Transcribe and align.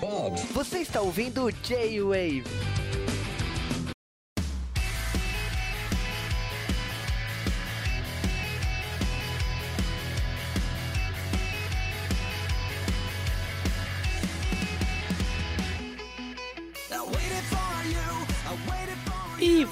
Bob. 0.00 0.36
Você 0.52 0.78
está 0.78 1.00
ouvindo 1.00 1.50
J-Wave. 1.50 2.44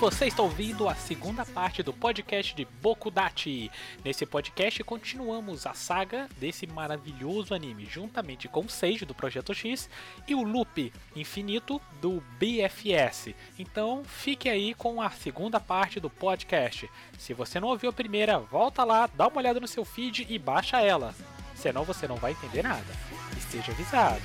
Você 0.08 0.26
está 0.26 0.40
ouvindo 0.40 0.88
a 0.88 0.94
segunda 0.94 1.44
parte 1.44 1.82
do 1.82 1.92
podcast 1.92 2.54
de 2.54 2.64
Bokudachi. 2.80 3.72
Nesse 4.04 4.24
podcast 4.24 4.84
continuamos 4.84 5.66
a 5.66 5.74
saga 5.74 6.28
desse 6.38 6.64
maravilhoso 6.64 7.52
anime, 7.52 7.86
juntamente 7.86 8.46
com 8.46 8.60
o 8.60 8.68
Sage 8.68 9.04
do 9.04 9.16
Projeto 9.16 9.52
X 9.52 9.90
e 10.28 10.32
o 10.32 10.44
Loop 10.44 10.92
Infinito 11.16 11.82
do 12.00 12.22
BFS. 12.38 13.34
Então 13.58 14.04
fique 14.04 14.48
aí 14.48 14.74
com 14.74 15.02
a 15.02 15.10
segunda 15.10 15.58
parte 15.58 15.98
do 15.98 16.08
podcast. 16.08 16.88
Se 17.18 17.34
você 17.34 17.58
não 17.58 17.66
ouviu 17.66 17.90
a 17.90 17.92
primeira, 17.92 18.38
volta 18.38 18.84
lá, 18.84 19.10
dá 19.12 19.26
uma 19.26 19.38
olhada 19.38 19.58
no 19.58 19.66
seu 19.66 19.84
feed 19.84 20.24
e 20.30 20.38
baixa 20.38 20.80
ela. 20.80 21.16
Senão 21.56 21.82
você 21.82 22.06
não 22.06 22.14
vai 22.14 22.30
entender 22.30 22.62
nada. 22.62 22.94
Esteja 23.36 23.72
avisado. 23.72 24.22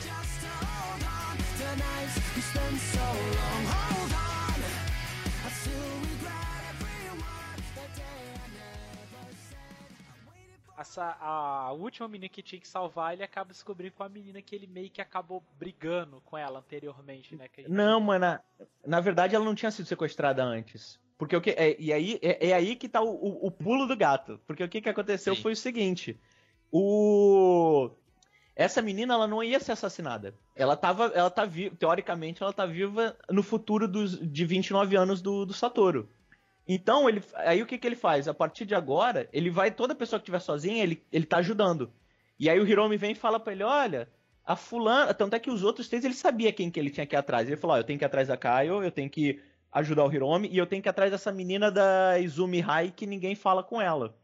Essa, 10.82 11.16
a 11.20 11.72
última 11.74 12.08
menina 12.08 12.28
que 12.28 12.42
tinha 12.42 12.60
que 12.60 12.68
salvar, 12.68 13.14
ele 13.14 13.24
acaba 13.24 13.52
descobrindo 13.52 13.94
com 13.94 14.04
a 14.04 14.10
menina 14.10 14.42
que 14.42 14.56
ele 14.56 14.66
meio 14.66 14.90
que 14.90 15.00
acabou 15.00 15.44
brigando 15.60 16.20
com 16.26 16.36
ela 16.36 16.58
anteriormente, 16.58 17.36
né? 17.36 17.48
Gente... 17.56 17.70
Não, 17.70 18.02
mano, 18.02 18.20
na, 18.20 18.42
na, 18.86 19.00
verdade 19.00 19.36
ela 19.36 19.46
não 19.46 19.54
tinha 19.54 19.70
sido 19.70 19.86
sequestrada 19.86 20.44
antes. 20.44 21.00
Porque 21.20 21.36
o 21.36 21.42
que. 21.42 21.52
É, 21.52 21.76
e 21.80 21.94
aí, 21.94 22.20
é, 22.20 22.50
é, 22.50 22.54
aí 22.54 22.76
que 22.76 22.90
tá 22.90 23.00
o, 23.00 23.10
o, 23.10 23.48
o, 23.48 23.52
pulo 23.52 23.86
do 23.86 23.96
gato. 23.96 24.42
Porque 24.48 24.64
o 24.64 24.68
que, 24.68 24.82
que 24.82 24.90
aconteceu 24.90 25.36
Sim. 25.36 25.42
foi 25.44 25.54
o 25.54 25.56
seguinte: 25.56 26.20
o. 26.72 27.92
Essa 28.56 28.82
menina 28.82 29.14
ela 29.14 29.28
não 29.28 29.44
ia 29.44 29.60
ser 29.60 29.74
assassinada. 29.74 30.34
Ela 30.56 30.76
tava. 30.76 31.12
Ela 31.14 31.30
tá 31.30 31.46
viva. 31.46 31.76
Teoricamente, 31.76 32.42
ela 32.42 32.52
tá 32.52 32.66
viva 32.66 33.16
no 33.30 33.44
futuro 33.44 33.88
dos, 33.88 34.20
de 34.20 34.46
29 34.46 34.96
anos 34.96 35.22
do, 35.22 35.46
do 35.46 35.54
Satoru. 35.54 36.10
Então, 36.74 37.10
ele, 37.10 37.22
aí 37.36 37.62
o 37.62 37.66
que, 37.66 37.78
que 37.78 37.86
ele 37.86 37.98
faz? 37.98 38.30
A 38.30 38.34
partir 38.34 38.66
de 38.66 38.74
agora, 38.74 39.28
ele 39.34 39.50
vai, 39.50 39.70
toda 39.70 39.94
pessoa 39.94 40.18
que 40.18 40.24
estiver 40.24 40.40
sozinha, 40.40 40.82
ele, 40.82 41.04
ele 41.12 41.26
tá 41.26 41.40
ajudando. 41.40 41.92
E 42.40 42.50
aí 42.50 42.58
o 42.58 42.66
Hiromi 42.66 42.96
vem 42.96 43.12
e 43.12 43.16
fala 43.16 43.42
pra 43.42 43.52
ele: 43.52 43.62
olha, 43.62 44.08
a 44.46 44.56
fulana. 44.56 45.14
Tanto 45.14 45.36
é 45.36 45.40
que 45.40 45.50
os 45.50 45.64
outros 45.64 45.90
três 45.90 46.06
ele 46.06 46.14
sabia 46.14 46.54
quem 46.54 46.72
que 46.72 46.80
ele 46.80 46.90
tinha 46.90 47.06
que 47.06 47.14
ir 47.14 47.18
atrás. 47.18 47.46
Ele 47.46 47.58
falou: 47.58 47.76
ó, 47.76 47.80
eu 47.80 47.84
tenho 47.84 48.00
que 48.00 48.06
ir 48.06 48.08
atrás 48.08 48.30
da 48.30 48.38
Kaio, 48.38 48.82
eu 48.82 48.90
tenho 48.90 49.10
que 49.10 49.42
ajudar 49.70 50.06
o 50.06 50.14
Hiromi, 50.14 50.48
e 50.50 50.58
eu 50.58 50.66
tenho 50.66 50.82
que 50.82 50.88
ir 50.88 50.92
atrás 50.92 51.12
dessa 51.12 51.30
menina 51.30 51.70
da 51.70 52.18
Izumi 52.20 52.64
Hai 52.66 52.90
que 52.90 53.06
ninguém 53.06 53.36
fala 53.36 53.62
com 53.62 53.82
ela. 53.82 54.16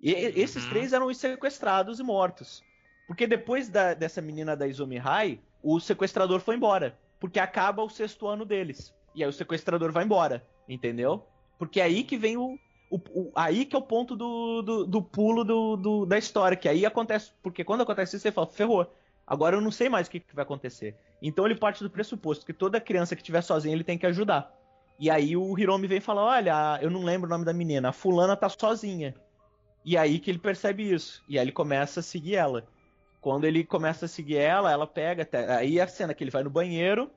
E 0.00 0.12
uhum. 0.12 0.32
esses 0.34 0.66
três 0.66 0.92
eram 0.92 1.06
os 1.06 1.16
sequestrados 1.16 2.00
e 2.00 2.02
mortos. 2.02 2.64
Porque 3.06 3.28
depois 3.28 3.68
da, 3.68 3.94
dessa 3.94 4.20
menina 4.20 4.56
da 4.56 4.66
Izumi 4.66 4.98
Hai, 4.98 5.38
o 5.62 5.78
sequestrador 5.78 6.40
foi 6.40 6.56
embora. 6.56 6.98
Porque 7.20 7.38
acaba 7.38 7.80
o 7.80 7.88
sexto 7.88 8.26
ano 8.26 8.44
deles. 8.44 8.92
E 9.14 9.22
aí 9.22 9.28
o 9.28 9.32
sequestrador 9.32 9.92
vai 9.92 10.02
embora. 10.02 10.44
Entendeu? 10.68 11.24
Porque 11.62 11.80
é 11.80 11.84
aí 11.84 12.02
que 12.02 12.16
vem 12.16 12.36
o. 12.36 12.58
o, 12.90 12.96
o 13.14 13.32
aí 13.36 13.64
que 13.64 13.76
é 13.76 13.78
o 13.78 13.82
ponto 13.82 14.16
do, 14.16 14.62
do, 14.62 14.84
do 14.84 15.00
pulo 15.00 15.44
do, 15.44 15.76
do, 15.76 16.04
da 16.04 16.18
história. 16.18 16.56
Que 16.56 16.68
aí 16.68 16.84
acontece. 16.84 17.30
Porque 17.40 17.62
quando 17.62 17.82
acontece 17.82 18.16
isso, 18.16 18.24
você 18.24 18.32
fala, 18.32 18.48
ferrou. 18.48 18.92
Agora 19.24 19.54
eu 19.54 19.60
não 19.60 19.70
sei 19.70 19.88
mais 19.88 20.08
o 20.08 20.10
que, 20.10 20.18
que 20.18 20.34
vai 20.34 20.42
acontecer. 20.42 20.96
Então 21.22 21.46
ele 21.46 21.54
parte 21.54 21.84
do 21.84 21.88
pressuposto 21.88 22.44
que 22.44 22.52
toda 22.52 22.80
criança 22.80 23.14
que 23.14 23.22
estiver 23.22 23.42
sozinha 23.42 23.72
ele 23.76 23.84
tem 23.84 23.96
que 23.96 24.06
ajudar. 24.06 24.52
E 24.98 25.08
aí 25.08 25.36
o 25.36 25.56
Hiromi 25.56 25.86
vem 25.86 26.00
falar: 26.00 26.24
Olha, 26.24 26.80
eu 26.82 26.90
não 26.90 27.04
lembro 27.04 27.28
o 27.28 27.30
nome 27.30 27.44
da 27.44 27.52
menina, 27.52 27.90
a 27.90 27.92
fulana 27.92 28.36
tá 28.36 28.48
sozinha. 28.48 29.14
E 29.84 29.96
aí 29.96 30.18
que 30.18 30.28
ele 30.28 30.40
percebe 30.40 30.92
isso. 30.92 31.22
E 31.28 31.38
aí 31.38 31.44
ele 31.44 31.52
começa 31.52 32.00
a 32.00 32.02
seguir 32.02 32.34
ela. 32.34 32.66
Quando 33.20 33.44
ele 33.44 33.62
começa 33.62 34.06
a 34.06 34.08
seguir 34.08 34.38
ela, 34.38 34.72
ela 34.72 34.84
pega. 34.84 35.22
Até, 35.22 35.48
aí 35.54 35.80
a 35.80 35.86
cena 35.86 36.12
que 36.12 36.24
ele 36.24 36.30
vai 36.32 36.42
no 36.42 36.50
banheiro. 36.50 37.08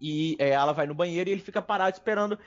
E 0.00 0.36
é, 0.38 0.48
ela 0.48 0.72
vai 0.72 0.86
no 0.86 0.94
banheiro 0.94 1.28
e 1.28 1.34
ele 1.34 1.42
fica 1.42 1.60
parado 1.60 1.94
esperando. 1.94 2.38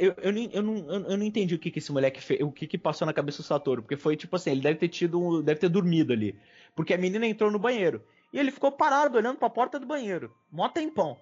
Eu, 0.00 0.14
eu, 0.18 0.32
eu, 0.32 0.50
eu, 0.52 0.62
não, 0.62 0.90
eu 0.90 1.16
não 1.16 1.24
entendi 1.24 1.54
o 1.54 1.58
que, 1.58 1.70
que 1.70 1.78
esse 1.78 1.92
moleque 1.92 2.20
fez, 2.20 2.40
o 2.40 2.50
que, 2.50 2.66
que 2.66 2.76
passou 2.76 3.06
na 3.06 3.12
cabeça 3.12 3.38
do 3.38 3.44
Satoru, 3.44 3.82
porque 3.82 3.96
foi 3.96 4.16
tipo 4.16 4.34
assim, 4.34 4.50
ele 4.50 4.60
deve 4.60 4.78
ter 4.78 4.88
tido, 4.88 5.42
deve 5.42 5.60
ter 5.60 5.68
dormido 5.68 6.12
ali. 6.12 6.38
Porque 6.74 6.94
a 6.94 6.98
menina 6.98 7.26
entrou 7.26 7.50
no 7.50 7.58
banheiro. 7.58 8.04
E 8.32 8.38
ele 8.38 8.50
ficou 8.50 8.72
parado 8.72 9.16
olhando 9.16 9.38
para 9.38 9.46
a 9.46 9.50
porta 9.50 9.78
do 9.78 9.86
banheiro. 9.86 10.34
Mó 10.50 10.68
tempão. 10.68 11.16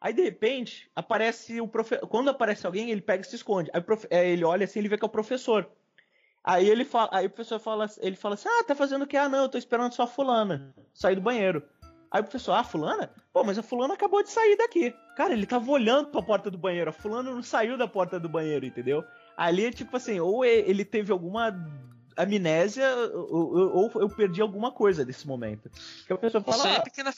Aí 0.00 0.12
de 0.12 0.22
repente, 0.22 0.90
aparece 0.94 1.60
o. 1.60 1.68
Quando 2.08 2.30
aparece 2.30 2.66
alguém, 2.66 2.90
ele 2.90 3.00
pega 3.00 3.22
e 3.22 3.26
se 3.26 3.36
esconde. 3.36 3.70
Aí 3.72 3.80
profe... 3.80 4.06
ele 4.10 4.44
olha 4.44 4.64
assim, 4.64 4.78
ele 4.78 4.88
vê 4.88 4.96
que 4.96 5.04
é 5.04 5.06
o 5.06 5.10
professor. 5.10 5.68
Aí 6.44 6.68
ele 6.68 6.84
fala, 6.84 7.08
aí 7.12 7.26
o 7.26 7.30
professor 7.30 7.58
fala, 7.58 7.86
ele 7.98 8.14
fala 8.14 8.34
assim: 8.34 8.48
"Ah, 8.48 8.64
tá 8.64 8.74
fazendo 8.74 9.02
o 9.02 9.06
quê? 9.06 9.16
Ah, 9.16 9.28
não, 9.28 9.42
eu 9.42 9.48
tô 9.48 9.58
esperando 9.58 9.92
só 9.92 10.04
a 10.04 10.06
fulana 10.06 10.74
sair 10.94 11.16
do 11.16 11.20
banheiro". 11.20 11.62
Aí 12.10 12.20
o 12.20 12.24
professor, 12.24 12.52
ah, 12.52 12.64
fulana? 12.64 13.10
Pô, 13.32 13.42
mas 13.44 13.58
a 13.58 13.62
fulana 13.62 13.94
acabou 13.94 14.22
de 14.22 14.30
sair 14.30 14.56
daqui. 14.56 14.94
Cara, 15.16 15.32
ele 15.32 15.46
tava 15.46 15.70
olhando 15.70 16.08
pra 16.08 16.22
porta 16.22 16.50
do 16.50 16.58
banheiro. 16.58 16.90
A 16.90 16.92
fulana 16.92 17.30
não 17.30 17.42
saiu 17.42 17.76
da 17.76 17.88
porta 17.88 18.18
do 18.18 18.28
banheiro, 18.28 18.64
entendeu? 18.64 19.04
Ali 19.36 19.66
é 19.66 19.70
tipo 19.70 19.96
assim, 19.96 20.20
ou 20.20 20.44
ele 20.44 20.84
teve 20.84 21.12
alguma 21.12 21.54
amnésia, 22.16 22.88
ou, 23.14 23.76
ou 23.76 23.90
eu 23.96 24.08
perdi 24.08 24.40
alguma 24.40 24.72
coisa 24.72 25.04
desse 25.04 25.26
momento. 25.26 25.70
Que 26.06 26.12
a 26.12 26.18
pessoa 26.18 26.42
fala. 26.42 26.56
Isso 26.56 26.66
aí 26.66 26.74
é 26.74 26.78
ah, 26.78 26.82
pequena. 26.82 27.14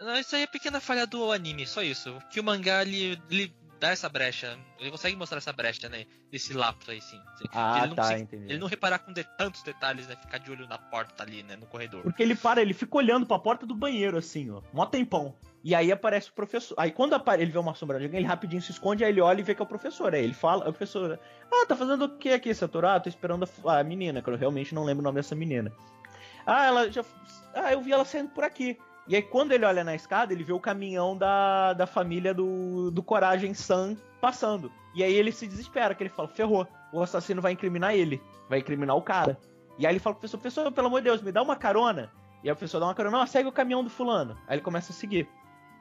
Não, 0.00 0.18
isso 0.18 0.36
aí 0.36 0.42
é 0.42 0.46
pequena 0.46 0.80
falha 0.80 1.06
do 1.06 1.30
anime, 1.30 1.66
só 1.66 1.82
isso. 1.82 2.16
Que 2.30 2.40
o 2.40 2.44
mangá 2.44 2.82
ele, 2.82 3.20
ele 3.30 3.54
dá 3.80 3.90
essa 3.90 4.08
brecha. 4.08 4.58
Ele 4.78 4.90
consegue 4.90 5.16
mostrar 5.16 5.38
essa 5.38 5.52
brecha, 5.52 5.88
né? 5.88 6.04
Desse 6.30 6.52
lapso 6.52 6.90
aí, 6.90 7.00
sim. 7.00 7.18
Ah, 7.52 7.84
ele 7.84 7.94
tá, 7.94 8.04
se, 8.04 8.14
entendi. 8.14 8.44
Ele 8.44 8.58
não 8.58 8.68
reparar 8.68 8.98
com 8.98 9.12
de, 9.12 9.24
tantos 9.36 9.62
detalhes, 9.62 10.06
né? 10.06 10.14
Ficar 10.16 10.38
de 10.38 10.50
olho 10.50 10.68
na 10.68 10.76
porta 10.76 11.22
ali, 11.22 11.42
né? 11.42 11.56
No 11.56 11.66
corredor. 11.66 12.02
Porque 12.02 12.22
ele 12.22 12.36
para, 12.36 12.60
ele 12.60 12.74
fica 12.74 12.94
olhando 12.96 13.26
pra 13.26 13.38
porta 13.38 13.66
do 13.66 13.74
banheiro, 13.74 14.18
assim, 14.18 14.50
ó. 14.50 14.60
Mó 14.72 14.84
tempão. 14.84 15.34
E 15.64 15.74
aí 15.74 15.90
aparece 15.90 16.28
o 16.28 16.32
professor. 16.32 16.74
Aí 16.78 16.90
quando 16.90 17.20
ele 17.38 17.50
vê 17.50 17.58
uma 17.58 17.74
sombra 17.74 17.98
de 17.98 18.04
alguém, 18.04 18.20
ele 18.20 18.28
rapidinho 18.28 18.62
se 18.62 18.70
esconde, 18.70 19.02
aí 19.02 19.10
ele 19.10 19.20
olha 19.20 19.40
e 19.40 19.42
vê 19.42 19.54
que 19.54 19.62
é 19.62 19.64
o 19.64 19.68
professor. 19.68 20.14
Aí 20.14 20.22
ele 20.22 20.34
fala, 20.34 20.68
o 20.68 20.72
professor, 20.72 21.18
ah, 21.50 21.66
tá 21.66 21.74
fazendo 21.74 22.04
o 22.04 22.18
que 22.18 22.30
aqui, 22.30 22.54
Satoru? 22.54 22.86
Ah, 22.86 23.00
tô 23.00 23.08
esperando 23.08 23.48
a, 23.64 23.78
a 23.78 23.84
menina, 23.84 24.22
que 24.22 24.28
eu 24.28 24.36
realmente 24.36 24.74
não 24.74 24.84
lembro 24.84 25.00
o 25.00 25.04
nome 25.04 25.16
dessa 25.16 25.34
menina. 25.34 25.72
Ah, 26.46 26.66
ela 26.66 26.90
já. 26.90 27.04
Ah, 27.54 27.72
eu 27.72 27.80
vi 27.80 27.92
ela 27.92 28.04
saindo 28.04 28.30
por 28.30 28.44
aqui. 28.44 28.78
E 29.10 29.16
aí, 29.16 29.22
quando 29.22 29.50
ele 29.50 29.64
olha 29.64 29.82
na 29.82 29.92
escada, 29.92 30.32
ele 30.32 30.44
vê 30.44 30.52
o 30.52 30.60
caminhão 30.60 31.18
da, 31.18 31.72
da 31.72 31.84
família 31.84 32.32
do, 32.32 32.92
do 32.92 33.02
Coragem 33.02 33.52
San 33.52 33.96
passando. 34.20 34.70
E 34.94 35.02
aí 35.02 35.12
ele 35.12 35.32
se 35.32 35.48
desespera, 35.48 35.96
que 35.96 36.04
ele 36.04 36.10
fala, 36.10 36.28
ferrou, 36.28 36.64
o 36.92 37.02
assassino 37.02 37.42
vai 37.42 37.50
incriminar 37.50 37.92
ele, 37.92 38.22
vai 38.48 38.60
incriminar 38.60 38.94
o 38.96 39.02
cara. 39.02 39.36
E 39.76 39.84
aí 39.84 39.92
ele 39.92 39.98
fala 39.98 40.14
pro 40.14 40.20
professor, 40.20 40.38
professor, 40.38 40.70
pelo 40.70 40.86
amor 40.86 41.00
de 41.00 41.06
Deus, 41.06 41.22
me 41.22 41.32
dá 41.32 41.42
uma 41.42 41.56
carona. 41.56 42.12
E 42.44 42.48
aí 42.48 42.52
o 42.52 42.56
professor 42.56 42.78
dá 42.78 42.86
uma 42.86 42.94
carona, 42.94 43.18
não, 43.18 43.26
segue 43.26 43.48
o 43.48 43.52
caminhão 43.52 43.82
do 43.82 43.90
fulano. 43.90 44.38
Aí 44.46 44.54
ele 44.54 44.62
começa 44.62 44.92
a 44.92 44.94
seguir. 44.94 45.28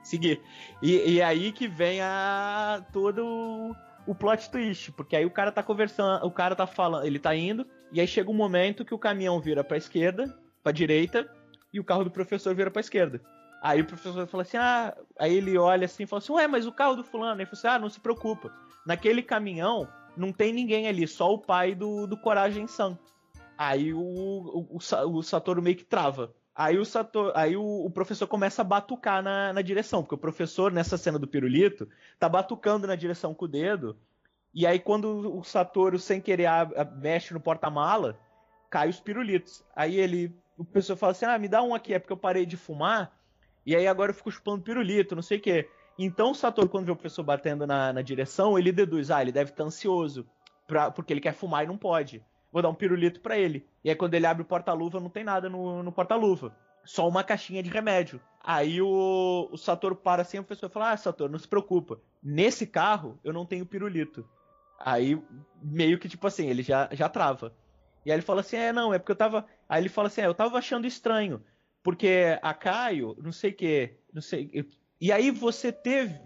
Seguir. 0.01 0.41
E, 0.81 1.12
e 1.12 1.22
aí 1.22 1.51
que 1.51 1.68
vem 1.68 2.01
a 2.01 2.84
todo 2.91 3.75
o 4.07 4.16
plot 4.16 4.50
twist, 4.50 4.91
porque 4.94 5.16
aí 5.16 5.28
o 5.28 5.31
cara 5.31 5.51
tá 5.51 5.62
conversando, 5.62 6.25
o 6.25 6.31
cara 6.31 6.56
tá 6.56 6.66
falando, 6.66 7.06
ele 7.06 7.19
tá 7.19 7.35
indo, 7.35 7.63
e 7.91 8.01
aí 8.01 8.07
chega 8.07 8.31
um 8.31 8.34
momento 8.34 8.84
que 8.84 8.95
o 8.95 8.97
caminhão 8.97 9.39
vira 9.39 9.63
pra 9.63 9.78
esquerda, 9.78 10.35
pra 10.63 10.72
direita, 10.72 11.29
e 11.74 11.80
o 11.80 11.84
carro 11.84 12.03
do 12.03 12.12
professor 12.12 12.53
vira 12.56 12.72
pra 12.72 12.80
esquerda. 12.80 13.22
Aí 13.62 13.81
o 13.81 13.85
professor 13.85 14.25
fala 14.28 14.44
assim: 14.44 14.57
ah, 14.57 14.96
aí 15.18 15.35
ele 15.35 15.57
olha 15.57 15.85
assim 15.85 16.03
e 16.03 16.06
fala 16.06 16.19
assim: 16.19 16.34
ué, 16.34 16.47
mas 16.47 16.66
o 16.66 16.72
carro 16.72 16.96
do 16.96 17.03
fulano? 17.03 17.34
Aí 17.34 17.40
ele 17.41 17.46
fala 17.46 17.57
assim: 17.57 17.68
ah, 17.68 17.80
não 17.80 17.90
se 17.90 18.00
preocupa. 18.00 18.52
Naquele 18.85 19.22
caminhão 19.22 19.88
não 20.16 20.31
tem 20.31 20.53
ninguém 20.53 20.88
ali, 20.88 21.07
só 21.07 21.34
o 21.34 21.40
pai 21.40 21.75
do, 21.75 22.07
do 22.07 22.18
Coragem 22.18 22.68
San. 22.68 22.97
Aí 23.57 23.94
o, 23.94 24.00
o, 24.00 24.78
o, 24.78 25.18
o 25.18 25.22
Satoru 25.22 25.62
meio 25.62 25.75
que 25.75 25.84
trava. 25.84 26.34
Aí 26.56 26.78
o, 26.78 26.85
Satoru, 26.85 27.31
aí 27.35 27.56
o, 27.56 27.86
o, 27.86 27.89
professor 27.89 28.27
começa 28.27 28.62
a 28.62 28.66
batucar 28.66 29.21
na, 29.21 29.54
na 29.54 29.62
direção, 29.62 30.01
porque 30.01 30.16
o 30.16 30.18
professor, 30.18 30.71
nessa 30.71 30.98
cena 30.98 31.18
do 31.18 31.27
pirulito, 31.27 31.88
tá 32.18 32.27
batucando 32.27 32.88
na 32.88 32.95
direção 32.95 33.33
com 33.33 33.45
o 33.45 33.48
dedo. 33.48 33.98
E 34.54 34.66
aí, 34.66 34.80
quando 34.80 35.38
o 35.38 35.44
Satoru, 35.44 36.00
sem 36.00 36.19
querer, 36.19 36.48
a, 36.48 36.62
a, 36.62 36.86
mexe 36.86 37.33
no 37.33 37.39
porta-mala, 37.39 38.19
cai 38.69 38.89
os 38.89 39.00
pirulitos. 39.00 39.63
Aí 39.75 39.95
ele 39.98 40.36
o 40.59 40.65
pessoal 40.65 40.97
fala 40.97 41.11
assim: 41.11 41.25
ah, 41.25 41.39
me 41.39 41.47
dá 41.47 41.63
um 41.63 41.73
aqui, 41.73 41.94
é 41.94 42.00
porque 42.00 42.13
eu 42.13 42.17
parei 42.17 42.45
de 42.45 42.57
fumar, 42.57 43.17
e 43.65 43.75
aí 43.75 43.88
agora 43.88 44.11
eu 44.11 44.15
fico 44.15 44.29
chupando 44.29 44.61
pirulito, 44.61 45.15
não 45.15 45.21
sei 45.21 45.38
o 45.38 45.41
quê. 45.41 45.69
Então 45.97 46.31
o 46.31 46.35
Satoru, 46.35 46.69
quando 46.69 46.85
vê 46.85 46.91
o 46.91 46.95
professor 46.95 47.23
batendo 47.23 47.65
na, 47.65 47.94
na 47.94 48.01
direção, 48.01 48.59
ele 48.59 48.71
deduz: 48.71 49.09
ah, 49.09 49.21
ele 49.21 49.31
deve 49.31 49.51
estar 49.51 49.63
ansioso, 49.63 50.27
pra, 50.67 50.91
porque 50.91 51.13
ele 51.13 51.21
quer 51.21 51.33
fumar 51.33 51.63
e 51.63 51.67
não 51.67 51.77
pode. 51.77 52.23
Vou 52.51 52.61
dar 52.61 52.69
um 52.69 52.75
pirulito 52.75 53.21
para 53.21 53.38
ele. 53.38 53.65
E 53.83 53.89
aí 53.89 53.95
quando 53.95 54.15
ele 54.15 54.25
abre 54.25 54.41
o 54.41 54.45
porta-luva, 54.45 55.00
não 55.00 55.09
tem 55.09 55.23
nada 55.23 55.50
no, 55.50 55.81
no 55.83 55.91
porta-luva. 55.91 56.56
Só 56.83 57.07
uma 57.07 57.23
caixinha 57.23 57.61
de 57.61 57.69
remédio. 57.69 58.19
Aí 58.44 58.81
o, 58.81 59.50
o 59.51 59.57
Satoru 59.57 59.95
para 59.95 60.23
assim, 60.23 60.39
o 60.39 60.44
professor 60.44 60.69
fala: 60.69 60.91
Ah, 60.91 60.97
Satoru, 60.97 61.31
não 61.31 61.39
se 61.39 61.47
preocupa. 61.47 62.00
Nesse 62.21 62.65
carro 62.65 63.19
eu 63.23 63.31
não 63.31 63.45
tenho 63.45 63.65
pirulito. 63.65 64.27
Aí, 64.79 65.21
meio 65.61 66.00
que 66.00 66.07
tipo 66.07 66.25
assim, 66.25 66.47
ele 66.47 66.63
já, 66.63 66.89
já 66.94 67.09
trava. 67.09 67.53
E 68.09 68.11
aí 68.11 68.15
ele 68.15 68.23
fala 68.23 68.41
assim: 68.41 68.57
é, 68.57 68.73
não, 68.73 68.91
é 68.91 68.97
porque 68.97 69.11
eu 69.11 69.15
tava. 69.15 69.45
Aí 69.67 69.83
ele 69.83 69.88
fala 69.88 70.07
assim: 70.07 70.21
é, 70.21 70.25
eu 70.25 70.33
tava 70.33 70.57
achando 70.57 70.88
estranho. 70.88 71.44
Porque 71.83 72.39
a 72.41 72.56
Caio, 72.56 73.15
não 73.21 73.31
sei 73.31 73.51
o 73.51 73.53
que, 73.53 73.97
não 74.11 74.19
sei. 74.19 74.65
E 75.00 75.11
aí 75.11 75.29
você 75.29 75.71
teve. 75.71 76.19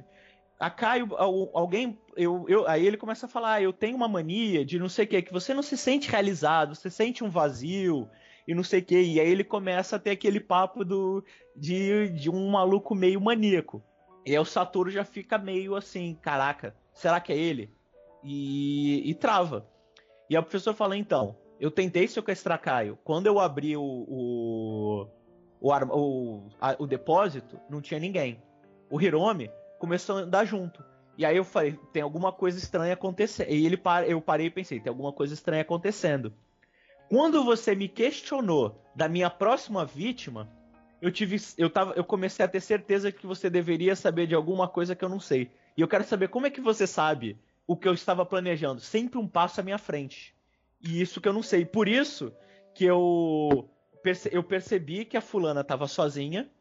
A 0.58 0.70
Caio, 0.70 1.10
alguém. 1.18 2.00
Eu, 2.16 2.46
eu, 2.48 2.66
aí 2.70 2.88
ele 2.88 2.96
começa 2.96 3.26
a 3.26 3.30
falar: 3.30 3.56
ah, 3.56 3.62
eu 3.62 3.74
tenho 3.74 3.98
uma 3.98 4.08
mania 4.08 4.64
de 4.64 4.80
não 4.80 4.88
sei 4.88 5.04
o 5.04 5.08
que, 5.10 5.24
que 5.24 5.34
você 5.34 5.54
não 5.54 5.62
se 5.62 5.76
sente 5.76 6.10
realizado, 6.10 6.74
você 6.74 6.90
sente 6.90 7.22
um 7.22 7.30
vazio 7.30 8.10
e 8.48 8.56
não 8.56 8.64
sei 8.64 8.80
o 8.80 8.86
que. 8.86 9.02
E 9.02 9.20
aí 9.20 9.30
ele 9.30 9.44
começa 9.44 9.98
a 9.98 10.00
ter 10.00 10.12
aquele 10.12 10.40
papo 10.40 10.86
do, 10.86 11.22
de, 11.54 12.08
de 12.12 12.30
um 12.30 12.50
maluco 12.50 12.96
meio 12.96 13.20
maníaco. 13.20 13.84
E 14.26 14.32
aí 14.32 14.40
o 14.40 14.46
Satoru 14.46 14.90
já 14.90 15.04
fica 15.04 15.38
meio 15.38 15.76
assim: 15.76 16.18
caraca, 16.22 16.74
será 16.94 17.20
que 17.20 17.34
é 17.34 17.38
ele? 17.38 17.76
E, 18.24 19.10
e 19.10 19.14
trava. 19.14 19.68
E 20.30 20.38
a 20.38 20.42
professora 20.42 20.78
fala: 20.78 20.96
então, 20.96 21.43
eu 21.60 21.72
tentei 21.72 22.08
sequestrar 22.08 22.60
Caio. 22.60 22.98
Quando 23.04 23.28
eu 23.28 23.40
abri 23.40 23.76
o, 23.78 23.82
o, 23.82 25.08
o, 25.60 25.72
o, 25.72 26.50
a, 26.60 26.76
o 26.80 26.88
depósito, 26.88 27.60
não 27.70 27.82
tinha 27.82 28.00
ninguém. 28.00 28.42
O 28.90 29.02
Hiromi 29.02 29.50
começou 29.80 30.18
a 30.18 30.20
andar 30.20 30.46
junto. 30.46 30.84
E 31.18 31.26
aí 31.26 31.38
eu 31.38 31.44
falei, 31.44 31.80
tem 31.92 32.02
alguma 32.02 32.32
coisa 32.32 32.58
estranha 32.58 32.94
acontecendo. 32.94 33.50
E 33.50 33.66
ele 33.66 33.80
eu 34.08 34.20
parei 34.20 34.48
e 34.48 34.52
pensei, 34.52 34.80
tem 34.80 34.90
alguma 34.90 35.14
coisa 35.14 35.34
estranha 35.34 35.62
acontecendo. 35.62 36.34
Quando 37.10 37.44
você 37.44 37.76
me 37.76 37.88
questionou 37.88 38.84
da 38.96 39.08
minha 39.08 39.30
próxima 39.30 39.86
vítima, 39.86 40.50
eu 41.02 41.12
tive 41.12 41.38
eu 41.58 41.70
tava 41.70 41.94
eu 41.94 42.04
comecei 42.04 42.44
a 42.44 42.48
ter 42.48 42.62
certeza 42.62 43.12
que 43.12 43.28
você 43.28 43.50
deveria 43.50 43.96
saber 43.96 44.26
de 44.26 44.34
alguma 44.34 44.68
coisa 44.68 44.96
que 44.96 45.04
eu 45.04 45.10
não 45.10 45.20
sei. 45.20 45.52
E 45.78 45.82
eu 45.82 45.88
quero 45.88 46.04
saber 46.04 46.30
como 46.30 46.48
é 46.48 46.50
que 46.50 46.62
você 46.62 46.88
sabe 46.88 47.38
o 47.68 47.76
que 47.78 47.88
eu 47.88 47.94
estava 47.94 48.26
planejando, 48.26 48.82
sempre 48.82 49.20
um 49.20 49.28
passo 49.28 49.60
à 49.60 49.64
minha 49.64 49.78
frente. 49.78 50.33
E 50.84 51.02
isso 51.02 51.22
que 51.22 51.28
eu 51.28 51.34
não 51.34 51.42
sei. 51.42 51.66
Por 51.66 51.88
isso 51.88 52.34
que 52.76 52.84
eu, 52.84 53.70
perce 54.04 54.30
eu 54.32 54.44
percebi 54.44 55.06
que 55.06 55.16
a 55.16 55.22
fulana 55.22 55.62
estava 55.62 55.88
sozinha. 55.88 56.52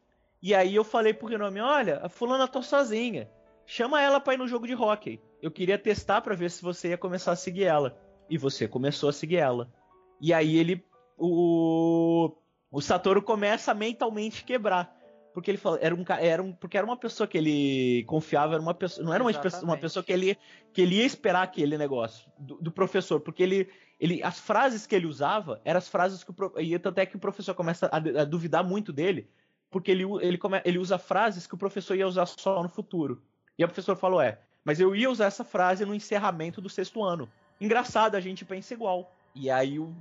E 0.40 0.54
aí 0.54 0.74
eu 0.74 0.84
falei 0.84 1.12
pro 1.12 1.28
Renome, 1.28 1.60
olha, 1.60 2.00
a 2.02 2.08
fulana 2.08 2.46
tá 2.46 2.62
sozinha. 2.62 3.28
Chama 3.66 4.00
ela 4.00 4.20
para 4.20 4.34
ir 4.34 4.38
no 4.38 4.48
jogo 4.48 4.66
de 4.66 4.74
hockey. 4.74 5.20
Eu 5.40 5.50
queria 5.50 5.78
testar 5.78 6.20
para 6.20 6.34
ver 6.34 6.50
se 6.50 6.62
você 6.62 6.88
ia 6.88 6.98
começar 6.98 7.32
a 7.32 7.36
seguir 7.36 7.64
ela. 7.64 7.98
E 8.30 8.38
você 8.38 8.68
começou 8.68 9.08
a 9.08 9.12
seguir 9.12 9.36
ela. 9.36 9.72
E 10.20 10.32
aí 10.32 10.56
ele. 10.56 10.84
O, 11.18 12.32
o 12.70 12.80
Satoru 12.80 13.22
começa 13.22 13.70
a 13.70 13.74
mentalmente 13.74 14.44
quebrar 14.44 15.01
porque 15.32 15.50
ele 15.50 15.58
falou, 15.58 15.78
era 15.80 15.94
um, 15.94 16.04
era 16.20 16.42
um, 16.42 16.52
porque 16.52 16.76
era 16.76 16.86
uma 16.86 16.96
pessoa 16.96 17.26
que 17.26 17.38
ele 17.38 18.04
confiava, 18.04 18.54
era 18.54 18.62
uma 18.62 18.74
pessoa, 18.74 19.04
não 19.04 19.14
era 19.14 19.24
uma, 19.24 19.30
uma 19.62 19.76
pessoa 19.78 20.02
que 20.02 20.12
ele, 20.12 20.36
que 20.72 20.82
ele 20.82 20.96
ia 20.96 21.04
esperar 21.04 21.42
aquele 21.42 21.78
negócio 21.78 22.30
do, 22.38 22.56
do, 22.56 22.70
professor, 22.70 23.20
porque 23.20 23.42
ele, 23.42 23.68
ele, 23.98 24.22
as 24.22 24.38
frases 24.38 24.86
que 24.86 24.94
ele 24.94 25.06
usava 25.06 25.60
eram 25.64 25.78
as 25.78 25.88
frases 25.88 26.22
que 26.22 26.30
o, 26.30 26.60
e 26.60 26.78
tanto 26.78 26.98
é 26.98 27.06
que 27.06 27.16
o 27.16 27.20
professor 27.20 27.54
começa 27.54 27.86
a, 27.86 27.96
a 27.96 28.24
duvidar 28.24 28.62
muito 28.62 28.92
dele, 28.92 29.28
porque 29.70 29.90
ele, 29.90 30.04
ele, 30.20 30.36
come, 30.36 30.60
ele 30.64 30.78
usa 30.78 30.98
frases 30.98 31.46
que 31.46 31.54
o 31.54 31.58
professor 31.58 31.96
ia 31.96 32.06
usar 32.06 32.26
só 32.26 32.62
no 32.62 32.68
futuro. 32.68 33.22
E 33.58 33.64
o 33.64 33.68
professor 33.68 33.96
falou, 33.96 34.20
é, 34.20 34.38
mas 34.62 34.80
eu 34.80 34.94
ia 34.94 35.10
usar 35.10 35.26
essa 35.26 35.44
frase 35.44 35.84
no 35.86 35.94
encerramento 35.94 36.60
do 36.60 36.68
sexto 36.68 37.02
ano. 37.02 37.28
Engraçado, 37.58 38.16
a 38.16 38.20
gente 38.20 38.44
pensa 38.44 38.74
igual. 38.74 39.10
E 39.34 39.50
aí 39.50 39.78
o, 39.78 39.94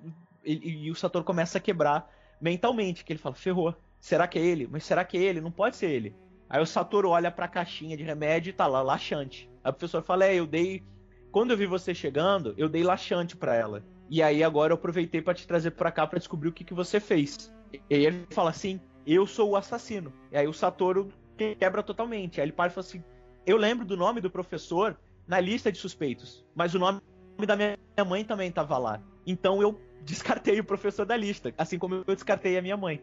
ele, 0.44 0.68
e 0.68 0.92
o 0.92 0.95
Satoru 0.95 1.24
começa 1.24 1.57
a 1.57 1.62
quebrar 1.62 2.12
mentalmente, 2.42 3.06
que 3.06 3.13
ele 3.13 3.19
fala, 3.19 3.36
ferrou 3.36 3.74
Será 4.01 4.27
que 4.27 4.39
é 4.39 4.42
ele? 4.42 4.68
Mas 4.69 4.83
será 4.83 5.06
que 5.06 5.15
é 5.15 5.21
ele? 5.21 5.39
Não 5.39 5.51
pode 5.51 5.75
ser 5.75 5.92
ele. 5.92 6.15
Aí 6.50 6.59
o 6.59 6.65
Satoru 6.65 7.09
olha 7.09 7.31
pra 7.31 7.48
caixinha 7.48 7.95
de 7.95 8.03
remédio 8.03 8.50
e 8.50 8.53
tá 8.53 8.65
lá, 8.65 8.81
laxante. 8.81 9.50
Aí 9.63 9.69
o 9.69 9.74
professor 9.74 10.01
fala: 10.01 10.25
É, 10.25 10.36
eu 10.36 10.48
dei. 10.48 10.83
Quando 11.31 11.51
eu 11.51 11.57
vi 11.57 11.68
você 11.68 11.94
chegando, 11.94 12.53
eu 12.57 12.68
dei 12.68 12.83
laxante 12.83 13.38
para 13.38 13.56
ela. 13.56 13.86
E 14.09 14.21
aí 14.21 14.44
agora 14.44 14.74
eu 14.74 14.75
aproveitei 14.75 15.21
para 15.21 15.36
te 15.36 15.48
trazer 15.48 15.71
para 15.71 15.92
cá 15.92 16.06
para 16.06 16.19
descobrir 16.19 16.50
o 16.50 16.51
que, 16.51 16.65
que 16.65 16.74
você 16.74 17.00
fez. 17.00 17.53
E 17.71 17.95
aí 17.95 18.06
ele 18.06 18.25
fala 18.31 18.50
assim: 18.50 18.81
Eu 19.06 19.27
sou 19.27 19.51
o 19.51 19.56
assassino. 19.56 20.12
E 20.31 20.38
aí 20.38 20.47
o 20.47 20.54
Satoru 20.54 21.13
quebra 21.38 21.83
totalmente. 21.83 22.42
Aí 22.42 22.45
ele 22.45 22.54
para 22.54 22.71
e 22.71 22.74
fala 22.74 22.86
assim: 22.86 23.04
Eu 23.45 23.56
lembro 23.56 23.86
do 23.86 23.95
nome 23.95 24.19
do 24.19 24.31
professor 24.31 24.97
na 25.27 25.39
lista 25.39 25.71
de 25.71 25.77
suspeitos, 25.77 26.44
mas 26.56 26.74
o 26.74 26.80
nome 26.80 27.00
da 27.45 27.56
minha 27.56 27.77
mãe 28.06 28.25
também 28.25 28.51
tava 28.51 28.77
lá. 28.80 29.01
Então 29.25 29.62
eu 29.62 29.80
descartei 30.04 30.59
o 30.59 30.63
professor 30.63 31.06
da 31.06 31.15
lista, 31.15 31.54
assim 31.56 31.77
como 31.77 32.04
eu 32.07 32.15
descartei 32.15 32.57
a 32.57 32.62
minha 32.62 32.75
mãe. 32.75 33.01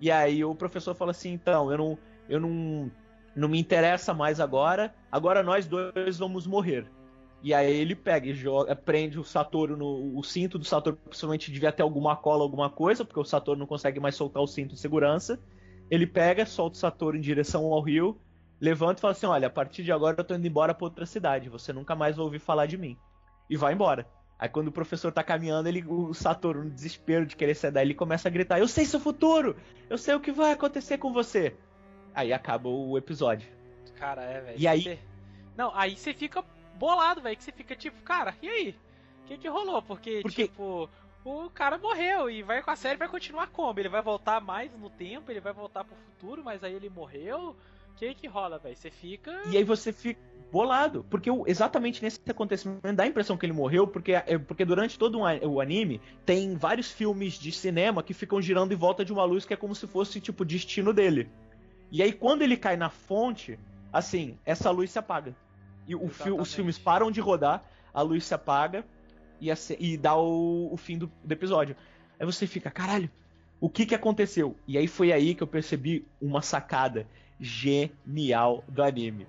E 0.00 0.10
aí 0.10 0.42
o 0.44 0.54
professor 0.54 0.94
fala 0.94 1.10
assim: 1.10 1.32
então, 1.32 1.70
eu 1.70 1.78
não, 1.78 1.98
eu 2.28 2.40
não, 2.40 2.90
não 3.36 3.48
me 3.48 3.60
interessa 3.60 4.14
mais 4.14 4.40
agora, 4.40 4.94
agora 5.12 5.42
nós 5.42 5.66
dois 5.66 6.18
vamos 6.18 6.46
morrer. 6.46 6.86
E 7.42 7.54
aí 7.54 7.74
ele 7.74 7.94
pega 7.94 8.28
e 8.28 8.34
joga, 8.34 8.74
prende 8.76 9.18
o 9.18 9.24
Satoru 9.24 9.76
no. 9.76 10.18
O 10.18 10.22
cinto 10.22 10.58
do 10.58 10.64
Satoru 10.64 10.96
possivelmente 10.96 11.50
devia 11.50 11.72
ter 11.72 11.82
alguma 11.82 12.16
cola, 12.16 12.42
alguma 12.42 12.68
coisa, 12.68 13.04
porque 13.04 13.20
o 13.20 13.24
Satoru 13.24 13.58
não 13.58 13.66
consegue 13.66 14.00
mais 14.00 14.14
soltar 14.14 14.42
o 14.42 14.46
cinto 14.46 14.74
de 14.74 14.80
segurança. 14.80 15.38
Ele 15.90 16.06
pega, 16.06 16.46
solta 16.46 16.76
o 16.76 16.80
Satoru 16.80 17.16
em 17.16 17.20
direção 17.20 17.64
ao 17.72 17.80
rio, 17.80 18.20
levanta 18.60 18.98
e 18.98 19.00
fala 19.00 19.12
assim: 19.12 19.26
Olha, 19.26 19.48
a 19.48 19.50
partir 19.50 19.82
de 19.82 19.92
agora 19.92 20.16
eu 20.18 20.24
tô 20.24 20.34
indo 20.34 20.46
embora 20.46 20.74
pra 20.74 20.86
outra 20.86 21.06
cidade, 21.06 21.48
você 21.48 21.72
nunca 21.72 21.94
mais 21.94 22.16
vai 22.16 22.24
ouvir 22.24 22.38
falar 22.38 22.66
de 22.66 22.76
mim. 22.76 22.96
E 23.48 23.56
vai 23.56 23.72
embora. 23.72 24.06
Aí 24.40 24.48
quando 24.48 24.68
o 24.68 24.72
professor 24.72 25.12
tá 25.12 25.22
caminhando, 25.22 25.68
ele, 25.68 25.84
o 25.86 26.14
Satoru, 26.14 26.64
no 26.64 26.70
desespero 26.70 27.26
de 27.26 27.36
querer 27.36 27.54
daí, 27.70 27.88
ele 27.88 27.94
começa 27.94 28.26
a 28.26 28.30
gritar: 28.30 28.58
Eu 28.58 28.66
sei 28.66 28.86
seu 28.86 28.98
futuro! 28.98 29.54
Eu 29.90 29.98
sei 29.98 30.14
o 30.14 30.20
que 30.20 30.32
vai 30.32 30.52
acontecer 30.52 30.96
com 30.96 31.12
você! 31.12 31.54
Aí 32.14 32.32
acaba 32.32 32.66
o 32.66 32.96
episódio. 32.96 33.46
Cara, 33.96 34.22
é, 34.22 34.40
velho. 34.40 34.58
E 34.58 34.66
aí. 34.66 34.98
Não, 35.54 35.70
aí 35.76 35.94
você 35.94 36.14
fica 36.14 36.42
bolado, 36.76 37.20
velho. 37.20 37.36
Que 37.36 37.44
você 37.44 37.52
fica 37.52 37.76
tipo, 37.76 38.00
cara, 38.02 38.34
e 38.40 38.48
aí? 38.48 38.76
O 39.24 39.26
que 39.26 39.36
que 39.36 39.48
rolou? 39.48 39.82
Porque, 39.82 40.20
Porque, 40.22 40.48
tipo, 40.48 40.88
o 41.22 41.50
cara 41.50 41.76
morreu 41.76 42.30
e 42.30 42.42
vai 42.42 42.62
com 42.62 42.70
a 42.70 42.76
série 42.76 42.96
vai 42.96 43.08
continuar 43.08 43.48
como? 43.48 43.78
Ele 43.78 43.90
vai 43.90 44.00
voltar 44.00 44.40
mais 44.40 44.72
no 44.72 44.88
tempo, 44.88 45.30
ele 45.30 45.40
vai 45.40 45.52
voltar 45.52 45.84
pro 45.84 45.94
futuro, 45.96 46.42
mas 46.42 46.64
aí 46.64 46.72
ele 46.72 46.88
morreu? 46.88 47.54
O 48.00 48.02
que 48.02 48.14
que 48.14 48.26
rola, 48.26 48.58
velho? 48.58 48.74
Você 48.74 48.90
fica. 48.90 49.42
E 49.50 49.58
aí 49.58 49.62
você 49.62 49.92
fica 49.92 50.18
bolado. 50.50 51.04
Porque 51.10 51.28
exatamente 51.46 52.02
nesse 52.02 52.18
acontecimento 52.26 52.94
dá 52.94 53.02
a 53.02 53.06
impressão 53.06 53.36
que 53.36 53.44
ele 53.44 53.52
morreu, 53.52 53.86
porque, 53.86 54.12
é, 54.12 54.38
porque 54.38 54.64
durante 54.64 54.98
todo 54.98 55.18
o 55.18 55.60
anime 55.60 56.00
tem 56.24 56.56
vários 56.56 56.90
filmes 56.90 57.34
de 57.34 57.52
cinema 57.52 58.02
que 58.02 58.14
ficam 58.14 58.40
girando 58.40 58.72
em 58.72 58.76
volta 58.76 59.04
de 59.04 59.12
uma 59.12 59.24
luz 59.24 59.44
que 59.44 59.52
é 59.52 59.56
como 59.56 59.74
se 59.74 59.86
fosse 59.86 60.18
tipo 60.18 60.44
o 60.44 60.46
destino 60.46 60.94
dele. 60.94 61.28
E 61.92 62.02
aí 62.02 62.10
quando 62.10 62.40
ele 62.40 62.56
cai 62.56 62.74
na 62.74 62.88
fonte, 62.88 63.58
assim, 63.92 64.38
essa 64.46 64.70
luz 64.70 64.90
se 64.90 64.98
apaga. 64.98 65.36
E 65.86 65.94
fi 66.08 66.30
os 66.30 66.54
filmes 66.54 66.78
param 66.78 67.10
de 67.10 67.20
rodar, 67.20 67.62
a 67.92 68.00
luz 68.00 68.24
se 68.24 68.32
apaga 68.32 68.82
e, 69.38 69.50
e 69.78 69.98
dá 69.98 70.16
o, 70.16 70.72
o 70.72 70.76
fim 70.78 70.96
do, 70.96 71.12
do 71.22 71.32
episódio. 71.32 71.76
Aí 72.18 72.24
você 72.24 72.46
fica, 72.46 72.70
caralho, 72.70 73.10
o 73.60 73.68
que 73.68 73.84
que 73.84 73.94
aconteceu? 73.94 74.56
E 74.66 74.78
aí 74.78 74.86
foi 74.86 75.12
aí 75.12 75.34
que 75.34 75.42
eu 75.42 75.46
percebi 75.46 76.06
uma 76.20 76.40
sacada 76.40 77.06
genial 77.40 78.62
do 78.68 78.82
anime 78.82 79.26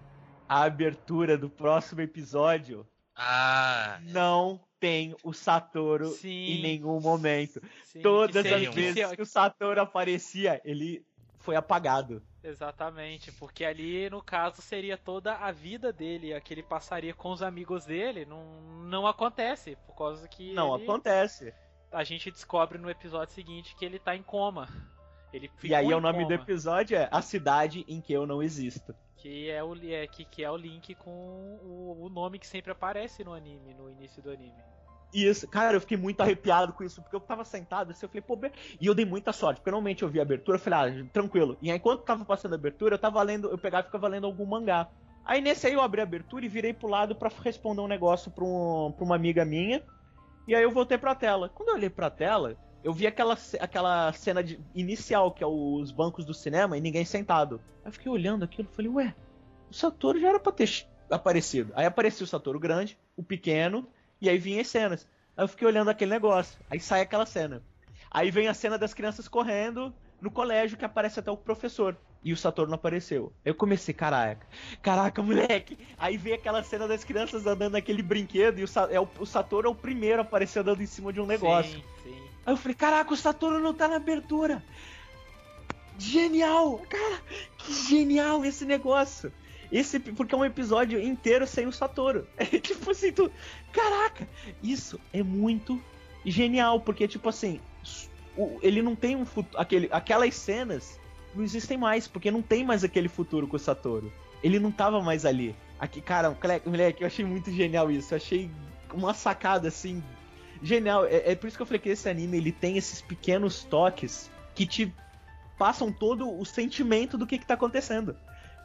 a 0.51 0.63
abertura 0.63 1.37
do 1.37 1.49
próximo 1.49 2.01
episódio 2.01 2.85
ah. 3.15 4.01
não 4.03 4.59
tem 4.81 5.15
o 5.23 5.31
Satoru 5.31 6.09
Sim. 6.09 6.27
em 6.27 6.61
nenhum 6.61 6.99
momento. 6.99 7.61
Sim, 7.85 8.01
Todas 8.01 8.45
as 8.45 8.75
vezes 8.75 9.11
que 9.13 9.21
o 9.21 9.25
Satoru 9.25 9.79
aparecia, 9.79 10.59
ele 10.65 11.05
foi 11.37 11.55
apagado. 11.55 12.21
Exatamente, 12.43 13.31
porque 13.31 13.63
ali 13.63 14.09
no 14.09 14.21
caso 14.21 14.61
seria 14.61 14.97
toda 14.97 15.37
a 15.37 15.53
vida 15.53 15.93
dele, 15.93 16.33
a 16.33 16.41
que 16.41 16.53
ele 16.53 16.63
passaria 16.63 17.13
com 17.13 17.31
os 17.31 17.41
amigos 17.41 17.85
dele, 17.85 18.25
não, 18.25 18.43
não 18.83 19.07
acontece, 19.07 19.77
por 19.87 19.95
causa 19.95 20.27
que. 20.27 20.51
Não 20.51 20.75
ele, 20.75 20.83
acontece. 20.83 21.53
A 21.89 22.03
gente 22.03 22.29
descobre 22.29 22.77
no 22.77 22.89
episódio 22.89 23.33
seguinte 23.33 23.73
que 23.77 23.85
ele 23.85 23.99
tá 23.99 24.17
em 24.17 24.23
coma. 24.23 24.67
E 25.63 25.73
aí 25.73 25.93
o 25.93 26.01
nome 26.01 26.23
coma. 26.23 26.27
do 26.27 26.33
episódio 26.33 26.97
é 26.97 27.07
A 27.11 27.21
Cidade 27.21 27.85
em 27.87 28.01
que 28.01 28.11
Eu 28.11 28.25
Não 28.25 28.43
Existo. 28.43 28.93
Que 29.17 29.49
é 29.49 29.63
o, 29.63 29.75
é, 29.75 30.07
que, 30.07 30.25
que 30.25 30.43
é 30.43 30.49
o 30.49 30.57
link 30.57 30.95
com 30.95 31.11
o, 31.11 32.05
o 32.05 32.09
nome 32.09 32.39
que 32.39 32.47
sempre 32.47 32.71
aparece 32.71 33.23
no 33.23 33.33
anime, 33.33 33.73
no 33.73 33.89
início 33.89 34.21
do 34.21 34.31
anime. 34.31 34.61
Isso, 35.13 35.47
cara, 35.47 35.75
eu 35.75 35.81
fiquei 35.81 35.97
muito 35.97 36.21
arrepiado 36.21 36.73
com 36.73 36.83
isso, 36.83 37.01
porque 37.01 37.15
eu 37.15 37.19
tava 37.19 37.43
sentado 37.43 37.91
assim, 37.91 38.05
eu 38.05 38.09
falei, 38.09 38.21
pô, 38.21 38.39
e 38.79 38.85
eu 38.85 38.95
dei 38.95 39.05
muita 39.05 39.33
sorte, 39.33 39.57
porque 39.57 39.69
normalmente 39.69 40.03
eu 40.03 40.09
vi 40.09 40.19
a 40.19 40.23
abertura, 40.23 40.57
eu 40.57 40.61
falei, 40.61 41.01
ah, 41.01 41.05
tranquilo. 41.11 41.57
E 41.61 41.69
aí, 41.69 41.77
enquanto 41.77 42.03
tava 42.03 42.23
passando 42.23 42.53
a 42.53 42.55
abertura, 42.55 42.95
eu 42.95 42.99
tava 42.99 43.21
lendo, 43.21 43.49
eu 43.49 43.57
pegava 43.57 43.83
e 43.83 43.85
ficava 43.87 44.07
lendo 44.07 44.25
algum 44.25 44.45
mangá. 44.45 44.89
Aí 45.23 45.39
nesse 45.41 45.67
aí 45.67 45.73
eu 45.73 45.81
abri 45.81 46.01
a 46.01 46.03
abertura 46.03 46.45
e 46.45 46.49
virei 46.49 46.73
pro 46.73 46.87
lado 46.87 47.15
para 47.15 47.29
responder 47.43 47.81
um 47.81 47.87
negócio 47.87 48.31
pra, 48.31 48.43
um, 48.43 48.91
pra 48.95 49.05
uma 49.05 49.15
amiga 49.15 49.45
minha. 49.45 49.83
E 50.47 50.55
aí 50.55 50.63
eu 50.63 50.71
voltei 50.71 50.97
pra 50.97 51.13
tela. 51.13 51.49
Quando 51.49 51.69
eu 51.69 51.75
olhei 51.75 51.89
pra 51.89 52.09
tela, 52.09 52.57
eu 52.83 52.93
vi 52.93 53.05
aquela, 53.05 53.37
aquela 53.59 54.11
cena 54.13 54.43
de, 54.43 54.59
inicial, 54.73 55.31
que 55.31 55.43
é 55.43 55.47
os 55.47 55.91
bancos 55.91 56.25
do 56.25 56.33
cinema 56.33 56.77
e 56.77 56.81
ninguém 56.81 57.05
sentado. 57.05 57.61
Aí 57.83 57.89
eu 57.89 57.91
fiquei 57.91 58.11
olhando 58.11 58.43
aquilo 58.43 58.67
e 58.71 58.75
falei, 58.75 58.91
ué, 58.91 59.15
o 59.69 59.73
Satoru 59.73 60.19
já 60.19 60.29
era 60.29 60.39
pra 60.39 60.51
ter 60.51 60.85
aparecido. 61.09 61.71
Aí 61.75 61.85
apareceu 61.85 62.23
o 62.23 62.27
Satoru 62.27 62.59
grande, 62.59 62.97
o 63.15 63.23
pequeno, 63.23 63.87
e 64.19 64.29
aí 64.29 64.37
vinha 64.37 64.61
as 64.61 64.67
cenas. 64.67 65.07
Aí 65.37 65.43
eu 65.43 65.47
fiquei 65.47 65.67
olhando 65.67 65.89
aquele 65.89 66.11
negócio. 66.11 66.59
Aí 66.69 66.79
sai 66.79 67.01
aquela 67.01 67.25
cena. 67.25 67.61
Aí 68.09 68.31
vem 68.31 68.47
a 68.47 68.53
cena 68.53 68.77
das 68.77 68.93
crianças 68.93 69.27
correndo 69.27 69.93
no 70.19 70.29
colégio, 70.29 70.77
que 70.77 70.85
aparece 70.85 71.19
até 71.19 71.31
o 71.31 71.37
professor. 71.37 71.97
E 72.23 72.31
o 72.31 72.37
Satoru 72.37 72.69
não 72.69 72.75
apareceu. 72.75 73.33
Eu 73.43 73.55
comecei, 73.55 73.93
caraca, 73.93 74.45
caraca, 74.81 75.23
moleque. 75.23 75.77
Aí 75.97 76.17
vem 76.17 76.33
aquela 76.33 76.61
cena 76.61 76.87
das 76.87 77.03
crianças 77.03 77.47
andando 77.47 77.73
naquele 77.73 78.03
brinquedo 78.03 78.59
e 78.59 78.63
o, 78.63 78.67
é 78.91 78.99
o, 78.99 79.07
o 79.19 79.25
Satoru 79.25 79.67
é 79.67 79.71
o 79.71 79.75
primeiro 79.75 80.19
a 80.19 80.21
aparecer 80.21 80.59
andando 80.59 80.81
em 80.81 80.85
cima 80.85 81.11
de 81.11 81.19
um 81.19 81.25
negócio. 81.25 81.79
Sim, 81.79 81.83
sim. 82.03 82.30
Aí 82.45 82.53
eu 82.53 82.57
falei, 82.57 82.75
caraca, 82.75 83.13
o 83.13 83.17
Satoru 83.17 83.59
não 83.59 83.73
tá 83.73 83.87
na 83.87 83.97
abertura. 83.97 84.63
Genial! 85.97 86.79
Cara, 86.89 87.21
que 87.57 87.73
genial 87.73 88.43
esse 88.43 88.65
negócio! 88.65 89.31
Esse, 89.71 89.99
porque 89.99 90.35
é 90.35 90.37
um 90.37 90.43
episódio 90.43 91.01
inteiro 91.01 91.47
sem 91.47 91.65
o 91.65 91.71
Satoru. 91.71 92.27
É 92.37 92.45
tipo 92.45 92.91
assim, 92.91 93.11
tu. 93.11 93.31
Caraca! 93.71 94.27
Isso 94.61 94.99
é 95.13 95.23
muito 95.23 95.81
genial, 96.25 96.81
porque, 96.81 97.07
tipo 97.07 97.29
assim, 97.29 97.59
ele 98.61 98.81
não 98.81 98.95
tem 98.95 99.15
um 99.15 99.25
futuro. 99.25 99.61
Aquele, 99.61 99.89
aquelas 99.91 100.35
cenas 100.35 100.99
não 101.33 101.43
existem 101.43 101.77
mais, 101.77 102.07
porque 102.07 102.29
não 102.29 102.41
tem 102.41 102.65
mais 102.65 102.83
aquele 102.83 103.07
futuro 103.07 103.47
com 103.47 103.55
o 103.55 103.59
Satoru. 103.59 104.11
Ele 104.43 104.59
não 104.59 104.71
tava 104.71 105.01
mais 105.01 105.25
ali. 105.25 105.55
Aqui, 105.79 106.01
cara, 106.01 106.37
moleque, 106.65 107.01
eu 107.01 107.07
achei 107.07 107.23
muito 107.23 107.51
genial 107.51 107.89
isso. 107.89 108.13
Eu 108.13 108.17
achei 108.17 108.51
uma 108.93 109.13
sacada 109.13 109.67
assim. 109.67 110.03
Genial. 110.61 111.05
É, 111.05 111.31
é 111.31 111.35
por 111.35 111.47
isso 111.47 111.57
que 111.57 111.61
eu 111.61 111.65
falei 111.65 111.79
que 111.79 111.89
esse 111.89 112.07
anime 112.07 112.37
ele 112.37 112.51
tem 112.51 112.77
esses 112.77 113.01
pequenos 113.01 113.63
toques 113.63 114.29
que 114.53 114.65
te 114.65 114.93
passam 115.57 115.91
todo 115.91 116.29
o 116.29 116.45
sentimento 116.45 117.17
do 117.17 117.27
que, 117.27 117.37
que 117.37 117.45
tá 117.45 117.53
acontecendo. 117.53 118.15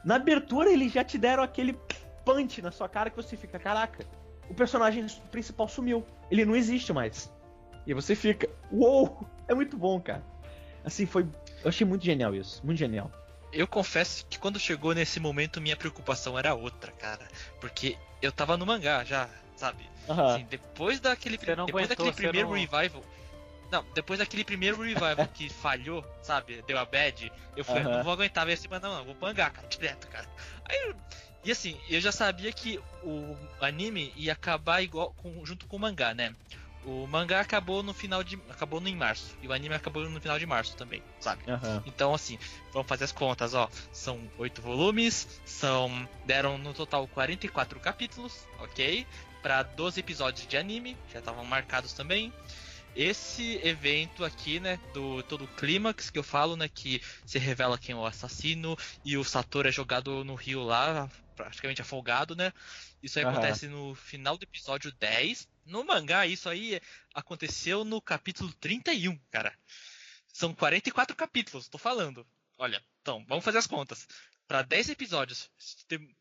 Na 0.04 0.16
abertura, 0.16 0.70
eles 0.70 0.92
já 0.92 1.04
te 1.04 1.18
deram 1.18 1.42
aquele 1.42 1.78
punch 2.24 2.62
na 2.62 2.70
sua 2.70 2.88
cara 2.88 3.10
que 3.10 3.16
você 3.16 3.36
fica, 3.36 3.58
caraca, 3.58 4.04
o 4.48 4.54
personagem 4.54 5.06
principal 5.30 5.68
sumiu. 5.68 6.04
Ele 6.30 6.44
não 6.44 6.56
existe 6.56 6.92
mais. 6.92 7.32
E 7.86 7.94
você 7.94 8.14
fica, 8.14 8.48
uou! 8.72 9.26
É 9.48 9.54
muito 9.54 9.76
bom, 9.76 10.00
cara. 10.00 10.24
Assim, 10.84 11.06
foi. 11.06 11.22
Eu 11.62 11.68
achei 11.68 11.86
muito 11.86 12.04
genial 12.04 12.34
isso. 12.34 12.64
Muito 12.64 12.78
genial. 12.78 13.10
Eu 13.52 13.66
confesso 13.66 14.26
que 14.26 14.38
quando 14.38 14.58
chegou 14.58 14.94
nesse 14.94 15.20
momento, 15.20 15.60
minha 15.60 15.76
preocupação 15.76 16.38
era 16.38 16.54
outra, 16.54 16.92
cara. 16.92 17.26
Porque 17.60 17.96
eu 18.20 18.32
tava 18.32 18.56
no 18.56 18.66
mangá 18.66 19.04
já, 19.04 19.28
sabe? 19.56 19.88
Uhum. 20.08 20.26
Assim, 20.26 20.46
depois 20.48 21.00
daquele, 21.00 21.36
depois 21.36 21.68
aguentou, 21.68 21.88
daquele 21.88 22.12
primeiro 22.12 22.48
não... 22.48 22.54
revival. 22.54 23.02
Não, 23.70 23.84
depois 23.94 24.18
daquele 24.20 24.44
primeiro 24.44 24.80
revival 24.80 25.26
que 25.34 25.48
falhou, 25.48 26.04
sabe? 26.22 26.62
Deu 26.66 26.78
a 26.78 26.84
bad, 26.84 27.32
eu 27.56 27.64
falei, 27.64 27.84
uhum. 27.84 27.92
não 27.92 28.04
vou 28.04 28.12
aguentar 28.12 28.46
ver 28.46 28.52
esse 28.52 28.68
não, 28.68 28.78
não, 28.78 29.04
vou 29.04 29.14
bangar, 29.14 29.52
cara, 29.52 29.66
direto, 29.66 30.06
cara. 30.06 30.28
Aí, 30.68 30.94
e 31.44 31.50
assim, 31.50 31.78
eu 31.88 32.00
já 32.00 32.12
sabia 32.12 32.52
que 32.52 32.80
o 33.02 33.36
anime 33.60 34.12
ia 34.16 34.32
acabar 34.32 34.82
igual 34.82 35.12
com, 35.16 35.44
junto 35.44 35.66
com 35.66 35.76
o 35.76 35.80
mangá, 35.80 36.12
né? 36.12 36.34
O 36.84 37.04
mangá 37.06 37.40
acabou 37.40 37.82
no 37.82 37.92
final 37.92 38.22
de. 38.22 38.36
acabou 38.48 38.80
no 38.80 38.88
em 38.88 38.94
março. 38.94 39.36
E 39.42 39.48
o 39.48 39.52
anime 39.52 39.74
acabou 39.74 40.08
no 40.08 40.20
final 40.20 40.38
de 40.38 40.46
março 40.46 40.76
também, 40.76 41.02
sabe? 41.18 41.42
Uhum. 41.48 41.82
Então, 41.84 42.14
assim, 42.14 42.38
vamos 42.72 42.88
fazer 42.88 43.04
as 43.04 43.12
contas, 43.12 43.54
ó. 43.54 43.68
São 43.92 44.20
oito 44.38 44.62
volumes, 44.62 45.40
são. 45.44 46.08
deram 46.24 46.58
no 46.58 46.72
total 46.72 47.08
44 47.08 47.80
capítulos, 47.80 48.46
ok? 48.60 49.04
Para 49.42 49.62
12 49.62 50.00
episódios 50.00 50.46
de 50.46 50.56
anime, 50.56 50.96
já 51.12 51.20
estavam 51.20 51.44
marcados 51.44 51.92
também 51.92 52.32
esse 52.96 53.60
evento 53.62 54.24
aqui, 54.24 54.58
né, 54.58 54.80
do 54.94 55.22
todo 55.24 55.44
o 55.44 55.48
clímax 55.48 56.08
que 56.08 56.18
eu 56.18 56.22
falo, 56.22 56.56
né, 56.56 56.66
que 56.66 57.02
se 57.26 57.38
revela 57.38 57.76
quem 57.76 57.92
é 57.92 57.98
o 57.98 58.06
assassino 58.06 58.76
e 59.04 59.18
o 59.18 59.22
Satoru 59.22 59.68
é 59.68 59.72
jogado 59.72 60.24
no 60.24 60.34
rio 60.34 60.62
lá, 60.62 61.10
praticamente 61.36 61.82
afogado, 61.82 62.34
né? 62.34 62.52
Isso 63.02 63.18
aí 63.18 63.24
uhum. 63.24 63.32
acontece 63.32 63.68
no 63.68 63.94
final 63.94 64.38
do 64.38 64.44
episódio 64.44 64.90
10. 64.92 65.46
No 65.66 65.84
mangá, 65.84 66.26
isso 66.26 66.48
aí 66.48 66.80
aconteceu 67.14 67.84
no 67.84 68.00
capítulo 68.00 68.50
31, 68.54 69.18
cara. 69.30 69.52
São 70.32 70.54
44 70.54 71.14
capítulos, 71.14 71.68
tô 71.68 71.76
falando. 71.76 72.26
Olha, 72.56 72.82
então, 73.02 73.24
vamos 73.28 73.44
fazer 73.44 73.58
as 73.58 73.66
contas. 73.66 74.08
Para 74.48 74.62
10 74.62 74.90
episódios, 74.90 75.50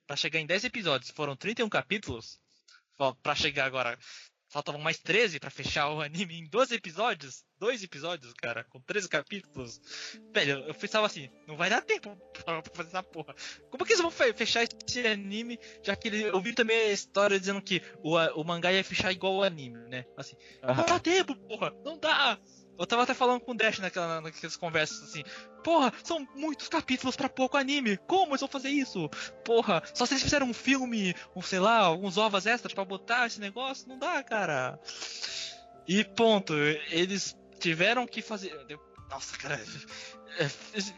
para 0.05 0.17
chegar 0.17 0.39
em 0.39 0.45
10 0.45 0.65
episódios, 0.65 1.11
foram 1.11 1.35
31 1.35 1.69
capítulos. 1.69 2.39
Para 2.97 3.35
chegar 3.35 3.65
agora 3.65 3.97
faltavam 4.55 4.79
mais 4.79 4.97
13 4.99 5.37
para 5.37 5.49
fechar 5.49 5.89
o 5.89 6.01
anime 6.01 6.39
em 6.39 6.47
12 6.47 6.75
episódios. 6.75 7.43
Dois 7.57 7.83
episódios, 7.83 8.33
cara, 8.33 8.63
com 8.63 8.79
13 8.79 9.09
capítulos. 9.09 9.81
Velho, 10.33 10.63
eu 10.67 10.73
pensava 10.73 11.05
assim, 11.05 11.29
não 11.47 11.57
vai 11.57 11.69
dar 11.69 11.81
tempo 11.81 12.15
pra 12.43 12.61
fazer 12.73 12.89
essa 12.89 13.03
porra. 13.03 13.35
Como 13.69 13.85
que 13.85 13.93
eles 13.93 14.01
vão 14.01 14.11
fechar 14.11 14.63
esse 14.63 15.07
anime, 15.07 15.59
já 15.83 15.95
que 15.95 16.07
eu 16.07 16.39
vi 16.41 16.53
também 16.53 16.77
a 16.77 16.91
história 16.91 17.39
dizendo 17.39 17.61
que 17.61 17.81
o, 18.03 18.15
o 18.17 18.43
mangá 18.43 18.71
ia 18.71 18.83
fechar 18.83 19.11
igual 19.11 19.35
o 19.35 19.43
anime, 19.43 19.77
né? 19.89 20.05
Assim, 20.15 20.35
não 20.61 20.85
dá 20.85 20.99
tempo, 20.99 21.35
porra, 21.35 21.73
não 21.83 21.97
dá. 21.97 22.39
Eu 22.77 22.85
tava 22.85 23.03
até 23.03 23.13
falando 23.13 23.41
com 23.41 23.51
o 23.51 23.55
Dash 23.55 23.79
naquela, 23.79 24.21
naquelas 24.21 24.55
conversas 24.55 25.03
assim. 25.03 25.23
Porra, 25.63 25.93
são 26.03 26.27
muitos 26.35 26.67
capítulos 26.67 27.15
para 27.15 27.29
pouco 27.29 27.57
anime. 27.57 27.97
Como 27.97 28.31
eles 28.31 28.41
vão 28.41 28.49
fazer 28.49 28.69
isso? 28.69 29.09
Porra, 29.43 29.81
só 29.93 30.05
se 30.05 30.13
eles 30.13 30.23
fizeram 30.23 30.47
um 30.47 30.53
filme, 30.53 31.15
um, 31.35 31.41
sei 31.41 31.59
lá, 31.59 31.79
alguns 31.79 32.17
ovas 32.17 32.45
extras 32.45 32.73
para 32.73 32.85
botar 32.85 33.27
esse 33.27 33.39
negócio, 33.39 33.87
não 33.87 33.97
dá, 33.97 34.21
cara. 34.23 34.79
E 35.87 36.03
ponto, 36.03 36.53
eles 36.89 37.37
tiveram 37.59 38.05
que 38.05 38.21
fazer. 38.21 38.53
Nossa, 39.09 39.37
cara. 39.37 39.59
É, 40.37 40.49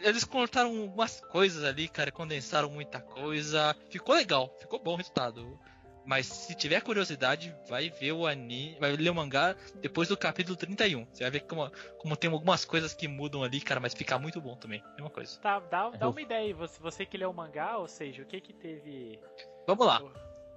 eles 0.01 0.23
cortaram 0.23 0.75
algumas 0.75 1.21
coisas 1.21 1.63
ali, 1.63 1.87
cara, 1.87 2.11
condensaram 2.11 2.71
muita 2.71 2.99
coisa. 2.99 3.75
Ficou 3.91 4.15
legal, 4.15 4.51
ficou 4.59 4.79
bom 4.81 4.93
o 4.93 4.95
resultado. 4.95 5.59
Mas 6.07 6.25
se 6.25 6.55
tiver 6.55 6.79
curiosidade, 6.81 7.53
vai 7.67 7.89
ver 7.89 8.13
o 8.13 8.25
anime, 8.25 8.77
vai 8.79 8.95
ler 8.95 9.09
o 9.09 9.15
mangá 9.15 9.57
depois 9.81 10.07
do 10.07 10.15
capítulo 10.15 10.55
31. 10.55 11.05
Você 11.11 11.23
vai 11.23 11.31
ver 11.31 11.41
como, 11.41 11.69
como 11.97 12.15
tem 12.15 12.31
algumas 12.31 12.63
coisas 12.63 12.93
que 12.93 13.09
mudam 13.09 13.43
ali, 13.43 13.59
cara, 13.59 13.81
mas 13.81 13.93
fica 13.93 14.17
muito 14.17 14.39
bom 14.39 14.55
também. 14.55 14.81
É 14.97 15.01
uma 15.01 15.09
coisa. 15.09 15.37
Tá, 15.41 15.59
dá, 15.59 15.89
dá 15.89 16.07
uma 16.07 16.21
ideia 16.21 16.45
aí, 16.45 16.53
você, 16.53 16.79
você 16.79 17.05
que 17.05 17.17
leu 17.17 17.29
o 17.29 17.33
mangá, 17.33 17.77
ou 17.77 17.89
seja, 17.89 18.23
o 18.23 18.25
que 18.25 18.39
que 18.39 18.53
teve. 18.53 19.19
Vamos 19.67 19.85
lá. 19.85 20.01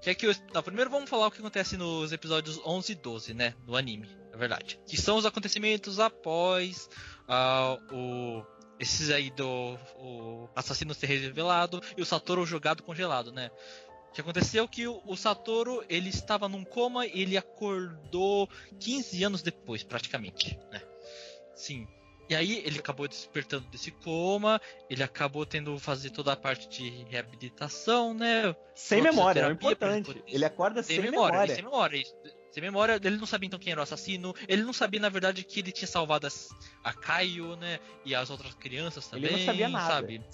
Que 0.01 0.11
é 0.11 0.15
que 0.15 0.27
não, 0.55 0.63
primeiro 0.63 0.89
vamos 0.89 1.11
falar 1.11 1.27
o 1.27 1.31
que 1.33 1.41
acontece 1.41 1.77
nos 1.77 2.13
episódios 2.13 2.65
11 2.65 2.93
e 2.93 2.95
12, 2.95 3.35
né? 3.35 3.55
Do 3.65 3.77
anime, 3.77 4.09
é 4.33 4.37
verdade. 4.37 4.79
Que 4.87 4.97
são 4.97 5.17
os 5.17 5.27
acontecimentos 5.27 5.99
após 5.99 6.89
uh, 7.29 7.95
o 7.95 8.47
esses 8.79 9.11
aí 9.11 9.31
do 9.31 9.77
o 9.97 10.49
assassino 10.57 10.95
ser 10.95 11.07
revelado 11.07 11.83
e 11.97 12.01
o 12.01 12.07
Satoru 12.07 12.47
jogado 12.47 12.83
congelado, 12.83 13.31
né? 13.31 13.51
O 14.11 14.13
que 14.13 14.21
aconteceu 14.21 14.65
é 14.65 14.69
que 14.69 14.89
o, 14.89 15.01
o 15.07 15.17
Satoru 15.17 15.85
ele 15.89 16.09
estava 16.09 16.49
num 16.49 16.65
coma 16.65 17.07
e 17.07 17.23
ele 17.23 17.37
acordou 17.37 18.49
15 18.81 19.25
anos 19.25 19.43
depois, 19.43 19.85
praticamente, 19.85 20.59
né? 20.71 20.83
Sim. 21.55 21.87
E 22.29 22.35
aí 22.35 22.63
ele 22.65 22.79
acabou 22.79 23.09
despertando 23.09 23.67
desse 23.69 23.91
coma, 23.91 24.61
ele 24.89 25.03
acabou 25.03 25.47
tendo 25.47 25.79
fazer 25.79 26.11
toda 26.11 26.33
a 26.33 26.37
parte 26.37 26.69
de 26.69 26.89
reabilitação, 27.09 28.15
né? 28.15 28.55
Sem 28.75 29.03
memória, 29.03 29.47
é 29.47 29.51
importante. 29.51 30.23
Ele 30.27 30.45
acorda 30.45 30.83
sem, 30.83 30.97
sem 30.97 31.05
memória. 31.05 31.33
memória. 31.33 31.55
Sem 31.55 31.65
memória. 31.65 32.03
Sem 32.51 32.63
memória, 32.63 33.01
ele 33.03 33.17
não 33.17 33.27
sabia 33.27 33.47
então 33.47 33.59
quem 33.59 33.73
era 33.73 33.81
o 33.81 33.83
assassino. 33.83 34.35
Ele 34.49 34.63
não 34.63 34.73
sabia, 34.73 35.01
na 35.01 35.09
verdade, 35.09 35.45
que 35.45 35.61
ele 35.61 35.71
tinha 35.71 35.87
salvado 35.87 36.27
a 36.83 36.93
Caio, 36.93 37.55
né? 37.57 37.79
E 38.05 38.15
as 38.15 38.29
outras 38.29 38.55
crianças 38.55 39.07
também. 39.07 39.31
Ele 39.31 39.39
não 39.39 39.47
sabia 39.47 39.69
nada. 39.69 39.95
Sabe? 39.95 40.25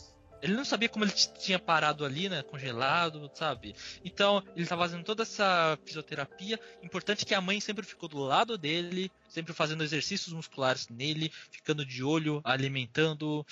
Ele 0.42 0.54
não 0.54 0.64
sabia 0.64 0.88
como 0.88 1.04
ele 1.04 1.12
tinha 1.12 1.58
parado 1.58 2.04
ali, 2.04 2.28
né? 2.28 2.42
Congelado, 2.42 3.30
sabe? 3.34 3.74
Então, 4.04 4.42
ele 4.54 4.62
estava 4.62 4.82
fazendo 4.82 5.04
toda 5.04 5.22
essa 5.22 5.78
fisioterapia. 5.84 6.58
Importante 6.82 7.24
que 7.24 7.34
a 7.34 7.40
mãe 7.40 7.60
sempre 7.60 7.84
ficou 7.84 8.08
do 8.08 8.18
lado 8.18 8.56
dele, 8.56 9.10
sempre 9.28 9.52
fazendo 9.52 9.82
exercícios 9.82 10.32
musculares 10.32 10.88
nele, 10.88 11.32
ficando 11.50 11.84
de 11.84 12.02
olho, 12.04 12.40
alimentando, 12.44 13.44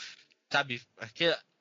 sabe? 0.50 0.80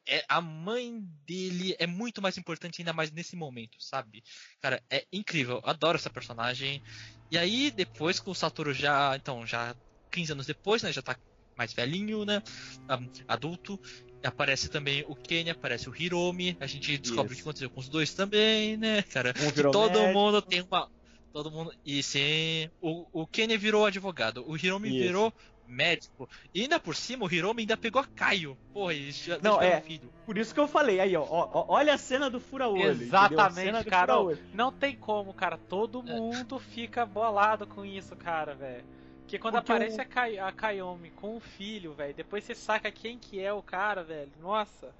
é, 0.05 0.23
a 0.27 0.41
mãe 0.41 0.99
dele 1.25 1.75
é 1.79 1.87
muito 1.87 2.21
mais 2.21 2.37
importante, 2.37 2.81
ainda 2.81 2.93
mais 2.93 3.11
nesse 3.11 3.35
momento, 3.35 3.81
sabe? 3.81 4.23
Cara, 4.61 4.83
é 4.89 5.05
incrível. 5.11 5.61
Adoro 5.63 5.97
essa 5.97 6.09
personagem. 6.09 6.83
E 7.31 7.37
aí, 7.37 7.71
depois 7.71 8.19
com 8.19 8.31
o 8.31 8.35
Satoru 8.35 8.73
já. 8.73 9.15
Então, 9.15 9.45
já 9.45 9.75
15 10.11 10.33
anos 10.33 10.45
depois, 10.45 10.83
né? 10.83 10.91
Já 10.91 11.01
tá 11.01 11.17
mais 11.57 11.73
velhinho, 11.73 12.25
né? 12.25 12.41
Um, 12.89 13.09
adulto. 13.27 13.79
Aparece 14.23 14.69
também 14.69 15.03
o 15.07 15.15
Kenny, 15.15 15.49
aparece 15.49 15.89
o 15.89 15.95
Hiromi. 15.95 16.55
A 16.59 16.65
gente 16.65 16.97
descobre 16.97 17.33
Isso. 17.33 17.33
o 17.33 17.35
que 17.35 17.41
aconteceu 17.41 17.69
com 17.69 17.79
os 17.81 17.89
dois 17.89 18.13
também, 18.13 18.77
né, 18.77 19.01
cara? 19.01 19.33
Um 19.37 19.71
todo 19.71 19.99
médico. 19.99 20.13
mundo 20.13 20.41
tem 20.41 20.61
uma. 20.61 20.89
Todo 21.33 21.51
mundo. 21.51 21.73
E 21.85 22.01
sim. 22.01 22.69
O, 22.81 23.05
o 23.11 23.27
Kenny 23.27 23.57
virou 23.57 23.85
advogado. 23.85 24.45
O 24.47 24.55
Hiromi 24.55 24.89
Isso. 24.89 24.99
virou 24.99 25.33
médico. 25.67 26.29
E 26.53 26.61
ainda 26.61 26.79
por 26.79 26.95
cima, 26.95 27.25
o 27.25 27.33
Hiromi 27.33 27.63
ainda 27.63 27.75
pegou 27.75 28.01
a 28.01 28.05
Caio. 28.05 28.57
Porra, 28.73 28.93
e 28.93 29.11
já 29.11 29.39
Não, 29.41 29.61
é. 29.61 29.81
filho. 29.81 30.09
Por 30.25 30.37
isso 30.37 30.53
que 30.53 30.59
eu 30.59 30.67
falei, 30.67 30.99
aí, 30.99 31.15
ó, 31.15 31.23
ó 31.23 31.65
olha 31.67 31.93
a 31.93 31.97
cena 31.97 32.29
do 32.29 32.39
fura-olho. 32.39 32.83
Exatamente, 32.83 33.83
cara. 33.85 34.13
Não 34.53 34.71
tem 34.71 34.95
como, 34.95 35.33
cara. 35.33 35.57
Todo 35.57 36.03
é. 36.07 36.15
mundo 36.15 36.59
fica 36.59 37.05
bolado 37.05 37.67
com 37.67 37.85
isso, 37.85 38.15
cara, 38.15 38.53
velho. 38.53 38.85
Porque 39.33 39.41
quando 39.41 39.55
Porque 39.55 39.71
aparece 39.71 39.99
a, 39.99 40.05
Kai, 40.05 40.37
a 40.37 40.51
Kayomi 40.51 41.09
com 41.09 41.35
o 41.35 41.39
filho, 41.39 41.91
velho, 41.93 42.13
depois 42.13 42.43
você 42.43 42.53
saca 42.53 42.91
quem 42.91 43.17
que 43.17 43.39
é 43.39 43.51
o 43.51 43.63
cara, 43.63 44.03
velho. 44.03 44.31
Nossa. 44.39 44.93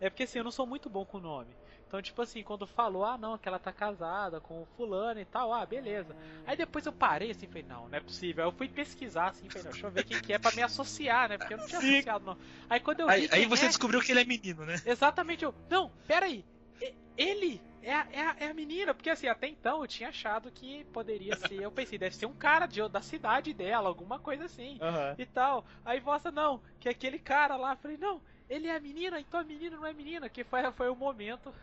É 0.00 0.10
porque 0.10 0.24
assim, 0.24 0.38
eu 0.38 0.44
não 0.44 0.50
sou 0.50 0.66
muito 0.66 0.90
bom 0.90 1.04
com 1.04 1.18
o 1.18 1.20
nome. 1.20 1.54
Então, 1.86 2.02
tipo 2.02 2.20
assim, 2.20 2.42
quando 2.42 2.66
falou, 2.66 3.04
ah 3.04 3.16
não, 3.16 3.38
que 3.38 3.46
ela 3.46 3.60
tá 3.60 3.72
casada 3.72 4.40
com 4.40 4.60
o 4.60 4.66
fulano 4.76 5.20
e 5.20 5.24
tal, 5.24 5.52
ah, 5.52 5.64
beleza. 5.64 6.16
Aí 6.44 6.56
depois 6.56 6.84
eu 6.84 6.92
parei 6.92 7.30
assim, 7.30 7.46
falei, 7.46 7.62
não, 7.62 7.88
não 7.88 7.96
é 7.96 8.00
possível. 8.00 8.42
Aí 8.42 8.50
eu 8.50 8.52
fui 8.56 8.66
pesquisar 8.66 9.28
assim, 9.28 9.48
falei, 9.48 9.62
não, 9.62 9.70
deixa 9.70 9.86
eu 9.86 9.90
ver 9.92 10.04
quem 10.04 10.20
que 10.20 10.32
é 10.32 10.38
pra 10.40 10.50
me 10.50 10.62
associar, 10.64 11.28
né? 11.28 11.38
Porque 11.38 11.54
eu 11.54 11.58
não 11.58 11.66
tinha 11.68 11.80
Sim. 11.80 11.92
associado, 11.92 12.24
não. 12.24 12.36
Aí 12.68 12.80
quando 12.80 13.00
eu 13.00 13.06
vi. 13.06 13.12
Aí, 13.12 13.28
aí 13.30 13.46
você 13.46 13.66
é... 13.66 13.68
descobriu 13.68 14.00
que 14.00 14.10
ele 14.10 14.20
é 14.20 14.24
menino, 14.24 14.66
né? 14.66 14.82
Exatamente, 14.84 15.44
eu. 15.44 15.54
Não, 15.70 15.92
pera 16.08 16.26
aí. 16.26 16.44
Ele 17.16 17.62
é 17.86 17.94
a, 17.94 18.06
é, 18.10 18.20
a, 18.20 18.36
é 18.40 18.50
a 18.50 18.54
menina, 18.54 18.92
porque 18.92 19.08
assim, 19.08 19.28
até 19.28 19.46
então 19.46 19.80
eu 19.80 19.86
tinha 19.86 20.08
achado 20.08 20.50
que 20.50 20.84
poderia 20.86 21.36
ser. 21.36 21.62
Eu 21.62 21.70
pensei, 21.70 21.96
deve 21.96 22.16
ser 22.16 22.26
um 22.26 22.34
cara 22.34 22.66
de, 22.66 22.86
da 22.88 23.00
cidade 23.00 23.54
dela, 23.54 23.88
alguma 23.88 24.18
coisa 24.18 24.44
assim. 24.46 24.72
Uhum. 24.82 25.14
E 25.16 25.24
tal. 25.24 25.64
Aí, 25.84 26.00
nossa, 26.00 26.32
não, 26.32 26.60
que 26.80 26.88
é 26.88 26.90
aquele 26.90 27.20
cara 27.20 27.54
lá. 27.56 27.72
Eu 27.72 27.76
falei, 27.76 27.96
não, 27.96 28.20
ele 28.50 28.66
é 28.66 28.80
menina, 28.80 29.20
então 29.20 29.38
a 29.38 29.44
menina 29.44 29.76
não 29.76 29.86
é 29.86 29.92
menina, 29.92 30.28
que 30.28 30.42
foi, 30.42 30.68
foi 30.72 30.88
o 30.88 30.96
momento 30.96 31.54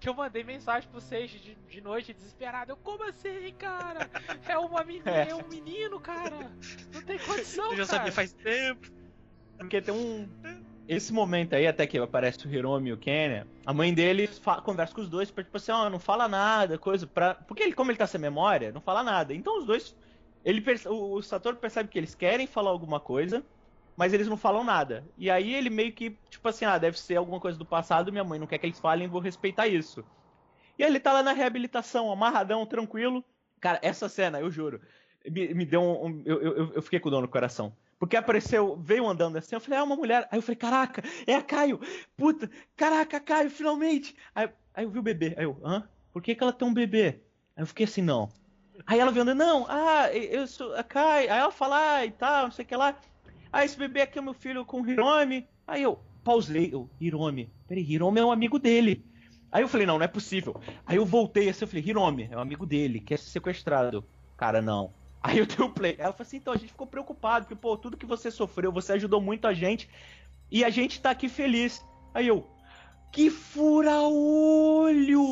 que 0.00 0.08
eu 0.08 0.14
mandei 0.14 0.42
mensagem 0.42 0.90
pro 0.90 1.00
Sage 1.00 1.38
de, 1.38 1.54
de 1.54 1.80
noite 1.80 2.12
desesperado. 2.12 2.72
Eu, 2.72 2.76
como 2.76 3.04
assim, 3.04 3.54
cara? 3.56 4.10
É 4.48 4.58
uma 4.58 4.82
menina, 4.82 5.10
é. 5.14 5.30
é 5.30 5.34
um 5.36 5.46
menino, 5.46 6.00
cara. 6.00 6.50
Não 6.92 7.02
tem 7.02 7.18
condição, 7.20 7.70
Eu 7.70 7.76
já 7.76 7.86
cara. 7.86 7.98
sabia 7.98 8.12
faz 8.12 8.32
tempo. 8.32 8.90
Porque 9.56 9.80
tem 9.80 9.94
um. 9.94 10.28
Esse 10.86 11.12
momento 11.12 11.54
aí, 11.54 11.66
até 11.66 11.86
que 11.86 11.96
aparece 11.96 12.46
o 12.46 12.50
Hiromi 12.50 12.90
e 12.90 12.92
o 12.92 12.98
Kenya, 12.98 13.46
a 13.64 13.72
mãe 13.72 13.92
dele 13.94 14.28
conversa 14.62 14.94
com 14.94 15.00
os 15.00 15.08
dois, 15.08 15.28
tipo 15.28 15.56
assim, 15.56 15.72
ó, 15.72 15.86
oh, 15.86 15.90
não 15.90 15.98
fala 15.98 16.28
nada, 16.28 16.76
coisa, 16.76 17.06
pra. 17.06 17.34
Porque 17.34 17.62
ele, 17.62 17.72
como 17.72 17.90
ele 17.90 17.98
tá 17.98 18.06
sem 18.06 18.20
memória, 18.20 18.70
não 18.70 18.80
fala 18.80 19.02
nada. 19.02 19.32
Então 19.32 19.58
os 19.58 19.66
dois. 19.66 19.96
Ele, 20.44 20.62
o, 20.86 21.14
o 21.14 21.22
Satoru 21.22 21.56
percebe 21.56 21.88
que 21.88 21.98
eles 21.98 22.14
querem 22.14 22.46
falar 22.46 22.68
alguma 22.68 23.00
coisa, 23.00 23.42
mas 23.96 24.12
eles 24.12 24.28
não 24.28 24.36
falam 24.36 24.62
nada. 24.62 25.06
E 25.16 25.30
aí 25.30 25.54
ele 25.54 25.70
meio 25.70 25.92
que, 25.92 26.18
tipo 26.28 26.46
assim, 26.46 26.66
ah, 26.66 26.76
deve 26.76 26.98
ser 26.98 27.16
alguma 27.16 27.40
coisa 27.40 27.58
do 27.58 27.64
passado, 27.64 28.12
minha 28.12 28.24
mãe 28.24 28.38
não 28.38 28.46
quer 28.46 28.58
que 28.58 28.66
eles 28.66 28.78
falem, 28.78 29.08
vou 29.08 29.22
respeitar 29.22 29.66
isso. 29.66 30.04
E 30.78 30.82
ele 30.82 31.00
tá 31.00 31.14
lá 31.14 31.22
na 31.22 31.32
reabilitação, 31.32 32.12
amarradão, 32.12 32.66
tranquilo. 32.66 33.24
Cara, 33.58 33.78
essa 33.82 34.06
cena, 34.06 34.38
eu 34.40 34.50
juro, 34.50 34.82
me, 35.24 35.54
me 35.54 35.64
deu 35.64 35.80
um. 35.80 36.06
um 36.06 36.22
eu, 36.26 36.42
eu, 36.42 36.72
eu 36.74 36.82
fiquei 36.82 37.00
com 37.00 37.08
dor 37.08 37.22
no 37.22 37.28
coração. 37.28 37.74
Porque 38.04 38.18
apareceu, 38.18 38.76
veio 38.76 39.08
andando 39.08 39.38
assim, 39.38 39.54
eu 39.54 39.60
falei, 39.60 39.78
é 39.78 39.82
uma 39.82 39.96
mulher. 39.96 40.28
Aí 40.30 40.36
eu 40.36 40.42
falei, 40.42 40.56
caraca, 40.56 41.02
é 41.26 41.36
a 41.36 41.42
Caio. 41.42 41.80
Puta, 42.14 42.50
caraca, 42.76 43.18
Caio, 43.18 43.48
finalmente. 43.48 44.14
Aí, 44.34 44.50
aí 44.74 44.84
eu 44.84 44.90
vi 44.90 44.98
o 44.98 45.02
bebê. 45.02 45.34
Aí 45.38 45.44
eu, 45.44 45.58
hã? 45.64 45.88
Por 46.12 46.20
que, 46.20 46.34
que 46.34 46.42
ela 46.42 46.52
tem 46.52 46.68
um 46.68 46.74
bebê? 46.74 47.22
Aí 47.56 47.62
eu 47.62 47.66
fiquei 47.66 47.86
assim, 47.86 48.02
não. 48.02 48.28
Aí 48.86 49.00
ela 49.00 49.10
andando, 49.10 49.34
não, 49.34 49.64
ah, 49.70 50.12
eu 50.12 50.46
sou 50.46 50.74
a 50.74 50.82
Caio. 50.82 51.32
Aí 51.32 51.38
ela 51.38 51.50
fala, 51.50 51.94
ah, 51.94 52.04
e 52.04 52.10
tal, 52.10 52.44
não 52.44 52.50
sei 52.50 52.66
o 52.66 52.68
que 52.68 52.76
lá. 52.76 52.94
Ah, 53.50 53.64
esse 53.64 53.78
bebê 53.78 54.02
aqui 54.02 54.18
é 54.18 54.22
meu 54.22 54.34
filho 54.34 54.66
com 54.66 54.86
Hiromi. 54.86 55.48
Aí 55.66 55.82
eu 55.82 55.98
pausei, 56.22 56.74
eu, 56.74 56.90
Hiromi. 57.00 57.50
Peraí, 57.66 57.90
Hiromi 57.90 58.20
é 58.20 58.24
um 58.26 58.32
amigo 58.32 58.58
dele. 58.58 59.02
Aí 59.50 59.62
eu 59.62 59.68
falei, 59.68 59.86
não, 59.86 59.96
não 59.96 60.04
é 60.04 60.08
possível. 60.08 60.60
Aí 60.84 60.96
eu 60.98 61.06
voltei 61.06 61.48
assim, 61.48 61.64
eu 61.64 61.68
falei, 61.68 61.82
Hiromi, 61.86 62.28
é 62.30 62.36
um 62.36 62.40
amigo 62.40 62.66
dele, 62.66 63.00
quer 63.00 63.18
ser 63.18 63.30
sequestrado. 63.30 64.04
Cara, 64.36 64.60
não. 64.60 64.92
Aí 65.24 65.38
eu 65.38 65.46
dei 65.46 65.64
o 65.64 65.70
play. 65.70 65.96
Ela 65.98 66.12
falou 66.12 66.26
assim, 66.26 66.36
então 66.36 66.52
a 66.52 66.56
gente 66.58 66.68
ficou 66.68 66.86
preocupado, 66.86 67.46
porque, 67.46 67.58
pô, 67.58 67.78
tudo 67.78 67.96
que 67.96 68.04
você 68.04 68.30
sofreu, 68.30 68.70
você 68.70 68.92
ajudou 68.92 69.22
muito 69.22 69.46
a 69.46 69.54
gente. 69.54 69.88
E 70.50 70.62
a 70.62 70.68
gente 70.68 71.00
tá 71.00 71.10
aqui 71.10 71.30
feliz. 71.30 71.82
Aí 72.12 72.28
eu, 72.28 72.46
que 73.10 73.30
fura-olho! 73.30 75.22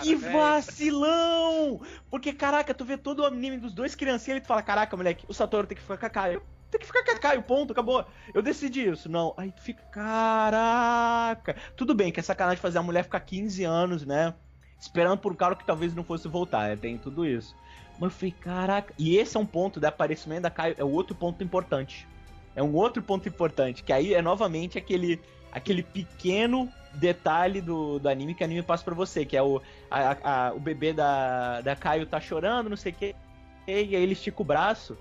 Que 0.00 0.14
vacilão! 0.14 1.80
Porque, 2.08 2.32
caraca, 2.32 2.72
tu 2.72 2.84
vê 2.84 2.96
todo 2.96 3.18
o 3.20 3.26
anime 3.26 3.58
dos 3.58 3.74
dois 3.74 3.96
criancinhas 3.96 4.38
e 4.38 4.42
tu 4.42 4.46
fala, 4.46 4.62
caraca, 4.62 4.96
moleque, 4.96 5.26
o 5.26 5.34
Satoru 5.34 5.66
tem 5.66 5.76
que 5.76 5.82
ficar 5.82 5.98
com 5.98 6.06
a 6.06 6.10
Caio 6.10 6.42
tem 6.70 6.78
que 6.78 6.86
ficar 6.86 7.04
com 7.04 7.10
a 7.10 7.18
Caio, 7.18 7.42
ponto, 7.42 7.72
acabou. 7.72 8.06
Eu 8.32 8.40
decidi 8.40 8.88
isso. 8.88 9.08
Não, 9.08 9.34
aí 9.36 9.50
tu 9.50 9.60
fica, 9.60 9.82
caraca. 9.90 11.56
Tudo 11.76 11.96
bem 11.96 12.12
que 12.12 12.20
é 12.20 12.22
sacanagem 12.22 12.62
fazer 12.62 12.78
a 12.78 12.82
mulher 12.82 13.02
ficar 13.02 13.18
15 13.18 13.64
anos, 13.64 14.06
né? 14.06 14.32
Esperando 14.80 15.18
por 15.18 15.32
um 15.32 15.34
cara 15.34 15.56
que 15.56 15.66
talvez 15.66 15.94
não 15.96 16.04
fosse 16.04 16.28
voltar, 16.28 16.68
né? 16.68 16.76
tem 16.76 16.96
tudo 16.96 17.26
isso. 17.26 17.56
Mas 18.00 18.12
eu 18.12 18.18
falei, 18.18 18.34
caraca. 18.40 18.94
E 18.98 19.16
esse 19.16 19.36
é 19.36 19.40
um 19.40 19.46
ponto 19.46 19.78
do 19.78 19.84
aparecimento 19.84 20.42
da 20.42 20.50
Caio, 20.50 20.74
é 20.78 20.84
outro 20.84 21.14
ponto 21.14 21.44
importante. 21.44 22.08
É 22.56 22.62
um 22.62 22.74
outro 22.74 23.02
ponto 23.02 23.28
importante, 23.28 23.84
que 23.84 23.92
aí 23.92 24.14
é 24.14 24.20
novamente 24.20 24.76
aquele 24.76 25.20
aquele 25.52 25.82
pequeno 25.82 26.68
detalhe 26.94 27.60
do, 27.60 27.98
do 27.98 28.08
anime 28.08 28.34
que 28.34 28.42
o 28.42 28.46
anime 28.46 28.62
passa 28.62 28.84
pra 28.84 28.94
você, 28.94 29.24
que 29.24 29.36
é 29.36 29.42
o, 29.42 29.60
a, 29.90 30.48
a, 30.48 30.52
o 30.52 30.60
bebê 30.60 30.92
da, 30.92 31.60
da 31.60 31.74
Caio 31.74 32.06
tá 32.06 32.20
chorando, 32.20 32.70
não 32.70 32.76
sei 32.76 32.92
o 32.92 32.94
que, 32.94 33.16
e 33.66 33.72
aí 33.72 33.94
ele 33.94 34.12
estica 34.12 34.42
o 34.42 34.44
braço 34.44 34.96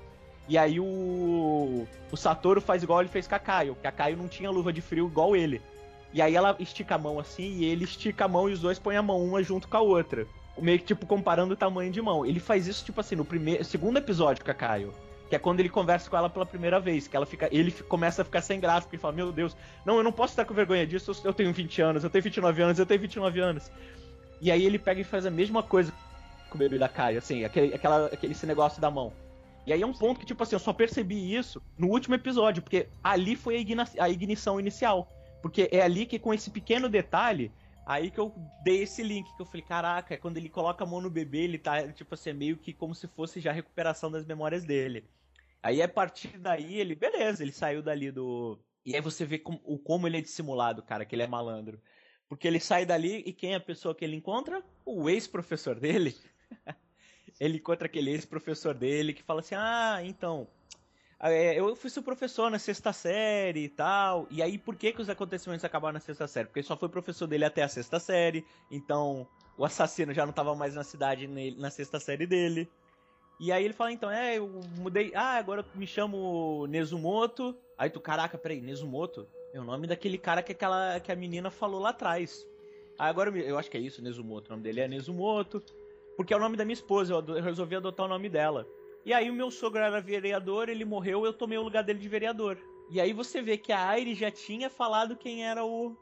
e 0.49 0.57
aí 0.57 0.79
o, 0.79 1.87
o 2.11 2.17
Satoru 2.17 2.59
faz 2.59 2.81
igual 2.81 3.01
ele 3.01 3.09
fez 3.09 3.27
com 3.27 3.35
a 3.35 3.39
Kaio, 3.39 3.77
que 3.79 3.85
a 3.85 3.91
Kaio 3.91 4.17
não 4.17 4.27
tinha 4.27 4.49
luva 4.49 4.73
de 4.73 4.81
frio 4.81 5.05
igual 5.05 5.35
ele. 5.35 5.61
E 6.11 6.23
aí 6.23 6.35
ela 6.35 6.55
estica 6.59 6.95
a 6.95 6.97
mão 6.97 7.19
assim, 7.19 7.59
e 7.59 7.65
ele 7.65 7.83
estica 7.83 8.25
a 8.25 8.27
mão 8.27 8.49
e 8.49 8.53
os 8.53 8.59
dois 8.59 8.79
põem 8.79 8.97
a 8.97 9.01
mão 9.03 9.23
uma 9.23 9.43
junto 9.43 9.67
com 9.67 9.77
a 9.77 9.81
outra. 9.81 10.25
Meio 10.57 10.79
que, 10.79 10.85
tipo, 10.85 11.05
comparando 11.05 11.53
o 11.53 11.57
tamanho 11.57 11.91
de 11.91 12.01
mão. 12.01 12.25
Ele 12.25 12.39
faz 12.39 12.67
isso, 12.67 12.83
tipo 12.83 12.99
assim, 12.99 13.15
no 13.15 13.23
primeiro, 13.23 13.63
segundo 13.63 13.97
episódio 13.97 14.43
com 14.43 14.51
a 14.51 14.53
Kaio. 14.53 14.93
Que 15.29 15.35
é 15.35 15.39
quando 15.39 15.59
ele 15.59 15.69
conversa 15.69 16.09
com 16.09 16.17
ela 16.17 16.29
pela 16.29 16.45
primeira 16.45 16.79
vez, 16.79 17.07
que 17.07 17.15
ela 17.15 17.25
fica, 17.25 17.47
ele 17.51 17.71
começa 17.71 18.23
a 18.23 18.25
ficar 18.25 18.41
sem 18.41 18.59
porque 18.59 18.95
ele 18.95 19.01
fala, 19.01 19.13
meu 19.13 19.31
Deus, 19.31 19.55
não, 19.85 19.97
eu 19.97 20.03
não 20.03 20.11
posso 20.11 20.31
estar 20.33 20.43
com 20.43 20.53
vergonha 20.53 20.87
disso, 20.87 21.11
eu 21.23 21.33
tenho 21.33 21.53
20 21.53 21.81
anos, 21.81 22.03
eu 22.03 22.09
tenho 22.09 22.23
29 22.23 22.61
anos, 22.63 22.79
eu 22.79 22.85
tenho 22.85 22.99
29 22.99 23.39
anos. 23.39 23.71
E 24.41 24.51
aí 24.51 24.65
ele 24.65 24.79
pega 24.79 25.01
e 25.01 25.03
faz 25.03 25.25
a 25.27 25.31
mesma 25.31 25.61
coisa 25.61 25.93
com 26.49 26.55
o 26.55 26.57
bebê 26.57 26.79
da 26.79 26.89
Kaio, 26.89 27.19
assim, 27.19 27.45
aquele, 27.45 27.75
aquela, 27.75 28.07
aquele 28.07 28.33
esse 28.33 28.47
negócio 28.47 28.81
da 28.81 28.89
mão. 28.89 29.13
E 29.67 29.73
aí 29.73 29.83
é 29.83 29.85
um 29.85 29.93
ponto 29.93 30.19
que, 30.19 30.25
tipo 30.25 30.41
assim, 30.41 30.55
eu 30.55 30.59
só 30.59 30.73
percebi 30.73 31.35
isso 31.35 31.61
no 31.77 31.89
último 31.89 32.15
episódio, 32.15 32.63
porque 32.63 32.87
ali 33.03 33.35
foi 33.35 33.55
a, 33.55 33.59
igna 33.59 33.87
a 33.99 34.09
ignição 34.09 34.59
inicial. 34.59 35.07
Porque 35.43 35.69
é 35.71 35.81
ali 35.81 36.07
que, 36.07 36.17
com 36.17 36.33
esse 36.33 36.49
pequeno 36.49 36.89
detalhe, 36.89 37.51
aí 37.89 38.11
que 38.11 38.19
eu 38.19 38.31
dei 38.63 38.83
esse 38.83 39.01
link, 39.01 39.35
que 39.35 39.41
eu 39.41 39.45
falei, 39.47 39.63
caraca, 39.63 40.15
quando 40.15 40.37
ele 40.37 40.47
coloca 40.47 40.83
a 40.83 40.87
mão 40.87 41.01
no 41.01 41.09
bebê, 41.09 41.39
ele 41.39 41.57
tá, 41.57 41.91
tipo 41.91 42.13
assim, 42.13 42.31
meio 42.33 42.55
que 42.55 42.71
como 42.71 42.93
se 42.93 43.07
fosse 43.07 43.39
já 43.39 43.49
a 43.49 43.53
recuperação 43.53 44.11
das 44.11 44.25
memórias 44.25 44.63
dele. 44.63 45.03
Aí 45.61 45.81
a 45.81 45.87
partir 45.87 46.37
daí, 46.37 46.79
ele, 46.79 46.93
beleza, 46.93 47.41
ele 47.41 47.51
saiu 47.51 47.81
dali 47.81 48.11
do. 48.11 48.59
E 48.85 48.95
aí 48.95 49.01
você 49.01 49.25
vê 49.25 49.39
como, 49.39 49.59
como 49.79 50.07
ele 50.07 50.17
é 50.17 50.21
dissimulado, 50.21 50.83
cara, 50.83 51.03
que 51.03 51.15
ele 51.15 51.23
é 51.23 51.27
malandro. 51.27 51.81
Porque 52.29 52.47
ele 52.47 52.59
sai 52.59 52.85
dali 52.85 53.23
e 53.25 53.33
quem 53.33 53.53
é 53.53 53.55
a 53.55 53.59
pessoa 53.59 53.95
que 53.95 54.05
ele 54.05 54.15
encontra? 54.15 54.63
O 54.85 55.09
ex-professor 55.09 55.79
dele. 55.79 56.15
ele 57.39 57.57
encontra 57.57 57.87
aquele 57.87 58.11
ex-professor 58.11 58.75
dele 58.75 59.13
que 59.13 59.23
fala 59.23 59.39
assim: 59.39 59.55
Ah, 59.55 59.99
então. 60.03 60.47
É, 61.21 61.59
eu 61.59 61.75
fui 61.75 61.89
seu 61.89 62.01
professor 62.01 62.49
na 62.49 62.57
sexta 62.57 62.93
série 62.93 63.65
e 63.65 63.69
tal. 63.69 64.25
E 64.29 64.41
aí, 64.41 64.57
por 64.57 64.75
que, 64.75 64.93
que 64.93 65.01
os 65.01 65.09
acontecimentos 65.09 65.65
acabaram 65.65 65.93
na 65.93 65.99
sexta 65.99 66.27
série? 66.27 66.47
Porque 66.47 66.63
só 66.63 66.77
foi 66.77 66.87
professor 66.87 67.27
dele 67.27 67.43
até 67.43 67.61
a 67.61 67.67
sexta 67.67 67.99
série. 67.99 68.45
Então, 68.71 69.27
o 69.57 69.65
assassino 69.65 70.13
já 70.13 70.25
não 70.25 70.29
estava 70.29 70.55
mais 70.55 70.75
na 70.75 70.83
cidade 70.83 71.27
na 71.57 71.69
sexta 71.69 71.99
série 71.99 72.25
dele. 72.25 72.69
E 73.39 73.51
aí 73.51 73.65
ele 73.65 73.73
fala, 73.73 73.91
então, 73.91 74.09
é, 74.09 74.37
eu 74.37 74.47
mudei. 74.77 75.11
Ah, 75.13 75.37
agora 75.37 75.61
eu 75.61 75.65
me 75.79 75.85
chamo 75.85 76.65
Nezumoto. 76.67 77.55
Aí 77.77 77.89
tu, 77.89 77.99
caraca, 77.99 78.37
peraí, 78.37 78.61
Nezumoto? 78.61 79.27
É 79.53 79.59
o 79.59 79.63
nome 79.63 79.87
daquele 79.87 80.17
cara 80.17 80.41
que, 80.41 80.53
aquela, 80.53 80.99
que 80.99 81.11
a 81.11 81.15
menina 81.15 81.49
falou 81.49 81.81
lá 81.81 81.89
atrás. 81.89 82.45
Ah, 82.97 83.07
agora 83.07 83.29
eu, 83.29 83.37
eu 83.37 83.57
acho 83.57 83.69
que 83.69 83.77
é 83.77 83.81
isso, 83.81 84.01
Nezumoto. 84.01 84.47
O 84.47 84.51
nome 84.51 84.63
dele 84.63 84.81
é 84.81 84.87
Nezumoto 84.87 85.61
porque 86.19 86.33
é 86.33 86.35
o 86.35 86.39
nome 86.41 86.57
da 86.57 86.65
minha 86.65 86.73
esposa, 86.73 87.13
eu 87.13 87.41
resolvi 87.41 87.77
adotar 87.77 88.05
o 88.05 88.09
nome 88.09 88.27
dela. 88.27 88.67
E 89.05 89.13
aí 89.13 89.29
o 89.29 89.33
meu 89.33 89.49
sogro 89.49 89.79
era 89.79 90.01
vereador, 90.01 90.69
ele 90.69 90.85
morreu, 90.85 91.25
eu 91.25 91.33
tomei 91.33 91.57
o 91.57 91.63
lugar 91.63 91.83
dele 91.83 91.99
de 91.99 92.07
vereador. 92.07 92.57
E 92.89 92.99
aí 92.99 93.13
você 93.13 93.41
vê 93.41 93.57
que 93.57 93.71
a 93.71 93.87
Aire 93.87 94.15
já 94.15 94.31
tinha 94.31 94.69
falado 94.69 95.15
quem 95.15 95.45
era 95.45 95.63
o, 95.63 95.95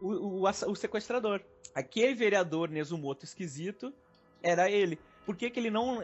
o, 0.00 0.42
o, 0.42 0.48
o 0.48 0.74
sequestrador. 0.74 1.40
Aquele 1.74 2.14
vereador 2.14 2.68
Nezumoto 2.68 3.24
esquisito 3.24 3.92
era 4.42 4.70
ele. 4.70 4.98
Por 5.24 5.36
que, 5.36 5.48
que 5.48 5.60
ele 5.60 5.70
não, 5.70 6.00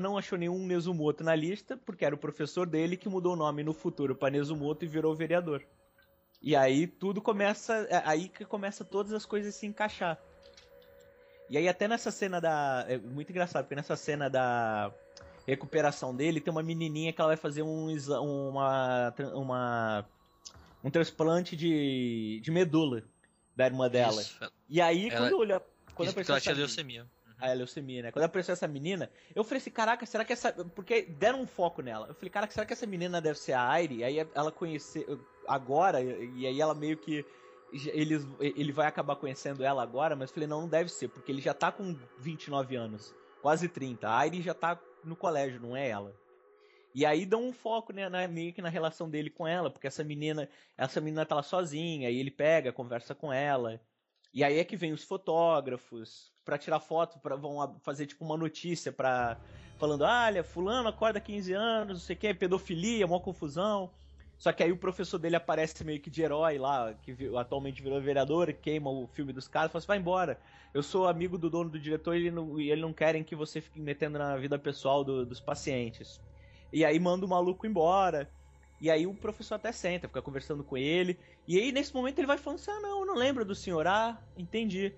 não 0.00 0.16
achou 0.16 0.38
nenhum 0.38 0.64
Nezumoto 0.66 1.24
na 1.24 1.34
lista? 1.34 1.76
Porque 1.84 2.04
era 2.04 2.14
o 2.14 2.18
professor 2.18 2.66
dele 2.66 2.96
que 2.96 3.08
mudou 3.08 3.32
o 3.32 3.36
nome 3.36 3.64
no 3.64 3.74
futuro 3.74 4.14
para 4.14 4.30
Nezumoto 4.30 4.84
e 4.84 4.88
virou 4.88 5.14
vereador. 5.14 5.64
E 6.40 6.54
aí 6.54 6.86
tudo 6.86 7.20
começa. 7.20 7.74
É 7.90 8.02
aí 8.04 8.28
que 8.28 8.44
começa 8.44 8.84
todas 8.84 9.12
as 9.12 9.26
coisas 9.26 9.54
se 9.54 9.66
encaixar. 9.66 10.18
E 11.50 11.58
aí 11.58 11.68
até 11.68 11.88
nessa 11.88 12.10
cena 12.10 12.40
da. 12.40 12.84
É 12.88 12.98
muito 12.98 13.30
engraçado, 13.30 13.64
porque 13.64 13.76
nessa 13.76 13.96
cena 13.96 14.30
da 14.30 14.92
recuperação 15.46 16.14
dele 16.14 16.40
tem 16.40 16.50
uma 16.50 16.62
menininha 16.62 17.12
que 17.12 17.20
ela 17.20 17.28
vai 17.28 17.36
fazer 17.36 17.62
um 17.62 17.94
uma, 18.20 19.14
uma 19.34 20.06
um 20.82 20.90
transplante 20.90 21.56
de, 21.56 22.40
de 22.42 22.50
medula 22.50 23.02
da 23.56 23.66
irmã 23.66 23.88
dela. 23.88 24.20
Isso. 24.20 24.38
E 24.68 24.80
aí 24.80 25.08
ela, 25.08 25.28
quando 25.28 25.40
olha 25.40 25.62
quando 25.94 26.08
apareceu 26.08 26.36
essa 26.36 26.52
leucemia. 26.52 27.06
A 27.38 27.48
uhum. 27.48 27.54
leucemia, 27.54 28.02
né? 28.02 28.12
Quando 28.12 28.24
apareceu 28.24 28.52
essa 28.52 28.68
menina, 28.68 29.10
eu 29.34 29.42
falei 29.42 29.58
assim, 29.58 29.70
caraca, 29.70 30.06
será 30.06 30.24
que 30.24 30.32
essa. 30.32 30.52
Porque 30.52 31.02
deram 31.02 31.42
um 31.42 31.46
foco 31.46 31.82
nela. 31.82 32.06
Eu 32.08 32.14
falei, 32.14 32.30
caraca, 32.30 32.52
será 32.52 32.64
que 32.64 32.72
essa 32.72 32.86
menina 32.86 33.20
deve 33.20 33.38
ser 33.38 33.52
a 33.52 33.68
Aire? 33.68 34.04
Aí 34.04 34.18
ela 34.34 34.52
conheceu 34.52 35.20
agora, 35.46 36.00
e 36.00 36.46
aí 36.46 36.60
ela 36.60 36.74
meio 36.74 36.96
que 36.96 37.24
ele, 37.72 38.24
ele 38.38 38.72
vai 38.72 38.86
acabar 38.86 39.16
conhecendo 39.16 39.64
ela 39.64 39.82
agora, 39.82 40.14
mas 40.14 40.30
eu 40.30 40.34
falei, 40.34 40.48
não, 40.48 40.62
não 40.62 40.68
deve 40.68 40.90
ser, 40.90 41.08
porque 41.08 41.32
ele 41.32 41.40
já 41.40 41.54
tá 41.54 41.72
com 41.72 41.96
29 42.18 42.76
anos, 42.76 43.14
quase 43.42 43.68
30. 43.68 44.08
A 44.08 44.18
Airi 44.18 44.40
já 44.40 44.54
tá 44.54 44.80
no 45.04 45.16
colégio, 45.16 45.60
não 45.60 45.76
é 45.76 45.88
ela. 45.88 46.14
E 46.94 47.04
aí 47.04 47.26
dão 47.26 47.48
um 47.48 47.52
foco 47.52 47.92
né, 47.92 48.08
na, 48.08 48.28
meio 48.28 48.52
que 48.52 48.62
na 48.62 48.68
relação 48.68 49.10
dele 49.10 49.30
com 49.30 49.46
ela, 49.46 49.70
porque 49.70 49.86
essa 49.86 50.04
menina, 50.04 50.48
essa 50.76 51.00
menina 51.00 51.26
tá 51.26 51.34
lá 51.34 51.42
sozinha, 51.42 52.10
e 52.10 52.18
ele 52.18 52.30
pega, 52.30 52.72
conversa 52.72 53.14
com 53.14 53.32
ela. 53.32 53.80
E 54.32 54.44
aí 54.44 54.58
é 54.58 54.64
que 54.64 54.76
vem 54.76 54.92
os 54.92 55.02
fotógrafos 55.02 56.32
para 56.44 56.58
tirar 56.58 56.80
foto, 56.80 57.18
para 57.18 57.36
vão 57.36 57.78
fazer 57.80 58.06
tipo 58.06 58.24
uma 58.24 58.36
notícia 58.36 58.92
para 58.92 59.38
falando, 59.78 60.02
olha, 60.02 60.44
fulano 60.44 60.88
acorda 60.88 61.20
15 61.20 61.52
anos, 61.52 61.98
não 61.98 62.00
sei 62.00 62.14
o 62.14 62.18
que, 62.18 62.34
pedofilia, 62.34 63.06
uma 63.06 63.18
confusão. 63.18 63.90
Só 64.42 64.52
que 64.52 64.60
aí 64.60 64.72
o 64.72 64.76
professor 64.76 65.20
dele 65.20 65.36
aparece 65.36 65.84
meio 65.84 66.00
que 66.00 66.10
de 66.10 66.20
herói 66.20 66.58
lá, 66.58 66.92
que 66.94 67.14
atualmente 67.36 67.80
virou 67.80 68.00
vereador, 68.00 68.52
queima 68.52 68.90
o 68.90 69.06
filme 69.06 69.32
dos 69.32 69.46
caras, 69.46 69.70
fala 69.70 69.78
assim, 69.78 69.86
vai 69.86 69.98
embora. 69.98 70.36
Eu 70.74 70.82
sou 70.82 71.06
amigo 71.06 71.38
do 71.38 71.48
dono 71.48 71.70
do 71.70 71.78
diretor 71.78 72.16
e 72.16 72.22
ele 72.22 72.32
não, 72.32 72.58
e 72.58 72.68
ele 72.68 72.80
não 72.80 72.92
querem 72.92 73.22
que 73.22 73.36
você 73.36 73.60
fique 73.60 73.78
metendo 73.78 74.18
na 74.18 74.36
vida 74.36 74.58
pessoal 74.58 75.04
do, 75.04 75.24
dos 75.24 75.38
pacientes. 75.38 76.20
E 76.72 76.84
aí 76.84 76.98
manda 76.98 77.24
o 77.24 77.28
maluco 77.28 77.68
embora. 77.68 78.28
E 78.80 78.90
aí 78.90 79.06
o 79.06 79.14
professor 79.14 79.54
até 79.54 79.70
senta, 79.70 80.08
fica 80.08 80.20
conversando 80.20 80.64
com 80.64 80.76
ele. 80.76 81.16
E 81.46 81.56
aí 81.60 81.70
nesse 81.70 81.94
momento 81.94 82.18
ele 82.18 82.26
vai 82.26 82.36
falando 82.36 82.58
assim: 82.58 82.72
ah, 82.72 82.80
não, 82.80 83.06
não 83.06 83.14
lembro 83.14 83.44
do 83.44 83.54
senhor. 83.54 83.86
Ah, 83.86 84.20
entendi. 84.36 84.92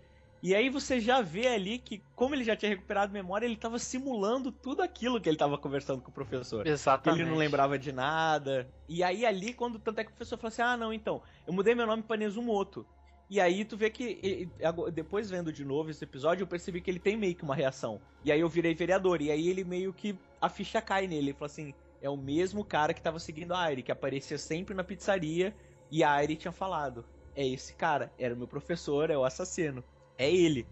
E 0.45 0.55
aí 0.55 0.69
você 0.69 1.01
já 1.01 1.23
vê 1.23 1.49
ali 1.49 1.79
que, 1.79 2.03
como 2.15 2.35
ele 2.35 2.45
já 2.45 2.55
tinha 2.55 2.69
recuperado 2.69 3.11
memória, 3.11 3.47
ele 3.47 3.55
estava 3.55 3.79
simulando 3.79 4.53
tudo 4.53 4.83
aquilo 4.83 5.19
que 5.19 5.27
ele 5.27 5.37
estava 5.37 5.57
conversando 5.57 6.03
com 6.03 6.11
o 6.11 6.13
professor. 6.13 6.67
Exatamente. 6.67 7.23
Ele 7.23 7.31
não 7.31 7.39
lembrava 7.39 7.79
de 7.79 7.91
nada. 7.91 8.69
E 8.87 9.03
aí 9.03 9.25
ali, 9.25 9.55
quando 9.55 9.79
tanto 9.79 10.01
é 10.01 10.05
que 10.05 10.11
o 10.11 10.15
professor 10.15 10.37
falou 10.37 10.49
assim: 10.49 10.61
ah, 10.61 10.77
não, 10.77 10.93
então, 10.93 11.23
eu 11.47 11.53
mudei 11.55 11.75
meu 11.75 11.87
nome 11.87 12.03
para 12.03 12.19
Nezumoto. 12.19 12.87
E 13.31 13.41
aí 13.41 13.65
tu 13.65 13.75
vê 13.75 13.89
que, 13.89 14.47
depois 14.93 15.31
vendo 15.31 15.51
de 15.51 15.65
novo 15.65 15.89
esse 15.89 16.05
episódio, 16.05 16.43
eu 16.43 16.47
percebi 16.47 16.83
que 16.83 16.91
ele 16.91 16.99
tem 16.99 17.17
meio 17.17 17.35
que 17.35 17.43
uma 17.43 17.55
reação. 17.55 17.99
E 18.23 18.31
aí 18.31 18.41
eu 18.41 18.49
virei 18.51 18.75
vereador, 18.75 19.23
e 19.23 19.31
aí 19.31 19.49
ele 19.49 19.65
meio 19.65 19.95
que, 19.95 20.15
a 20.43 20.51
ficha 20.51 20.83
cai 20.83 21.07
nele. 21.07 21.29
Ele 21.29 21.33
falou 21.33 21.47
assim, 21.47 21.73
é 22.03 22.11
o 22.11 22.19
mesmo 22.19 22.63
cara 22.63 22.93
que 22.93 23.01
tava 23.01 23.19
seguindo 23.19 23.55
a 23.55 23.63
Aire, 23.63 23.83
que 23.83 23.91
aparecia 23.91 24.37
sempre 24.37 24.75
na 24.75 24.85
pizzaria, 24.85 25.57
e 25.91 26.05
a 26.05 26.13
Aire 26.13 26.37
tinha 26.37 26.53
falado, 26.53 27.03
é 27.35 27.47
esse 27.47 27.73
cara, 27.73 28.13
era 28.19 28.35
o 28.35 28.37
meu 28.37 28.47
professor, 28.47 29.09
é 29.09 29.17
o 29.17 29.25
assassino. 29.25 29.83
É 30.19 30.31
ele. 30.31 30.67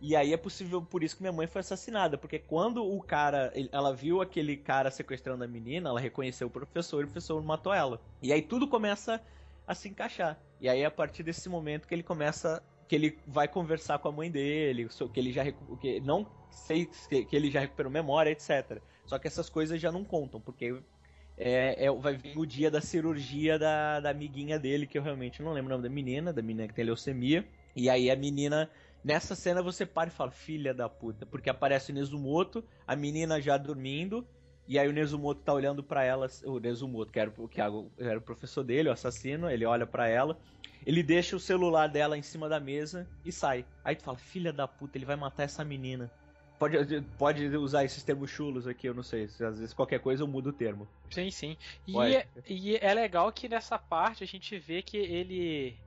E 0.00 0.14
aí 0.14 0.32
é 0.32 0.36
possível, 0.36 0.80
por 0.80 1.02
isso 1.02 1.16
que 1.16 1.22
minha 1.22 1.32
mãe 1.32 1.46
foi 1.46 1.60
assassinada, 1.60 2.16
porque 2.16 2.38
quando 2.38 2.84
o 2.84 3.02
cara, 3.02 3.52
ela 3.72 3.92
viu 3.92 4.22
aquele 4.22 4.56
cara 4.56 4.90
sequestrando 4.90 5.42
a 5.42 5.48
menina, 5.48 5.88
ela 5.88 5.98
reconheceu 5.98 6.46
o 6.46 6.50
professor 6.50 7.00
e 7.00 7.04
o 7.04 7.06
professor 7.08 7.42
matou 7.42 7.74
ela. 7.74 8.00
E 8.22 8.32
aí 8.32 8.40
tudo 8.40 8.68
começa 8.68 9.20
a 9.66 9.74
se 9.74 9.88
encaixar. 9.88 10.38
E 10.60 10.68
aí 10.68 10.82
é 10.82 10.84
a 10.84 10.90
partir 10.90 11.24
desse 11.24 11.48
momento 11.48 11.88
que 11.88 11.94
ele 11.94 12.02
começa 12.02 12.62
que 12.86 12.94
ele 12.94 13.18
vai 13.26 13.46
conversar 13.46 13.98
com 13.98 14.08
a 14.08 14.12
mãe 14.12 14.30
dele, 14.30 14.88
que 15.12 15.20
ele 15.20 15.32
já 15.32 15.44
que 15.80 16.00
não 16.00 16.26
sei 16.50 16.86
que 16.86 17.36
ele 17.36 17.50
já 17.50 17.60
recuperou 17.60 17.92
memória, 17.92 18.30
etc. 18.30 18.80
Só 19.04 19.18
que 19.18 19.26
essas 19.26 19.50
coisas 19.50 19.80
já 19.80 19.92
não 19.92 20.04
contam, 20.04 20.40
porque 20.40 20.80
é, 21.36 21.84
é, 21.86 21.90
vai 21.92 22.16
vir 22.16 22.36
o 22.36 22.46
dia 22.46 22.70
da 22.70 22.80
cirurgia 22.80 23.58
da, 23.58 24.00
da 24.00 24.10
amiguinha 24.10 24.58
dele, 24.58 24.86
que 24.86 24.98
eu 24.98 25.02
realmente 25.02 25.42
não 25.42 25.52
lembro 25.52 25.72
o 25.72 25.76
nome 25.76 25.88
da 25.88 25.94
menina, 25.94 26.32
da 26.32 26.42
menina 26.42 26.66
que 26.66 26.74
tem 26.74 26.84
leucemia. 26.84 27.46
E 27.76 27.88
aí 27.88 28.10
a 28.10 28.16
menina, 28.16 28.68
nessa 29.04 29.34
cena 29.34 29.62
você 29.62 29.86
para 29.86 30.08
e 30.08 30.12
fala, 30.12 30.30
filha 30.30 30.74
da 30.74 30.88
puta, 30.88 31.26
porque 31.26 31.50
aparece 31.50 31.92
o 31.92 31.94
Nezumoto, 31.94 32.64
a 32.86 32.96
menina 32.96 33.40
já 33.40 33.56
dormindo, 33.56 34.26
e 34.66 34.78
aí 34.78 34.88
o 34.88 34.92
Nezumoto 34.92 35.40
tá 35.40 35.52
olhando 35.52 35.82
para 35.82 36.04
ela, 36.04 36.28
o 36.44 36.58
Nezumoto, 36.58 37.10
que 37.10 37.18
era, 37.18 37.32
que 37.50 37.60
era 37.60 38.18
o 38.18 38.22
professor 38.22 38.62
dele, 38.62 38.88
o 38.88 38.92
assassino, 38.92 39.50
ele 39.50 39.64
olha 39.64 39.86
para 39.86 40.08
ela, 40.08 40.38
ele 40.84 41.02
deixa 41.02 41.36
o 41.36 41.40
celular 41.40 41.88
dela 41.88 42.16
em 42.16 42.22
cima 42.22 42.48
da 42.48 42.60
mesa 42.60 43.08
e 43.24 43.32
sai. 43.32 43.64
Aí 43.84 43.96
tu 43.96 44.02
fala, 44.02 44.18
filha 44.18 44.52
da 44.52 44.68
puta, 44.68 44.98
ele 44.98 45.06
vai 45.06 45.16
matar 45.16 45.44
essa 45.44 45.64
menina. 45.64 46.10
Pode, 46.58 47.02
pode 47.16 47.46
usar 47.56 47.84
esses 47.84 48.02
termos 48.02 48.30
chulos 48.30 48.66
aqui, 48.66 48.88
eu 48.88 48.94
não 48.94 49.02
sei. 49.02 49.24
Às 49.24 49.38
vezes 49.38 49.72
qualquer 49.72 50.00
coisa 50.00 50.22
eu 50.24 50.26
mudo 50.26 50.50
o 50.50 50.52
termo. 50.52 50.88
Sim, 51.08 51.30
sim. 51.30 51.56
E, 51.86 51.96
é, 51.96 52.26
e 52.48 52.76
é 52.76 52.92
legal 52.92 53.30
que 53.32 53.48
nessa 53.48 53.78
parte 53.78 54.24
a 54.24 54.26
gente 54.26 54.58
vê 54.58 54.82
que 54.82 54.96
ele 54.96 55.78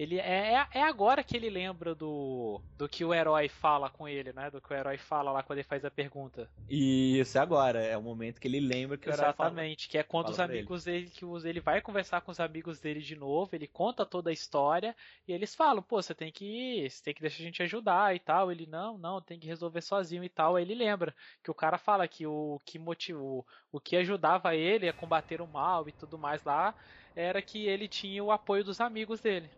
ele 0.00 0.18
é, 0.18 0.54
é, 0.54 0.78
é 0.78 0.82
agora 0.82 1.22
que 1.22 1.36
ele 1.36 1.50
lembra 1.50 1.94
do, 1.94 2.58
do 2.78 2.88
que 2.88 3.04
o 3.04 3.12
herói 3.12 3.50
fala 3.50 3.90
com 3.90 4.08
ele, 4.08 4.32
né? 4.32 4.50
Do 4.50 4.58
que 4.58 4.72
o 4.72 4.74
herói 4.74 4.96
fala 4.96 5.30
lá 5.30 5.42
quando 5.42 5.58
ele 5.58 5.68
faz 5.68 5.84
a 5.84 5.90
pergunta. 5.90 6.48
Isso, 6.70 7.36
é 7.36 7.40
agora. 7.42 7.84
É 7.84 7.98
o 7.98 8.02
momento 8.02 8.40
que 8.40 8.48
ele 8.48 8.60
lembra 8.60 8.96
que 8.96 9.06
o 9.06 9.12
herói 9.12 9.26
Exatamente, 9.26 9.90
que 9.90 9.98
é 9.98 10.02
quando 10.02 10.30
os 10.30 10.40
amigos 10.40 10.86
ele. 10.86 11.00
dele, 11.00 11.10
que 11.10 11.48
ele 11.48 11.60
vai 11.60 11.82
conversar 11.82 12.22
com 12.22 12.30
os 12.30 12.40
amigos 12.40 12.80
dele 12.80 13.00
de 13.00 13.14
novo, 13.14 13.54
ele 13.54 13.66
conta 13.66 14.06
toda 14.06 14.30
a 14.30 14.32
história 14.32 14.96
e 15.28 15.34
eles 15.34 15.54
falam, 15.54 15.82
pô, 15.82 16.00
você 16.00 16.14
tem 16.14 16.32
que 16.32 16.46
ir, 16.46 16.90
você 16.90 17.04
tem 17.04 17.12
que 17.12 17.20
deixar 17.20 17.42
a 17.42 17.46
gente 17.46 17.62
ajudar 17.62 18.16
e 18.16 18.20
tal. 18.20 18.50
Ele, 18.50 18.64
não, 18.64 18.96
não, 18.96 19.20
tem 19.20 19.38
que 19.38 19.48
resolver 19.48 19.82
sozinho 19.82 20.24
e 20.24 20.30
tal. 20.30 20.56
Aí 20.56 20.64
ele 20.64 20.74
lembra 20.74 21.14
que 21.44 21.50
o 21.50 21.54
cara 21.54 21.76
fala 21.76 22.08
que 22.08 22.26
o 22.26 22.58
que 22.64 22.78
motivou, 22.78 23.46
o 23.70 23.78
que 23.78 23.96
ajudava 23.96 24.56
ele 24.56 24.88
a 24.88 24.94
combater 24.94 25.42
o 25.42 25.46
mal 25.46 25.86
e 25.86 25.92
tudo 25.92 26.16
mais 26.16 26.42
lá 26.42 26.74
era 27.14 27.42
que 27.42 27.66
ele 27.66 27.86
tinha 27.86 28.24
o 28.24 28.32
apoio 28.32 28.64
dos 28.64 28.80
amigos 28.80 29.20
dele. 29.20 29.50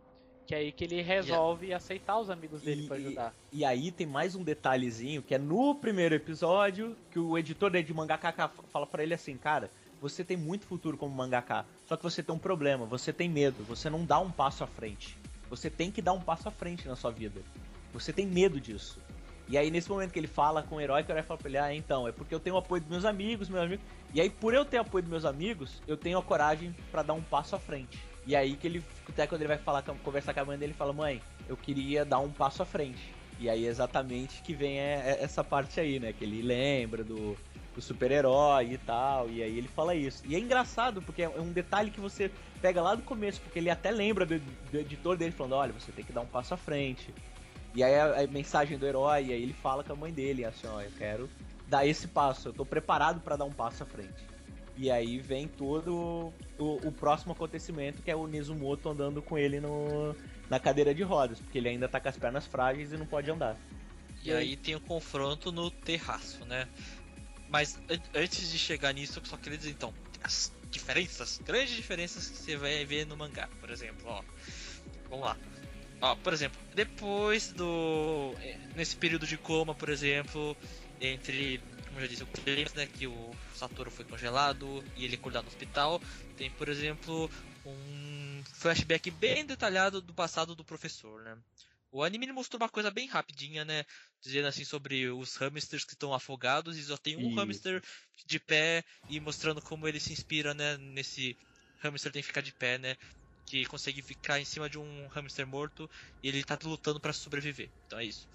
Que 0.47 0.55
é 0.55 0.59
aí 0.59 0.73
que 0.73 0.85
ele 0.85 1.01
resolve 1.01 1.67
yeah. 1.67 1.77
aceitar 1.77 2.19
os 2.19 2.29
amigos 2.29 2.63
dele 2.63 2.87
para 2.87 2.97
ajudar. 2.97 3.35
E, 3.53 3.61
e, 3.61 3.65
aí 3.65 3.91
tem 3.93 4.07
mais 4.07 4.35
um 4.35 4.43
detalhezinho, 4.43 5.23
que 5.23 5.35
é 5.35 5.39
no 5.39 5.75
primeiro 5.75 6.15
episódio, 6.15 6.97
que 7.11 7.19
o 7.19 7.39
editor 7.39 7.71
de 7.71 7.95
mangaka 7.95 8.49
fala 8.49 8.87
para 8.87 9.03
ele 9.03 9.15
assim, 9.15 9.37
cara, 9.37 9.71
você 10.01 10.25
tem 10.25 10.37
muito 10.37 10.67
futuro 10.67 10.99
como 10.99 11.15
mangaka, 11.15 11.65
só 11.87 11.97
que 11.97 12.03
você 12.03 12.23
tem 12.23 12.35
um 12.35 12.39
problema, 12.39 12.85
você 12.85 13.13
tem 13.13 13.29
medo, 13.29 13.63
você 13.63 13.89
não 13.89 14.05
dá 14.05 14.19
um 14.19 14.33
passo 14.33 14.65
à 14.65 14.67
frente. 14.67 15.17
Você 15.49 15.69
tem 15.71 15.91
que 15.91 16.03
dar 16.03 16.13
um 16.13 16.21
passo 16.21 16.49
à 16.49 16.51
frente 16.51 16.89
na 16.89 16.97
sua 16.97 17.11
vida. 17.11 17.41
Você 17.93 18.13
tem 18.13 18.27
medo 18.27 18.59
disso. 18.59 18.99
E 19.49 19.59
aí, 19.59 19.71
nesse 19.71 19.91
momento 19.91 20.11
que 20.11 20.19
ele 20.19 20.27
fala 20.27 20.63
com 20.63 20.77
o 20.77 20.81
herói, 20.81 21.05
que 21.05 21.11
o 21.11 21.13
herói 21.13 21.23
fala 21.23 21.39
pra 21.39 21.49
ele, 21.49 21.59
ah, 21.59 21.75
então, 21.75 22.09
é 22.09 22.13
porque 22.13 22.35
eu 22.35 22.41
tenho 22.41 22.57
o 22.57 22.59
apoio 22.59 22.81
dos 22.81 22.91
meus 22.91 23.05
amigos, 23.05 23.49
meus 23.49 23.65
amigos. 23.65 23.85
E 24.15 24.21
aí, 24.21 24.31
por 24.31 24.55
eu 24.55 24.65
ter 24.65 24.79
apoio 24.79 25.03
dos 25.03 25.11
meus 25.11 25.25
amigos, 25.25 25.83
eu 25.87 25.97
tenho 25.97 26.19
a 26.19 26.23
coragem 26.23 26.75
para 26.91 27.03
dar 27.03 27.13
um 27.13 27.23
passo 27.23 27.55
à 27.55 27.59
frente. 27.59 27.99
E 28.27 28.37
aí 28.37 28.57
que 28.57 28.67
ele, 28.67 28.85
até 29.09 29.27
quando 29.27 29.41
ele 29.41 29.49
vai 29.49 29.59
falar, 29.59 29.83
conversar 29.83 30.33
com 30.33 30.41
a 30.41 30.45
mãe 30.45 30.59
dele, 30.59 30.73
ele 30.73 30.79
fala, 30.79 30.93
mãe, 30.93 31.21
eu 31.49 31.57
queria 31.57 32.05
dar 32.05 32.21
um 32.21 32.31
passo 32.31 32.63
à 32.63 32.67
frente. 32.67 33.13
E 33.39 33.51
aí 33.51 33.67
exatamente 33.67 34.41
que 34.43 34.55
vem 34.55 34.79
é, 34.79 35.03
é 35.05 35.25
essa 35.25 35.43
parte 35.43 35.81
aí, 35.81 35.99
né? 35.99 36.13
Que 36.13 36.25
ele 36.25 36.43
lembra 36.43 37.03
do, 37.03 37.37
do 37.75 37.83
super-herói 37.83 38.75
e 38.75 38.79
tal, 38.79 39.29
e 39.29 39.43
aí 39.43 39.59
ele 39.59 39.69
fala 39.69 39.95
isso. 39.95 40.23
E 40.27 40.37
é 40.37 40.39
engraçado, 40.39 41.03
porque 41.03 41.23
é 41.23 41.29
um 41.29 41.51
detalhe 41.51 41.91
que 41.91 42.01
você 42.01 42.31
pega 42.61 42.81
lá 42.81 42.95
do 42.95 43.03
começo, 43.03 43.41
porque 43.41 43.59
ele 43.59 43.71
até 43.71 43.91
lembra 43.91 44.25
do, 44.25 44.39
do 44.39 44.79
editor 44.79 45.17
dele 45.17 45.33
falando, 45.33 45.55
olha, 45.55 45.73
você 45.73 45.91
tem 45.91 46.05
que 46.05 46.13
dar 46.13 46.21
um 46.21 46.27
passo 46.27 46.55
à 46.55 46.57
frente. 46.57 47.13
E 47.75 47.83
aí 47.83 47.95
a, 47.95 48.21
a, 48.23 48.27
mensagem 48.27 48.79
do 48.79 48.87
herói, 48.87 49.27
e 49.27 49.33
aí 49.33 49.43
ele 49.43 49.55
fala 49.55 49.83
com 49.83 49.93
a 49.93 49.97
mãe 49.97 50.13
dele, 50.13 50.45
assim, 50.45 50.67
ó, 50.67 50.81
eu 50.81 50.91
quero 50.97 51.29
dar 51.67 51.87
esse 51.87 52.07
passo, 52.07 52.49
eu 52.49 52.53
tô 52.53 52.67
preparado 52.67 53.21
para 53.21 53.37
dar 53.37 53.45
um 53.45 53.53
passo 53.53 53.83
à 53.83 53.87
frente. 53.87 54.32
E 54.77 54.91
aí 54.91 55.19
vem 55.19 55.47
todo 55.47 56.33
o, 56.59 56.89
o, 56.89 56.93
próximo 56.93 57.33
acontecimento, 57.33 58.03
que 58.03 58.11
é 58.11 58.17
o 58.17 58.27
Nezumoto 58.27 58.89
andando 58.89 59.21
com 59.21 59.37
ele 59.37 59.61
no, 59.61 60.17
na 60.49 60.59
cadeira 60.59 60.95
de 60.95 61.03
rodas, 61.03 61.39
porque 61.39 61.59
ele 61.59 61.69
ainda 61.69 61.89
tá 61.89 62.01
com 62.01 62.09
as 62.09 62.17
pernas 62.17 62.47
frágeis 62.47 62.93
e 62.93 62.97
não 62.97 63.07
pode 63.07 63.31
andar. 63.31 63.57
E, 64.23 64.33
aí, 64.33 64.39
aí 64.39 64.57
tem 64.57 64.75
o 64.75 64.81
confronto 64.81 65.53
no 65.53 65.71
terraço, 65.71 66.45
né? 66.47 66.67
Mas 67.51 67.79
antes 68.15 68.51
de 68.51 68.59
chegar 68.59 68.95
nisso, 68.95 69.19
eu 69.19 69.25
só 69.27 69.37
queria 69.37 69.59
dizer 69.59 69.71
então, 69.71 69.93
as 70.23 70.51
diferenças, 70.71 71.39
grandes 71.45 71.77
diferenças 71.77 72.31
que 72.31 72.39
você 72.39 72.57
vai 72.57 72.85
ver 72.87 73.07
no 73.07 73.15
mangá, 73.15 73.49
por 73.61 73.69
exemplo, 73.69 74.07
ó. 74.07 74.23
Vamos 75.11 75.27
lá. 75.27 75.37
Ó, 76.01 76.17
por 76.17 76.33
exemplo, 76.33 76.59
depois 76.75 77.53
do. 77.53 78.35
Eh, 78.41 78.57
nesse 78.75 78.97
período 78.97 79.27
de 79.27 79.37
coma, 79.37 79.75
por 79.75 79.91
exemplo, 79.91 80.57
entre 80.99 81.61
como 81.93 82.01
eu 82.01 82.03
já 82.03 82.07
disse, 82.09 82.23
o 82.23 82.27
Clemens, 82.27 82.73
né, 82.73 82.87
que 82.87 83.07
o 83.07 83.31
Satoru 83.63 83.93
foi 83.93 84.05
congelado 84.05 84.83
e 84.97 85.05
ele 85.05 85.15
acordado 85.15 85.45
no 85.45 85.51
hospital. 85.51 86.03
Tem, 86.37 86.51
por 86.51 86.69
exemplo, 86.69 87.31
um 87.65 88.43
flashback 88.55 89.09
bem 89.13 89.47
detalhado 89.47 90.01
do 90.01 90.13
passado 90.13 90.55
do 90.55 90.65
professor, 90.65 91.23
né? 91.23 91.39
O 91.93 92.03
anime 92.03 92.33
mostrou 92.33 92.61
uma 92.61 92.69
coisa 92.69 92.91
bem 92.91 93.07
rapidinha, 93.07 93.65
né? 93.65 93.85
Dizendo 94.21 94.49
assim 94.49 94.65
sobre 94.65 95.09
os 95.11 95.37
hamsters 95.37 95.85
que 95.85 95.93
estão 95.93 96.13
afogados 96.13 96.77
e 96.77 96.83
só 96.83 96.97
tem 96.97 97.17
um 97.17 97.29
Isso. 97.29 97.37
hamster 97.37 97.83
de 98.27 98.41
pé 98.41 98.83
e 99.09 99.21
mostrando 99.21 99.63
como 99.63 99.87
ele 99.87 100.01
se 100.01 100.13
inspira, 100.13 100.55
né? 100.55 100.77
Nesse 100.79 101.37
hamster 101.83 102.11
tem 102.11 102.23
que 102.23 102.29
ficar 102.29 102.41
de 102.41 102.53
pé, 102.53 102.79
né? 102.79 102.97
Que 103.47 103.65
consegue 103.67 104.03
ficar 104.03 104.41
em 104.41 104.45
cima 104.45 104.69
de 104.69 104.79
um 104.79 105.07
hamster 105.09 105.47
morto 105.47 105.89
e 106.21 106.29
ele 106.29 106.43
tá 106.43 106.59
lutando 106.65 106.99
para 106.99 107.13
sobreviver. 107.13 107.71
Então 107.87 108.01
é 108.01 108.07
isso. 108.07 108.27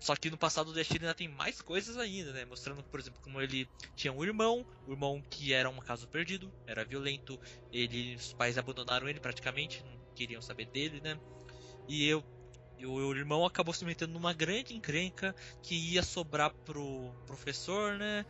Só 0.00 0.16
que 0.16 0.30
no 0.30 0.38
passado 0.38 0.68
do 0.68 0.72
Destino 0.72 1.04
ainda 1.04 1.14
tem 1.14 1.28
mais 1.28 1.60
coisas 1.60 1.98
ainda, 1.98 2.32
né? 2.32 2.46
Mostrando, 2.46 2.82
por 2.82 2.98
exemplo, 2.98 3.20
como 3.22 3.40
ele 3.40 3.68
tinha 3.94 4.10
um 4.12 4.24
irmão, 4.24 4.66
um 4.88 4.92
irmão 4.92 5.22
que 5.28 5.52
era 5.52 5.68
um 5.68 5.78
caso 5.78 6.08
perdido, 6.08 6.50
era 6.66 6.84
violento, 6.84 7.38
ele, 7.70 8.16
os 8.16 8.32
pais 8.32 8.56
abandonaram 8.56 9.08
ele 9.08 9.20
praticamente, 9.20 9.84
não 9.84 10.00
queriam 10.14 10.40
saber 10.40 10.64
dele, 10.66 11.00
né? 11.02 11.20
E 11.86 12.06
eu 12.06 12.24
o 12.82 13.14
irmão 13.14 13.44
acabou 13.44 13.74
se 13.74 13.84
metendo 13.84 14.14
numa 14.14 14.32
grande 14.32 14.74
encrenca 14.74 15.34
que 15.62 15.74
ia 15.74 16.02
sobrar 16.02 16.50
pro 16.64 17.12
professor, 17.26 17.98
né? 17.98 18.24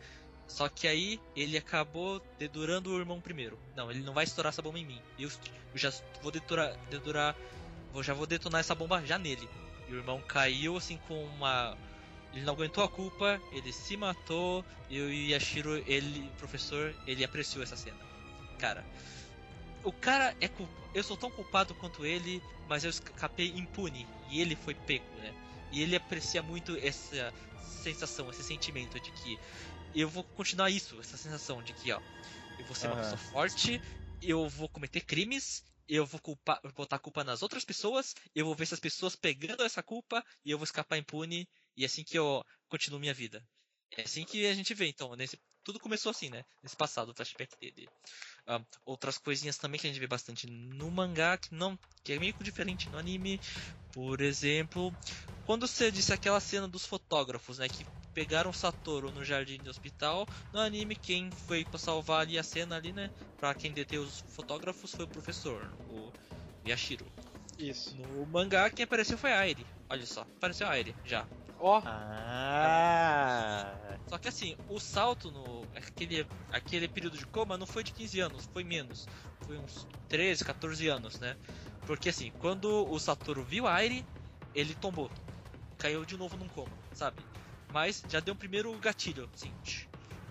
Só 0.45 0.67
que 0.67 0.87
aí 0.87 1.21
ele 1.33 1.57
acabou 1.57 2.21
dedurando 2.37 2.91
o 2.91 2.99
irmão 2.99 3.21
primeiro. 3.21 3.57
Não, 3.75 3.89
ele 3.89 4.01
não 4.01 4.13
vai 4.13 4.25
estourar 4.25 4.51
essa 4.51 4.61
bomba 4.61 4.77
em 4.77 4.85
mim. 4.85 5.01
Eu, 5.17 5.29
eu 5.29 5.77
já 5.77 5.93
vou 6.21 6.31
dedurar, 6.31 6.75
dedurar, 6.89 7.37
vou, 7.93 8.03
já 8.03 8.13
vou 8.13 8.27
detonar 8.27 8.59
essa 8.59 8.75
bomba 8.75 9.01
já 9.05 9.17
nele. 9.17 9.47
E 9.91 9.93
o 9.93 9.97
irmão 9.97 10.21
caiu 10.21 10.77
assim 10.77 10.97
com 11.05 11.21
uma. 11.25 11.77
Ele 12.33 12.45
não 12.45 12.53
aguentou 12.53 12.81
a 12.81 12.87
culpa, 12.87 13.41
ele 13.51 13.73
se 13.73 13.97
matou 13.97 14.63
e 14.89 15.01
o 15.01 15.11
Yashiro, 15.11 15.83
ele, 15.85 16.31
professor, 16.37 16.95
ele 17.05 17.25
apreciou 17.25 17.61
essa 17.61 17.75
cena. 17.75 17.97
Cara, 18.57 18.85
o 19.83 19.91
cara 19.91 20.33
é 20.39 20.47
culpa. 20.47 20.71
Eu 20.93 21.03
sou 21.03 21.17
tão 21.17 21.29
culpado 21.29 21.75
quanto 21.75 22.05
ele, 22.05 22.41
mas 22.69 22.85
eu 22.85 22.89
escapei 22.89 23.49
impune 23.49 24.07
e 24.29 24.39
ele 24.39 24.55
foi 24.55 24.73
pego, 24.73 25.05
né? 25.17 25.33
E 25.73 25.81
ele 25.81 25.93
aprecia 25.93 26.41
muito 26.41 26.77
essa 26.77 27.33
sensação, 27.83 28.29
esse 28.29 28.43
sentimento 28.43 28.97
de 28.97 29.11
que 29.11 29.37
eu 29.93 30.07
vou 30.07 30.23
continuar 30.23 30.69
isso, 30.69 30.97
essa 31.01 31.17
sensação 31.17 31.61
de 31.61 31.73
que, 31.73 31.91
ó, 31.91 31.99
eu 32.57 32.65
vou 32.65 32.75
ser 32.75 32.87
uhum. 32.87 32.93
uma 32.93 33.01
pessoa 33.01 33.17
forte, 33.17 33.81
eu 34.21 34.47
vou 34.47 34.69
cometer 34.69 35.01
crimes 35.01 35.65
eu 35.93 36.05
vou 36.05 36.21
culpar, 36.21 36.59
botar 36.73 36.95
a 36.95 36.99
culpa 36.99 37.21
nas 37.23 37.41
outras 37.43 37.65
pessoas, 37.65 38.15
eu 38.33 38.45
vou 38.45 38.55
ver 38.55 38.63
essas 38.63 38.79
pessoas 38.79 39.13
pegando 39.13 39.63
essa 39.63 39.83
culpa 39.83 40.23
e 40.45 40.51
eu 40.51 40.57
vou 40.57 40.63
escapar 40.63 40.97
impune 40.97 41.47
e 41.75 41.83
é 41.83 41.85
assim 41.85 42.03
que 42.03 42.17
eu 42.17 42.43
continuo 42.69 42.99
minha 42.99 43.13
vida. 43.13 43.45
É 43.97 44.03
assim 44.03 44.23
que 44.23 44.45
a 44.45 44.53
gente 44.53 44.73
vê, 44.73 44.87
então, 44.87 45.13
nesse 45.17 45.37
tudo 45.63 45.79
começou 45.79 46.09
assim, 46.09 46.29
né? 46.29 46.43
Nesse 46.63 46.75
passado, 46.75 47.09
o 47.09 47.13
flashback 47.13 47.55
dele. 47.59 47.87
Uh, 48.47 48.65
outras 48.85 49.17
coisinhas 49.17 49.57
também 49.57 49.79
que 49.79 49.85
a 49.85 49.89
gente 49.89 49.99
vê 49.99 50.07
bastante 50.07 50.47
no 50.47 50.89
mangá, 50.89 51.37
que 51.37 51.53
não 51.53 51.77
que 52.03 52.13
é 52.13 52.19
meio 52.19 52.33
diferente 52.41 52.89
no 52.89 52.97
anime. 52.97 53.39
Por 53.91 54.21
exemplo, 54.21 54.97
quando 55.43 55.67
você 55.67 55.91
disse 55.91 56.13
aquela 56.13 56.39
cena 56.39 56.67
dos 56.67 56.85
fotógrafos, 56.85 57.57
né? 57.59 57.67
Que 57.67 57.85
pegaram 58.13 58.49
o 58.49 58.53
Satoru 58.53 59.11
no 59.11 59.23
jardim 59.23 59.57
do 59.57 59.69
hospital. 59.69 60.27
No 60.53 60.59
anime, 60.59 60.95
quem 60.95 61.29
foi 61.31 61.63
para 61.65 61.79
salvar 61.79 62.21
ali 62.21 62.37
a 62.37 62.43
cena 62.43 62.75
ali, 62.75 62.91
né? 62.91 63.09
Pra 63.37 63.53
quem 63.53 63.71
deteve 63.71 64.03
os 64.03 64.19
fotógrafos 64.19 64.91
foi 64.93 65.05
o 65.05 65.07
professor, 65.07 65.71
o 65.89 66.11
Yashiro. 66.67 67.05
Isso. 67.57 67.95
No 67.95 68.25
mangá, 68.25 68.69
quem 68.69 68.83
apareceu 68.83 69.17
foi 69.17 69.31
a 69.33 69.39
Airi. 69.39 69.65
Olha 69.89 70.05
só, 70.05 70.21
apareceu 70.21 70.67
a 70.67 70.71
Airi 70.71 70.95
já. 71.05 71.25
Ó, 71.59 71.81
Ah. 71.85 73.73
Só 74.07 74.17
que 74.17 74.27
assim, 74.27 74.57
o 74.67 74.79
salto 74.79 75.31
no. 75.31 75.61
Aquele, 75.75 76.25
aquele 76.51 76.87
período 76.87 77.17
de 77.17 77.25
coma 77.27 77.57
não 77.57 77.67
foi 77.67 77.83
de 77.83 77.93
15 77.93 78.19
anos, 78.19 78.49
foi 78.51 78.63
menos. 78.63 79.07
Foi 79.45 79.57
uns 79.57 79.87
13, 80.09 80.43
14 80.43 80.87
anos, 80.87 81.19
né? 81.19 81.37
Porque 81.85 82.09
assim, 82.09 82.31
quando 82.39 82.89
o 82.89 82.99
Satoru 82.99 83.43
viu 83.43 83.67
a 83.67 83.75
Airi, 83.75 84.05
ele 84.53 84.73
tombou. 84.75 85.09
Caiu 85.77 86.03
de 86.05 86.17
novo 86.17 86.35
num 86.37 86.49
coma, 86.49 86.71
sabe? 86.93 87.23
Mas 87.71 88.03
já 88.07 88.19
deu 88.19 88.33
um 88.33 88.37
primeiro 88.37 88.77
gatilho, 88.79 89.29
assim. 89.33 89.57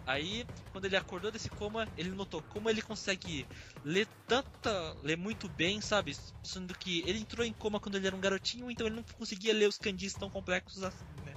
Aí, 0.06 0.46
quando 0.70 0.86
ele 0.86 0.96
acordou 0.96 1.30
desse 1.30 1.50
coma, 1.50 1.90
ele 1.96 2.10
notou 2.10 2.42
como 2.44 2.68
ele 2.70 2.82
consegue 2.82 3.48
ler 3.84 4.08
tanta. 4.26 4.94
ler 5.02 5.16
muito 5.16 5.48
bem, 5.48 5.80
sabe? 5.80 6.12
Sendo 6.44 6.74
que 6.78 7.00
ele 7.08 7.20
entrou 7.20 7.44
em 7.46 7.54
coma 7.54 7.80
quando 7.80 7.96
ele 7.96 8.06
era 8.06 8.16
um 8.16 8.20
garotinho, 8.20 8.70
então 8.70 8.86
ele 8.86 8.96
não 8.96 9.04
conseguia 9.14 9.54
ler 9.54 9.68
os 9.68 9.78
kanjis 9.78 10.16
tão 10.16 10.30
complexos 10.30 10.82
assim, 10.82 11.06
né? 11.22 11.29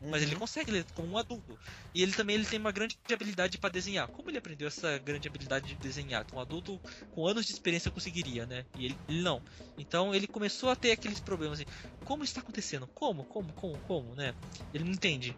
Mas 0.00 0.22
ele 0.22 0.36
consegue 0.36 0.70
ler 0.70 0.86
como 0.94 1.08
um 1.08 1.18
adulto. 1.18 1.58
E 1.94 2.02
ele 2.02 2.12
também 2.12 2.36
ele 2.36 2.46
tem 2.46 2.58
uma 2.58 2.70
grande 2.70 2.96
habilidade 3.12 3.58
para 3.58 3.70
desenhar. 3.70 4.08
Como 4.08 4.30
ele 4.30 4.38
aprendeu 4.38 4.68
essa 4.68 4.96
grande 4.98 5.26
habilidade 5.26 5.66
de 5.66 5.74
desenhar? 5.74 6.24
Um 6.32 6.38
adulto 6.38 6.80
com 7.10 7.26
anos 7.26 7.44
de 7.44 7.52
experiência 7.52 7.90
conseguiria, 7.90 8.46
né? 8.46 8.64
E 8.76 8.84
ele, 8.84 8.98
ele 9.08 9.22
não. 9.22 9.42
Então 9.76 10.14
ele 10.14 10.28
começou 10.28 10.70
a 10.70 10.76
ter 10.76 10.92
aqueles 10.92 11.20
problemas 11.20 11.60
assim. 11.60 11.68
Como 12.04 12.22
está 12.22 12.40
acontecendo? 12.40 12.88
Como? 12.94 13.24
Como? 13.24 13.52
Como? 13.54 13.78
Como? 13.80 14.14
Né? 14.14 14.32
Ele 14.72 14.84
não 14.84 14.92
entende. 14.92 15.36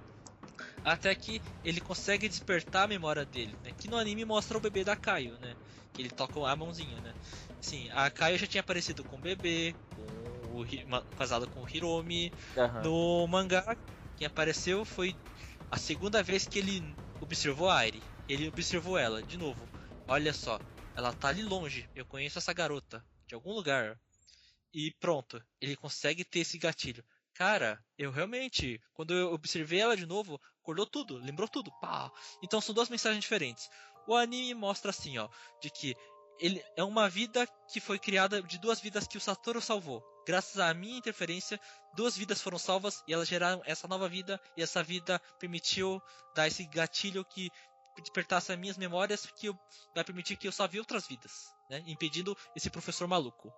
Até 0.85 1.15
que 1.15 1.41
ele 1.63 1.81
consegue 1.81 2.29
despertar 2.29 2.85
a 2.85 2.89
memória 2.89 3.25
dele, 3.25 3.55
né? 3.63 3.73
Que 3.79 3.89
no 3.89 3.97
anime 3.97 4.25
mostra 4.25 4.57
o 4.57 4.61
bebê 4.61 4.83
da 4.85 4.97
Kaio, 4.97 5.39
né? 5.39 5.55
Que 5.93 6.03
ele 6.03 6.11
toca 6.11 6.41
a 6.49 6.57
mãozinha, 6.57 7.01
né? 7.01 7.15
Sim, 7.61 7.89
a 7.93 8.11
Kaio 8.11 8.39
já 8.39 8.47
tinha 8.47 8.61
aparecido 8.63 9.05
com 9.05 9.17
o 9.17 9.21
bebê, 9.21 9.75
com 9.95 10.03
o, 10.03 10.65
casado 11.17 11.47
com 11.49 11.63
o 11.63 11.69
Hiromi, 11.69 12.33
Aham. 12.57 12.85
no 12.85 13.27
mangá, 13.29 13.65
quem 14.21 14.27
apareceu 14.27 14.85
foi 14.85 15.15
a 15.71 15.79
segunda 15.79 16.23
vez 16.23 16.47
que 16.47 16.59
ele 16.59 16.95
observou 17.23 17.71
a 17.71 17.79
Airi. 17.79 18.03
Ele 18.29 18.49
observou 18.49 18.99
ela, 18.99 19.23
de 19.23 19.39
novo. 19.39 19.67
Olha 20.07 20.35
só, 20.35 20.61
ela 20.95 21.11
tá 21.11 21.29
ali 21.29 21.43
longe. 21.43 21.89
Eu 21.95 22.05
conheço 22.05 22.37
essa 22.37 22.53
garota, 22.53 23.03
de 23.27 23.35
algum 23.35 23.51
lugar. 23.51 23.99
E 24.75 24.93
pronto, 25.01 25.43
ele 25.59 25.75
consegue 25.75 26.23
ter 26.23 26.41
esse 26.41 26.59
gatilho. 26.59 27.03
Cara, 27.33 27.83
eu 27.97 28.11
realmente, 28.11 28.79
quando 28.93 29.15
eu 29.15 29.33
observei 29.33 29.81
ela 29.81 29.97
de 29.97 30.05
novo, 30.05 30.39
acordou 30.61 30.85
tudo, 30.85 31.17
lembrou 31.17 31.49
tudo. 31.49 31.73
Pá. 31.81 32.13
Então 32.43 32.61
são 32.61 32.75
duas 32.75 32.91
mensagens 32.91 33.23
diferentes. 33.23 33.71
O 34.07 34.15
anime 34.15 34.53
mostra 34.53 34.91
assim, 34.91 35.17
ó, 35.17 35.31
de 35.63 35.71
que 35.71 35.97
ele 36.41 36.65
é 36.77 36.83
uma 36.83 37.09
vida 37.09 37.47
que 37.69 37.81
foi 37.81 37.99
criada 37.99 38.43
de 38.43 38.59
duas 38.59 38.81
vidas 38.81 39.07
que 39.07 39.19
o 39.19 39.21
Satoru 39.21 39.61
salvou. 39.61 40.03
Graças 40.27 40.59
à 40.59 40.73
minha 40.75 40.99
interferência, 40.99 41.61
duas 41.95 42.17
vidas 42.17 42.41
foram 42.41 42.59
salvas 42.59 43.03
e 43.07 43.13
elas 43.13 43.29
geraram 43.29 43.63
essa 43.65 43.87
nova 43.87 44.09
vida 44.09 44.41
e 44.57 44.63
essa 44.63 44.83
vida 44.83 45.21
permitiu 45.39 46.01
dar 46.35 46.47
esse 46.47 46.65
gatilho 46.67 47.25
que 47.25 47.51
despertasse 48.01 48.53
as 48.53 48.59
minhas 48.59 48.79
memórias 48.79 49.27
que 49.27 49.51
vai 49.95 50.05
permitir 50.05 50.37
que 50.37 50.49
eu 50.49 50.53
salve 50.53 50.79
outras 50.79 51.07
vidas, 51.07 51.33
né? 51.69 51.83
Impedindo 51.87 52.37
esse 52.57 52.71
professor 52.71 53.07
maluco. 53.07 53.53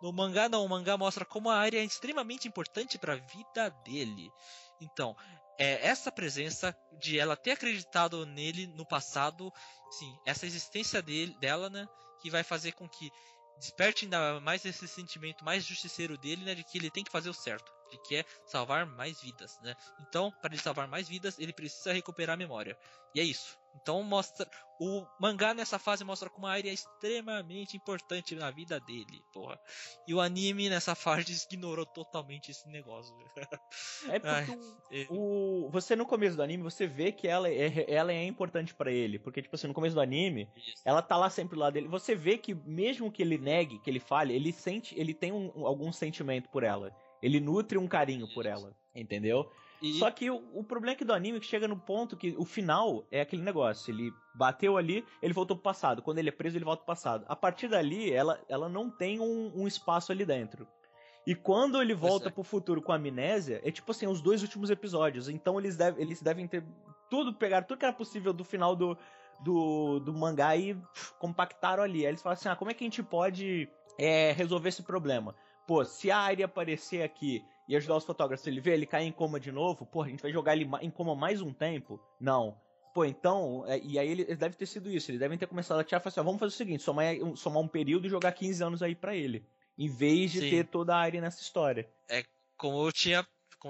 No 0.00 0.12
mangá 0.12 0.48
não, 0.48 0.64
o 0.64 0.68
mangá 0.68 0.96
mostra 0.96 1.24
como 1.24 1.50
a 1.50 1.58
área 1.58 1.78
é 1.78 1.84
extremamente 1.84 2.48
importante 2.48 2.98
para 2.98 3.14
a 3.14 3.16
vida 3.16 3.70
dele. 3.84 4.30
Então, 4.80 5.16
é 5.58 5.86
essa 5.86 6.10
presença 6.10 6.74
de 6.98 7.18
ela 7.18 7.36
ter 7.36 7.52
acreditado 7.52 8.24
nele 8.24 8.66
no 8.68 8.86
passado, 8.86 9.52
sim, 9.90 10.18
essa 10.24 10.46
existência 10.46 11.02
dele, 11.02 11.36
dela, 11.38 11.68
né, 11.68 11.86
que 12.20 12.30
vai 12.30 12.42
fazer 12.44 12.72
com 12.72 12.88
que 12.88 13.10
desperte 13.58 14.04
ainda 14.04 14.40
mais 14.40 14.64
esse 14.64 14.86
sentimento 14.88 15.44
mais 15.44 15.64
justiceiro 15.64 16.16
dele, 16.16 16.44
né, 16.44 16.54
de 16.54 16.64
que 16.64 16.78
ele 16.78 16.90
tem 16.90 17.04
que 17.04 17.10
fazer 17.10 17.28
o 17.28 17.34
certo, 17.34 17.70
que 17.98 18.16
é 18.16 18.24
salvar 18.46 18.86
mais 18.86 19.20
vidas, 19.20 19.58
né? 19.62 19.74
Então, 20.00 20.30
para 20.40 20.52
ele 20.54 20.62
salvar 20.62 20.88
mais 20.88 21.08
vidas, 21.08 21.38
ele 21.38 21.52
precisa 21.52 21.92
recuperar 21.92 22.34
a 22.34 22.36
memória. 22.36 22.76
E 23.14 23.20
é 23.20 23.24
isso. 23.24 23.58
Então 23.82 24.02
mostra 24.02 24.48
o 24.80 25.06
mangá 25.20 25.54
nessa 25.54 25.78
fase 25.78 26.02
mostra 26.02 26.28
como 26.28 26.46
a 26.46 26.52
área 26.52 26.70
é 26.70 26.72
extremamente 26.72 27.76
importante 27.76 28.34
na 28.34 28.50
vida 28.50 28.80
dele, 28.80 29.22
porra. 29.32 29.60
E 30.08 30.14
o 30.14 30.20
anime 30.20 30.68
nessa 30.68 30.94
fase 30.96 31.32
ignorou 31.48 31.86
totalmente 31.86 32.50
esse 32.50 32.68
negócio. 32.68 33.14
É 34.08 34.18
porque 34.18 34.52
Ai, 34.92 35.06
o- 35.08 35.66
o, 35.66 35.70
você 35.70 35.94
no 35.94 36.04
começo 36.06 36.36
do 36.36 36.42
anime, 36.42 36.62
você 36.64 36.86
vê 36.86 37.12
que 37.12 37.28
ela 37.28 37.48
é, 37.48 37.84
ela 37.88 38.12
é 38.12 38.24
importante 38.24 38.74
pra 38.74 38.90
ele. 38.90 39.18
Porque, 39.18 39.40
tipo 39.42 39.54
assim, 39.54 39.68
no 39.68 39.74
começo 39.74 39.94
do 39.94 40.00
anime, 40.00 40.48
ela 40.84 41.00
tá 41.02 41.16
lá 41.16 41.30
sempre 41.30 41.56
lá 41.58 41.70
dele. 41.70 41.86
Você 41.88 42.14
vê 42.14 42.38
que 42.38 42.54
mesmo 42.54 43.10
que 43.12 43.22
ele 43.22 43.38
negue, 43.38 43.78
que 43.80 43.90
ele 43.90 44.00
fale, 44.00 44.34
ele 44.34 44.52
sente, 44.52 44.98
ele 44.98 45.14
tem 45.14 45.30
um- 45.32 45.64
algum 45.66 45.92
sentimento 45.92 46.48
por 46.48 46.62
ela. 46.64 46.92
Ele 47.22 47.40
nutre 47.40 47.78
um 47.78 47.86
carinho 47.86 48.26
por 48.32 48.46
ela, 48.46 48.74
entendeu? 48.94 49.50
E, 49.82 49.94
Só 49.94 50.10
que 50.10 50.30
o, 50.30 50.42
o 50.52 50.62
problema 50.62 50.92
é 50.92 50.96
que 50.96 51.04
do 51.04 51.12
anime 51.12 51.40
que 51.40 51.46
chega 51.46 51.66
no 51.66 51.76
ponto 51.76 52.16
que 52.16 52.34
o 52.36 52.44
final 52.44 53.06
é 53.10 53.22
aquele 53.22 53.42
negócio. 53.42 53.90
Ele 53.90 54.12
bateu 54.34 54.76
ali, 54.76 55.04
ele 55.22 55.32
voltou 55.32 55.56
pro 55.56 55.64
passado. 55.64 56.02
Quando 56.02 56.18
ele 56.18 56.28
é 56.28 56.32
preso, 56.32 56.56
ele 56.56 56.64
volta 56.64 56.82
pro 56.84 56.94
passado. 56.94 57.24
A 57.28 57.34
partir 57.34 57.68
dali, 57.68 58.12
ela, 58.12 58.38
ela 58.48 58.68
não 58.68 58.90
tem 58.90 59.20
um, 59.20 59.52
um 59.54 59.66
espaço 59.66 60.12
ali 60.12 60.24
dentro. 60.24 60.68
E 61.26 61.34
quando 61.34 61.80
ele 61.80 61.94
volta 61.94 62.28
é. 62.28 62.30
pro 62.30 62.42
futuro 62.42 62.82
com 62.82 62.92
a 62.92 62.96
amnésia, 62.96 63.60
é 63.64 63.70
tipo 63.70 63.90
assim, 63.90 64.06
os 64.06 64.20
dois 64.20 64.42
últimos 64.42 64.70
episódios. 64.70 65.28
Então 65.28 65.58
eles, 65.58 65.76
deve, 65.76 66.00
eles 66.00 66.20
devem 66.20 66.46
ter 66.46 66.64
tudo, 67.08 67.32
pegaram 67.32 67.66
tudo 67.66 67.78
que 67.78 67.84
era 67.84 67.94
possível 67.94 68.32
do 68.32 68.44
final 68.44 68.76
do, 68.76 68.96
do, 69.40 69.98
do 70.00 70.12
mangá 70.12 70.56
e 70.56 70.74
pff, 70.74 71.14
compactaram 71.18 71.82
ali. 71.82 72.00
Aí 72.00 72.10
eles 72.10 72.22
falaram 72.22 72.38
assim: 72.38 72.48
ah, 72.48 72.56
como 72.56 72.70
é 72.70 72.74
que 72.74 72.84
a 72.84 72.86
gente 72.86 73.02
pode 73.02 73.68
é, 73.98 74.32
resolver 74.32 74.68
esse 74.68 74.82
problema? 74.82 75.34
Pô, 75.70 75.84
se 75.84 76.10
a 76.10 76.18
Ari 76.18 76.42
aparecer 76.42 77.00
aqui 77.00 77.44
e 77.68 77.76
ajudar 77.76 77.94
os 77.98 78.04
fotógrafos, 78.04 78.44
ele 78.44 78.60
vê 78.60 78.72
ele 78.72 78.86
cair 78.86 79.06
em 79.06 79.12
coma 79.12 79.38
de 79.38 79.52
novo, 79.52 79.86
pô, 79.86 80.02
a 80.02 80.08
gente 80.08 80.20
vai 80.20 80.32
jogar 80.32 80.56
ele 80.56 80.68
em 80.82 80.90
coma 80.90 81.14
mais 81.14 81.40
um 81.40 81.52
tempo? 81.52 82.00
Não. 82.20 82.60
Pô, 82.92 83.04
então, 83.04 83.64
é, 83.68 83.78
e 83.78 83.96
aí 83.96 84.08
ele, 84.08 84.22
eles 84.22 84.36
devem 84.36 84.58
ter 84.58 84.66
sido 84.66 84.90
isso, 84.90 85.12
eles 85.12 85.20
devem 85.20 85.38
ter 85.38 85.46
começado 85.46 85.78
a 85.78 85.84
tirar 85.84 86.00
e 86.00 86.02
falar 86.02 86.10
assim, 86.10 86.18
ó, 86.18 86.24
vamos 86.24 86.40
fazer 86.40 86.54
o 86.54 86.56
seguinte, 86.56 86.82
somar, 86.82 87.14
um- 87.22 87.36
somar 87.36 87.62
um 87.62 87.68
período 87.68 88.08
e 88.08 88.10
jogar 88.10 88.32
15 88.32 88.64
anos 88.64 88.82
aí 88.82 88.96
pra 88.96 89.14
ele. 89.14 89.46
Em 89.78 89.88
vez 89.88 90.32
de 90.32 90.40
Sim. 90.40 90.50
ter 90.50 90.66
toda 90.66 90.92
a 90.92 90.98
área 90.98 91.20
nessa 91.20 91.40
história. 91.40 91.88
como 92.56 92.84
eu 92.84 92.92
tinha, 92.92 93.24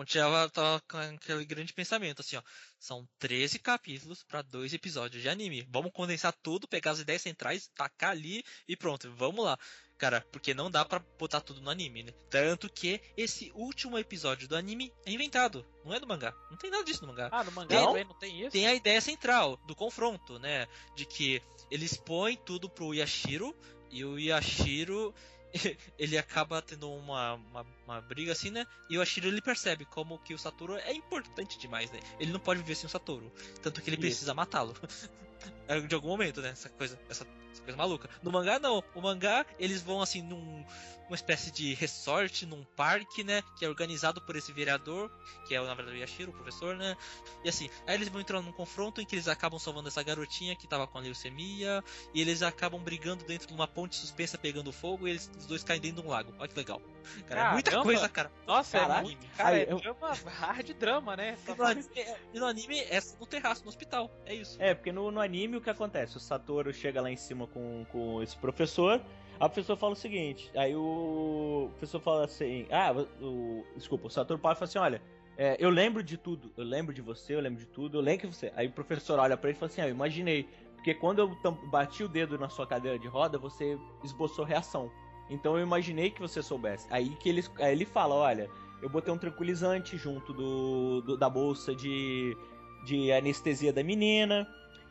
tinha 0.04 0.24
tava 0.50 0.80
com 0.88 0.96
aquele 0.96 1.44
grande 1.44 1.72
pensamento 1.72 2.20
assim, 2.20 2.36
ó, 2.36 2.42
são 2.78 3.06
13 3.18 3.58
capítulos 3.58 4.22
para 4.22 4.42
dois 4.42 4.72
episódios 4.72 5.22
de 5.22 5.28
anime. 5.28 5.66
Vamos 5.70 5.92
condensar 5.92 6.32
tudo, 6.32 6.68
pegar 6.68 6.92
as 6.92 7.00
ideias 7.00 7.22
centrais, 7.22 7.68
tacar 7.74 8.10
ali 8.10 8.44
e 8.68 8.76
pronto, 8.76 9.12
vamos 9.16 9.44
lá. 9.44 9.58
Cara, 9.98 10.26
porque 10.32 10.54
não 10.54 10.70
dá 10.70 10.82
pra 10.82 10.98
botar 11.18 11.42
tudo 11.42 11.60
no 11.60 11.68
anime, 11.68 12.02
né? 12.02 12.12
Tanto 12.30 12.70
que 12.72 13.02
esse 13.18 13.52
último 13.54 13.98
episódio 13.98 14.48
do 14.48 14.56
anime 14.56 14.90
é 15.04 15.12
inventado, 15.12 15.66
não 15.84 15.92
é 15.92 16.00
do 16.00 16.06
mangá. 16.06 16.32
Não 16.50 16.56
tem 16.56 16.70
nada 16.70 16.84
disso 16.84 17.02
no 17.02 17.08
mangá. 17.08 17.28
Ah, 17.30 17.44
no 17.44 17.52
mangá 17.52 17.74
Não? 17.74 17.88
também 17.88 18.04
não 18.04 18.18
tem 18.18 18.40
isso? 18.40 18.50
Tem 18.50 18.66
a 18.66 18.74
ideia 18.74 18.98
central 19.00 19.58
do 19.66 19.76
confronto, 19.76 20.38
né? 20.38 20.66
De 20.96 21.04
que 21.04 21.42
eles 21.70 21.98
põem 21.98 22.36
tudo 22.36 22.70
pro 22.70 22.94
Yashiro 22.94 23.54
e 23.90 24.02
o 24.02 24.18
Yashiro 24.18 25.14
ele 25.98 26.16
acaba 26.16 26.62
tendo 26.62 26.92
uma, 26.92 27.34
uma, 27.34 27.66
uma 27.84 28.00
briga 28.00 28.32
assim, 28.32 28.50
né? 28.50 28.66
E 28.88 28.96
o 28.96 29.00
Yashiro 29.00 29.28
ele 29.28 29.40
percebe 29.40 29.84
como 29.84 30.18
que 30.18 30.34
o 30.34 30.38
Satoru 30.38 30.76
é 30.76 30.92
importante 30.92 31.58
demais, 31.58 31.90
né? 31.90 32.00
Ele 32.18 32.32
não 32.32 32.40
pode 32.40 32.60
viver 32.60 32.74
sem 32.74 32.86
o 32.86 32.90
Satoru, 32.90 33.32
tanto 33.62 33.80
que 33.82 33.90
ele 33.90 33.96
precisa 33.96 34.34
matá-lo. 34.34 34.74
É, 35.66 35.80
de 35.80 35.94
algum 35.94 36.08
momento, 36.08 36.42
né? 36.42 36.50
Essa 36.50 36.68
coisa, 36.68 37.00
essa, 37.08 37.26
essa 37.50 37.62
coisa 37.62 37.76
maluca. 37.76 38.10
No 38.22 38.30
mangá 38.30 38.58
não. 38.58 38.84
O 38.94 39.00
mangá 39.00 39.46
eles 39.58 39.80
vão 39.80 40.02
assim 40.02 40.20
num 40.20 40.64
uma 41.10 41.16
espécie 41.16 41.50
de 41.50 41.74
resort, 41.74 42.46
num 42.46 42.64
parque, 42.76 43.24
né? 43.24 43.42
Que 43.58 43.64
é 43.64 43.68
organizado 43.68 44.20
por 44.20 44.36
esse 44.36 44.52
vereador, 44.52 45.10
que 45.46 45.54
é 45.54 45.60
na 45.60 45.74
verdade 45.74 45.96
o 45.96 46.00
Yashiro, 46.00 46.30
o 46.30 46.34
professor, 46.34 46.76
né? 46.76 46.96
E 47.44 47.48
assim, 47.48 47.68
aí 47.86 47.94
eles 47.96 48.08
vão 48.08 48.20
entrando 48.20 48.44
num 48.46 48.52
confronto 48.52 49.00
em 49.00 49.04
que 49.04 49.16
eles 49.16 49.26
acabam 49.28 49.58
salvando 49.58 49.88
essa 49.88 50.02
garotinha 50.02 50.54
que 50.54 50.68
tava 50.68 50.86
com 50.86 50.98
a 50.98 51.00
leucemia, 51.00 51.82
e 52.14 52.20
eles 52.20 52.42
acabam 52.42 52.80
brigando 52.80 53.24
dentro 53.24 53.48
de 53.48 53.54
uma 53.54 53.66
ponte 53.66 53.96
suspensa 53.96 54.38
pegando 54.38 54.72
fogo, 54.72 55.06
e 55.06 55.10
eles, 55.10 55.30
os 55.36 55.46
dois 55.46 55.64
caem 55.64 55.80
dentro 55.80 56.00
de 56.02 56.08
um 56.08 56.10
lago. 56.10 56.32
Olha 56.38 56.48
que 56.48 56.56
legal. 56.56 56.80
Cara, 57.26 57.50
é 57.50 57.52
muita 57.54 57.70
Caramba! 57.70 57.86
coisa, 57.88 58.08
cara. 58.08 58.32
Nossa, 58.46 58.76
é 58.76 58.80
Caraca. 58.80 59.02
muito. 59.02 59.26
Cara, 59.36 59.56
Aí, 59.56 59.62
é 59.62 59.72
eu- 59.72 59.80
drama, 59.80 60.12
hard 60.26 60.70
drama, 60.74 61.16
né? 61.16 61.36
E 61.48 61.54
no, 61.54 61.64
anime, 61.64 61.88
é- 61.96 62.18
e 62.34 62.38
no 62.38 62.46
anime 62.46 62.78
é 62.80 63.00
no 63.18 63.26
terraço, 63.26 63.62
no 63.64 63.68
hospital. 63.68 64.10
É 64.24 64.34
isso. 64.34 64.56
É, 64.62 64.74
porque 64.74 64.92
no, 64.92 65.10
no 65.10 65.20
anime 65.20 65.56
o 65.56 65.60
que 65.60 65.70
acontece? 65.70 66.16
O 66.16 66.20
Satoru 66.20 66.72
chega 66.72 67.00
lá 67.00 67.10
em 67.10 67.16
cima 67.16 67.46
com, 67.48 67.84
com 67.90 68.22
esse 68.22 68.36
professor, 68.36 69.02
a 69.40 69.48
professora 69.48 69.78
fala 69.78 69.92
o 69.94 69.96
seguinte, 69.96 70.50
aí 70.54 70.76
o 70.76 71.70
professor 71.70 72.00
fala 72.00 72.24
assim, 72.26 72.66
ah, 72.70 72.92
o, 73.20 73.64
desculpa, 73.74 74.06
o 74.06 74.10
Satoru 74.10 74.38
pai 74.38 74.54
fala 74.54 74.64
assim, 74.66 74.78
olha, 74.78 75.02
é, 75.42 75.56
eu 75.58 75.70
lembro 75.70 76.02
de 76.02 76.18
tudo, 76.18 76.52
eu 76.54 76.62
lembro 76.62 76.92
de 76.92 77.00
você, 77.00 77.34
eu 77.34 77.40
lembro 77.40 77.58
de 77.58 77.66
tudo, 77.66 77.96
eu 77.96 78.02
lembro 78.02 78.20
que 78.20 78.26
você. 78.26 78.52
Aí 78.54 78.66
o 78.66 78.72
professor 78.72 79.18
olha 79.18 79.38
para 79.38 79.48
ele 79.48 79.56
e 79.56 79.58
fala 79.58 79.72
assim: 79.72 79.80
ah, 79.80 79.88
eu 79.88 79.94
imaginei, 79.94 80.46
porque 80.74 80.92
quando 80.92 81.20
eu 81.20 81.28
bati 81.70 82.04
o 82.04 82.08
dedo 82.08 82.38
na 82.38 82.50
sua 82.50 82.66
cadeira 82.66 82.98
de 82.98 83.08
roda, 83.08 83.38
você 83.38 83.78
esboçou 84.04 84.44
reação. 84.44 84.90
Então 85.30 85.56
eu 85.56 85.62
imaginei 85.62 86.10
que 86.10 86.20
você 86.20 86.42
soubesse. 86.42 86.86
Aí 86.90 87.08
que 87.16 87.30
ele, 87.30 87.42
aí 87.58 87.72
ele 87.72 87.86
fala: 87.86 88.14
olha, 88.16 88.50
eu 88.82 88.90
botei 88.90 89.14
um 89.14 89.16
tranquilizante 89.16 89.96
junto 89.96 90.34
do, 90.34 91.00
do 91.00 91.16
da 91.16 91.30
bolsa 91.30 91.74
de, 91.74 92.36
de 92.84 93.10
anestesia 93.10 93.72
da 93.72 93.82
menina. 93.82 94.46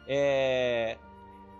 É, 0.07 0.97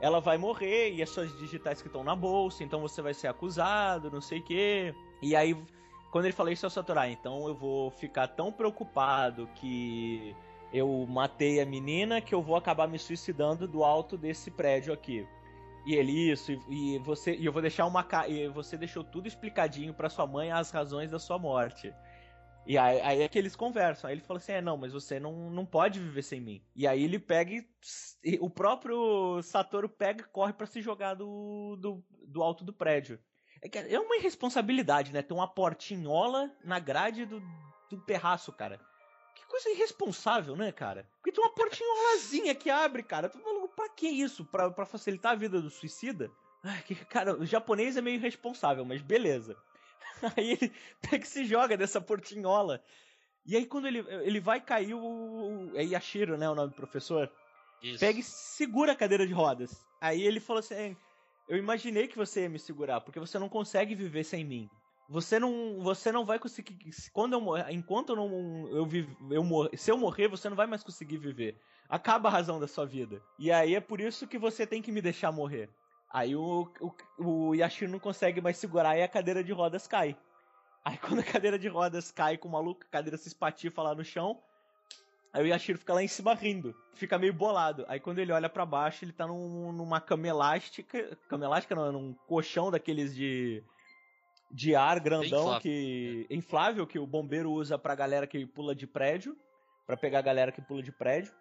ela 0.01 0.19
vai 0.19 0.37
morrer 0.37 0.93
e 0.93 1.01
as 1.01 1.09
suas 1.09 1.35
digitais 1.37 1.81
que 1.81 1.87
estão 1.87 2.03
na 2.03 2.15
bolsa, 2.15 2.63
então 2.63 2.81
você 2.81 3.01
vai 3.01 3.13
ser 3.13 3.27
acusado, 3.27 4.09
não 4.11 4.21
sei 4.21 4.39
o 4.39 4.43
quê. 4.43 4.95
E 5.21 5.35
aí 5.35 5.55
quando 6.11 6.25
ele 6.25 6.33
fala 6.33 6.51
isso 6.51 6.65
ao 6.65 6.69
Satoru, 6.69 6.99
ah, 6.99 7.09
então 7.09 7.47
eu 7.47 7.53
vou 7.53 7.91
ficar 7.91 8.27
tão 8.27 8.51
preocupado 8.51 9.47
que 9.55 10.35
eu 10.73 11.05
matei 11.07 11.61
a 11.61 11.65
menina 11.65 12.21
que 12.21 12.33
eu 12.33 12.41
vou 12.41 12.55
acabar 12.55 12.87
me 12.87 12.97
suicidando 12.97 13.67
do 13.67 13.83
alto 13.83 14.17
desse 14.17 14.49
prédio 14.49 14.91
aqui. 14.91 15.27
E 15.85 15.95
ele, 15.95 16.31
isso, 16.31 16.51
e, 16.67 16.95
e 16.95 16.99
você, 16.99 17.35
e 17.35 17.45
eu 17.45 17.53
vou 17.53 17.61
deixar 17.61 17.85
uma 17.85 18.05
e 18.27 18.47
você 18.49 18.75
deixou 18.75 19.03
tudo 19.03 19.27
explicadinho 19.27 19.93
para 19.93 20.09
sua 20.09 20.27
mãe 20.27 20.51
as 20.51 20.71
razões 20.71 21.11
da 21.11 21.19
sua 21.19 21.37
morte. 21.37 21.93
E 22.69 22.77
aí, 22.77 23.01
aí, 23.01 23.21
é 23.23 23.27
que 23.27 23.39
eles 23.39 23.55
conversam. 23.55 24.07
Aí 24.07 24.13
ele 24.15 24.21
fala 24.21 24.37
assim: 24.37 24.51
é, 24.51 24.61
não, 24.61 24.77
mas 24.77 24.93
você 24.93 25.19
não, 25.19 25.49
não 25.49 25.65
pode 25.65 25.99
viver 25.99 26.21
sem 26.21 26.39
mim. 26.39 26.63
E 26.75 26.85
aí 26.85 27.03
ele 27.03 27.17
pega 27.17 27.51
e. 27.51 28.37
O 28.39 28.47
próprio 28.47 29.41
Satoru 29.41 29.89
pega 29.89 30.21
e 30.21 30.27
corre 30.27 30.53
para 30.53 30.67
se 30.67 30.79
jogar 30.79 31.15
do, 31.15 31.75
do, 31.77 32.05
do 32.27 32.43
alto 32.43 32.63
do 32.63 32.71
prédio. 32.71 33.19
É, 33.59 33.95
é 33.95 33.99
uma 33.99 34.17
irresponsabilidade, 34.17 35.11
né? 35.11 35.23
Ter 35.23 35.33
uma 35.33 35.47
portinhola 35.47 36.55
na 36.63 36.77
grade 36.77 37.25
do, 37.25 37.41
do 37.89 37.97
perraço, 38.05 38.51
cara. 38.53 38.79
Que 39.33 39.47
coisa 39.47 39.71
irresponsável, 39.71 40.55
né, 40.55 40.71
cara? 40.71 41.09
Porque 41.15 41.31
tem 41.31 41.43
uma 41.43 41.55
portinholazinha 41.55 42.53
que 42.53 42.69
abre, 42.69 43.01
cara. 43.01 43.29
Tu 43.29 43.39
falando, 43.39 43.67
pra 43.69 43.89
que 43.89 44.07
isso? 44.07 44.45
Pra, 44.45 44.69
pra 44.69 44.85
facilitar 44.85 45.31
a 45.31 45.35
vida 45.35 45.59
do 45.59 45.71
suicida? 45.71 46.29
Ai, 46.63 46.83
que, 46.83 46.93
cara, 46.93 47.35
o 47.35 47.47
japonês 47.47 47.97
é 47.97 48.01
meio 48.01 48.17
irresponsável, 48.17 48.85
mas 48.85 49.01
beleza. 49.01 49.57
Aí 50.37 50.51
ele 50.51 50.73
pega 51.01 51.23
e 51.23 51.27
se 51.27 51.45
joga 51.45 51.77
dessa 51.77 51.99
portinhola. 52.01 52.83
E 53.45 53.55
aí 53.55 53.65
quando 53.65 53.87
ele, 53.87 53.99
ele 54.23 54.39
vai 54.39 54.61
cair 54.61 54.93
o. 54.93 55.71
É 55.73 55.83
Yashiro, 55.83 56.37
né? 56.37 56.49
O 56.49 56.55
nome 56.55 56.69
do 56.69 56.75
professor. 56.75 57.31
Isso. 57.81 57.99
Pega 57.99 58.19
e 58.19 58.23
segura 58.23 58.91
a 58.91 58.95
cadeira 58.95 59.25
de 59.25 59.33
rodas. 59.33 59.85
Aí 60.01 60.21
ele 60.21 60.39
falou 60.39 60.59
assim: 60.59 60.95
eu 61.47 61.57
imaginei 61.57 62.07
que 62.07 62.17
você 62.17 62.41
ia 62.41 62.49
me 62.49 62.59
segurar, 62.59 63.01
porque 63.01 63.19
você 63.19 63.39
não 63.39 63.49
consegue 63.49 63.95
viver 63.95 64.23
sem 64.23 64.45
mim. 64.45 64.69
Você 65.09 65.39
não, 65.39 65.79
você 65.81 66.11
não 66.11 66.23
vai 66.23 66.37
conseguir. 66.37 66.77
Quando 67.11 67.33
eu 67.33 67.41
morrer, 67.41 67.71
enquanto 67.71 68.09
eu 68.09 68.15
não, 68.15 68.69
eu, 68.69 68.85
vive, 68.85 69.17
eu 69.31 69.43
morrer, 69.43 69.75
se 69.75 69.89
eu 69.89 69.97
morrer, 69.97 70.27
você 70.27 70.47
não 70.47 70.55
vai 70.55 70.67
mais 70.67 70.83
conseguir 70.83 71.17
viver. 71.17 71.59
Acaba 71.89 72.29
a 72.29 72.31
razão 72.31 72.59
da 72.59 72.67
sua 72.67 72.85
vida. 72.85 73.19
E 73.39 73.51
aí 73.51 73.73
é 73.73 73.79
por 73.79 73.99
isso 73.99 74.27
que 74.27 74.37
você 74.37 74.67
tem 74.67 74.79
que 74.79 74.91
me 74.91 75.01
deixar 75.01 75.31
morrer. 75.31 75.67
Aí 76.11 76.35
o, 76.35 76.71
o, 76.79 77.49
o 77.49 77.55
Yashiro 77.55 77.91
não 77.91 77.99
consegue 77.99 78.41
mais 78.41 78.57
segurar 78.57 78.97
e 78.97 79.03
a 79.03 79.07
cadeira 79.07 79.43
de 79.43 79.53
rodas 79.53 79.87
cai. 79.87 80.17
Aí 80.83 80.97
quando 80.99 81.19
a 81.19 81.23
cadeira 81.23 81.59
de 81.59 81.67
rodas 81.67 82.11
cai 82.11 82.37
com 82.37 82.47
o 82.47 82.51
maluco, 82.51 82.83
a 82.83 82.91
cadeira 82.91 83.17
se 83.17 83.27
espatifa 83.27 83.83
lá 83.83 83.93
no 83.93 84.03
chão, 84.03 84.41
Aí 85.31 85.43
o 85.43 85.47
Yashiro 85.47 85.77
fica 85.77 85.93
lá 85.93 86.03
em 86.03 86.07
cima 86.07 86.33
rindo, 86.33 86.75
fica 86.95 87.17
meio 87.17 87.33
bolado. 87.33 87.85
Aí 87.87 87.99
quando 87.99 88.19
ele 88.19 88.31
olha 88.31 88.49
para 88.49 88.65
baixo, 88.65 89.05
ele 89.05 89.11
tá 89.11 89.27
num, 89.27 89.71
numa 89.71 90.01
cama 90.01 90.27
elástica. 90.27 91.17
Cama 91.27 91.45
elástica 91.45 91.75
não, 91.75 91.85
é 91.85 91.91
num 91.91 92.13
colchão 92.27 92.71
daqueles 92.71 93.15
de. 93.15 93.63
de 94.51 94.75
ar 94.75 94.99
grandão 94.99 95.41
inflável. 95.41 95.61
que. 95.61 96.27
inflável 96.31 96.87
que 96.87 96.97
o 96.97 97.05
bombeiro 97.05 97.51
usa 97.51 97.77
pra 97.77 97.93
galera 97.93 98.25
que 98.25 98.43
pula 98.47 98.73
de 98.73 98.87
prédio. 98.87 99.37
para 99.85 99.95
pegar 99.95 100.19
a 100.19 100.23
galera 100.23 100.51
que 100.51 100.61
pula 100.61 100.81
de 100.81 100.91
prédio. 100.91 101.31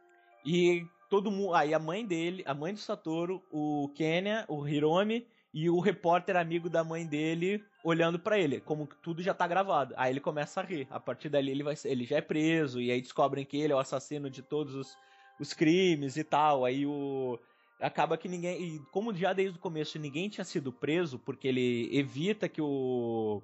E 0.45 0.87
todo 1.09 1.31
mundo. 1.31 1.55
Aí 1.55 1.75
a 1.75 1.79
mãe 1.79 2.05
dele, 2.05 2.43
a 2.47 2.55
mãe 2.55 2.73
do 2.73 2.81
Satoru, 2.81 3.43
o 3.51 3.91
Kenya, 3.95 4.45
o 4.49 4.67
Hiromi 4.67 5.27
e 5.53 5.69
o 5.71 5.81
repórter 5.81 6.37
amigo 6.37 6.69
da 6.69 6.85
mãe 6.85 7.07
dele 7.07 7.65
olhando 7.83 8.19
para 8.19 8.39
ele, 8.39 8.61
como 8.61 8.87
tudo 9.03 9.23
já 9.23 9.33
tá 9.33 9.47
gravado. 9.47 9.95
Aí 9.97 10.13
ele 10.13 10.21
começa 10.21 10.61
a 10.61 10.65
rir. 10.65 10.87
A 10.91 11.01
partir 11.01 11.29
dali 11.29 11.51
ele 11.51 11.63
vai 11.63 11.75
ele 11.85 12.05
já 12.05 12.17
é 12.17 12.21
preso 12.21 12.81
e 12.81 12.91
aí 12.91 13.01
descobrem 13.01 13.45
que 13.45 13.57
ele 13.57 13.73
é 13.73 13.77
o 13.77 13.81
assassino 13.81 14.29
de 14.29 14.43
todos 14.43 14.75
os, 14.75 14.97
os 15.41 15.53
crimes 15.53 16.17
e 16.17 16.25
tal. 16.25 16.65
Aí 16.65 16.87
o 16.87 17.39
acaba 17.81 18.19
que 18.19 18.29
ninguém, 18.29 18.61
e 18.61 18.79
como 18.91 19.15
já 19.15 19.33
desde 19.33 19.57
o 19.57 19.61
começo 19.61 19.99
ninguém 19.99 20.29
tinha 20.29 20.45
sido 20.45 20.73
preso 20.73 21.17
porque 21.19 21.47
ele 21.47 21.89
evita 21.97 22.49
que 22.49 22.61
o 22.61 23.41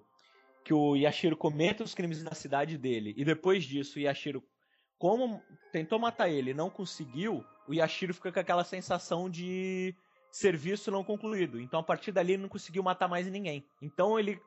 que 0.64 0.72
o 0.72 0.96
Yashiro 0.96 1.37
cometa 1.37 1.85
os 1.85 1.94
crimes 1.94 2.22
na 2.22 2.33
cidade 2.33 2.79
dele. 2.79 3.12
E 3.18 3.24
depois 3.24 3.64
disso, 3.64 3.98
o 3.98 4.00
Yashiro 4.03 4.42
como 4.98 5.42
tentou 5.70 5.98
matar 5.98 6.31
ele, 6.31 6.55
não 6.55 6.70
conseguiu, 6.70 7.44
o 7.68 7.74
Yashiro 7.74 8.14
fica 8.14 8.33
com 8.33 8.40
aquela 8.40 8.64
sensação 8.64 9.29
de 9.29 9.94
serviço 10.31 10.90
não 10.90 11.05
concluído. 11.05 11.61
Então 11.61 11.81
a 11.81 11.83
partir 11.83 12.12
dali 12.12 12.33
ele 12.33 12.42
não 12.42 12.48
conseguiu 12.48 12.83
matar 12.83 13.09
mais 13.09 13.27
ninguém. 13.27 13.64
Então 13.81 14.18
ele 14.18 14.40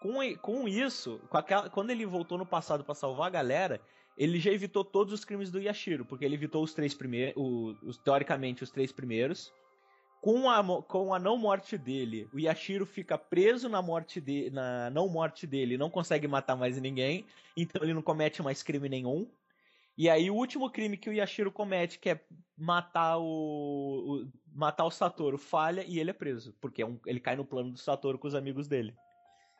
com, 0.00 0.36
com 0.38 0.68
isso, 0.68 1.20
com 1.28 1.36
aquela, 1.36 1.68
quando 1.70 1.90
ele 1.90 2.06
voltou 2.06 2.38
no 2.38 2.46
passado 2.46 2.84
para 2.84 2.94
salvar 2.94 3.28
a 3.28 3.30
galera, 3.30 3.80
ele 4.16 4.38
já 4.40 4.50
evitou 4.50 4.84
todos 4.84 5.12
os 5.12 5.24
crimes 5.24 5.50
do 5.50 5.60
Yashiro, 5.60 6.04
porque 6.04 6.24
ele 6.24 6.34
evitou 6.34 6.62
os 6.62 6.72
três 6.72 6.94
primeiros, 6.94 7.36
os, 7.82 7.98
teoricamente 7.98 8.62
os 8.62 8.70
três 8.70 8.92
primeiros. 8.92 9.52
Com 10.20 10.50
a, 10.50 10.82
com 10.82 11.14
a 11.14 11.18
não 11.18 11.36
morte 11.36 11.78
dele, 11.78 12.28
o 12.32 12.40
Yashiro 12.40 12.84
fica 12.84 13.16
preso 13.16 13.68
na 13.68 13.80
morte 13.80 14.20
de, 14.20 14.50
na 14.50 14.90
não 14.90 15.08
morte 15.08 15.46
dele, 15.46 15.76
não 15.76 15.90
consegue 15.90 16.26
matar 16.26 16.56
mais 16.56 16.80
ninguém, 16.80 17.24
então 17.56 17.82
ele 17.82 17.94
não 17.94 18.02
comete 18.02 18.42
mais 18.42 18.62
crime 18.62 18.88
nenhum. 18.88 19.28
E 19.96 20.10
aí 20.10 20.30
o 20.30 20.34
último 20.34 20.70
crime 20.70 20.96
que 20.96 21.08
o 21.08 21.12
Yashiro 21.12 21.50
comete, 21.50 21.98
que 21.98 22.10
é 22.10 22.20
matar 22.56 23.18
o, 23.18 23.24
o 23.24 24.32
matar 24.52 24.84
o 24.84 24.90
Satoru, 24.90 25.38
falha 25.38 25.84
e 25.86 25.98
ele 25.98 26.10
é 26.10 26.14
preso, 26.14 26.54
porque 26.60 26.82
é 26.82 26.86
um, 26.86 26.98
ele 27.06 27.20
cai 27.20 27.36
no 27.36 27.44
plano 27.44 27.72
do 27.72 27.78
Satoru 27.78 28.18
com 28.18 28.28
os 28.28 28.34
amigos 28.34 28.68
dele. 28.68 28.94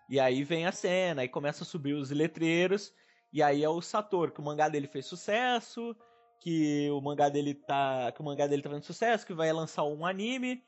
E 0.09 0.21
aí 0.21 0.45
vem 0.45 0.67
a 0.67 0.73
cena, 0.73 1.23
aí 1.23 1.29
começa 1.29 1.65
a 1.65 1.67
subir 1.67 1.95
os 1.95 2.11
letreiros, 2.11 2.93
e 3.33 3.43
aí 3.43 3.65
é 3.65 3.69
o 3.69 3.81
Satoru, 3.81 4.33
que 4.33 4.41
o 4.41 4.45
mangá 4.45 4.69
dele 4.69 4.87
fez 4.87 5.07
sucesso, 5.07 5.97
que 6.41 6.89
o 6.91 7.01
mangá 7.01 7.29
dele 7.29 7.55
tá, 7.55 8.13
que 8.13 8.21
o 8.21 8.25
mangá 8.25 8.47
dele 8.47 8.63
tá 8.63 8.69
fazendo 8.69 8.85
sucesso, 8.85 9.27
que 9.27 9.35
vai 9.35 9.53
lançar 9.53 9.85
um 9.85 10.07
anime, 10.07 10.63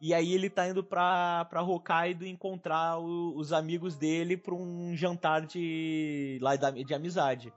e 0.00 0.12
aí 0.12 0.32
ele 0.34 0.50
tá 0.50 0.68
indo 0.68 0.82
pra, 0.82 1.44
pra 1.46 1.62
Hokkaido 1.62 2.26
encontrar 2.26 2.98
o, 2.98 3.36
os 3.36 3.52
amigos 3.52 3.96
dele 3.96 4.36
pra 4.36 4.54
um 4.54 4.96
jantar 4.96 5.46
de, 5.46 6.38
lá 6.42 6.56
de, 6.56 6.84
de 6.84 6.92
amizade. 6.92 7.52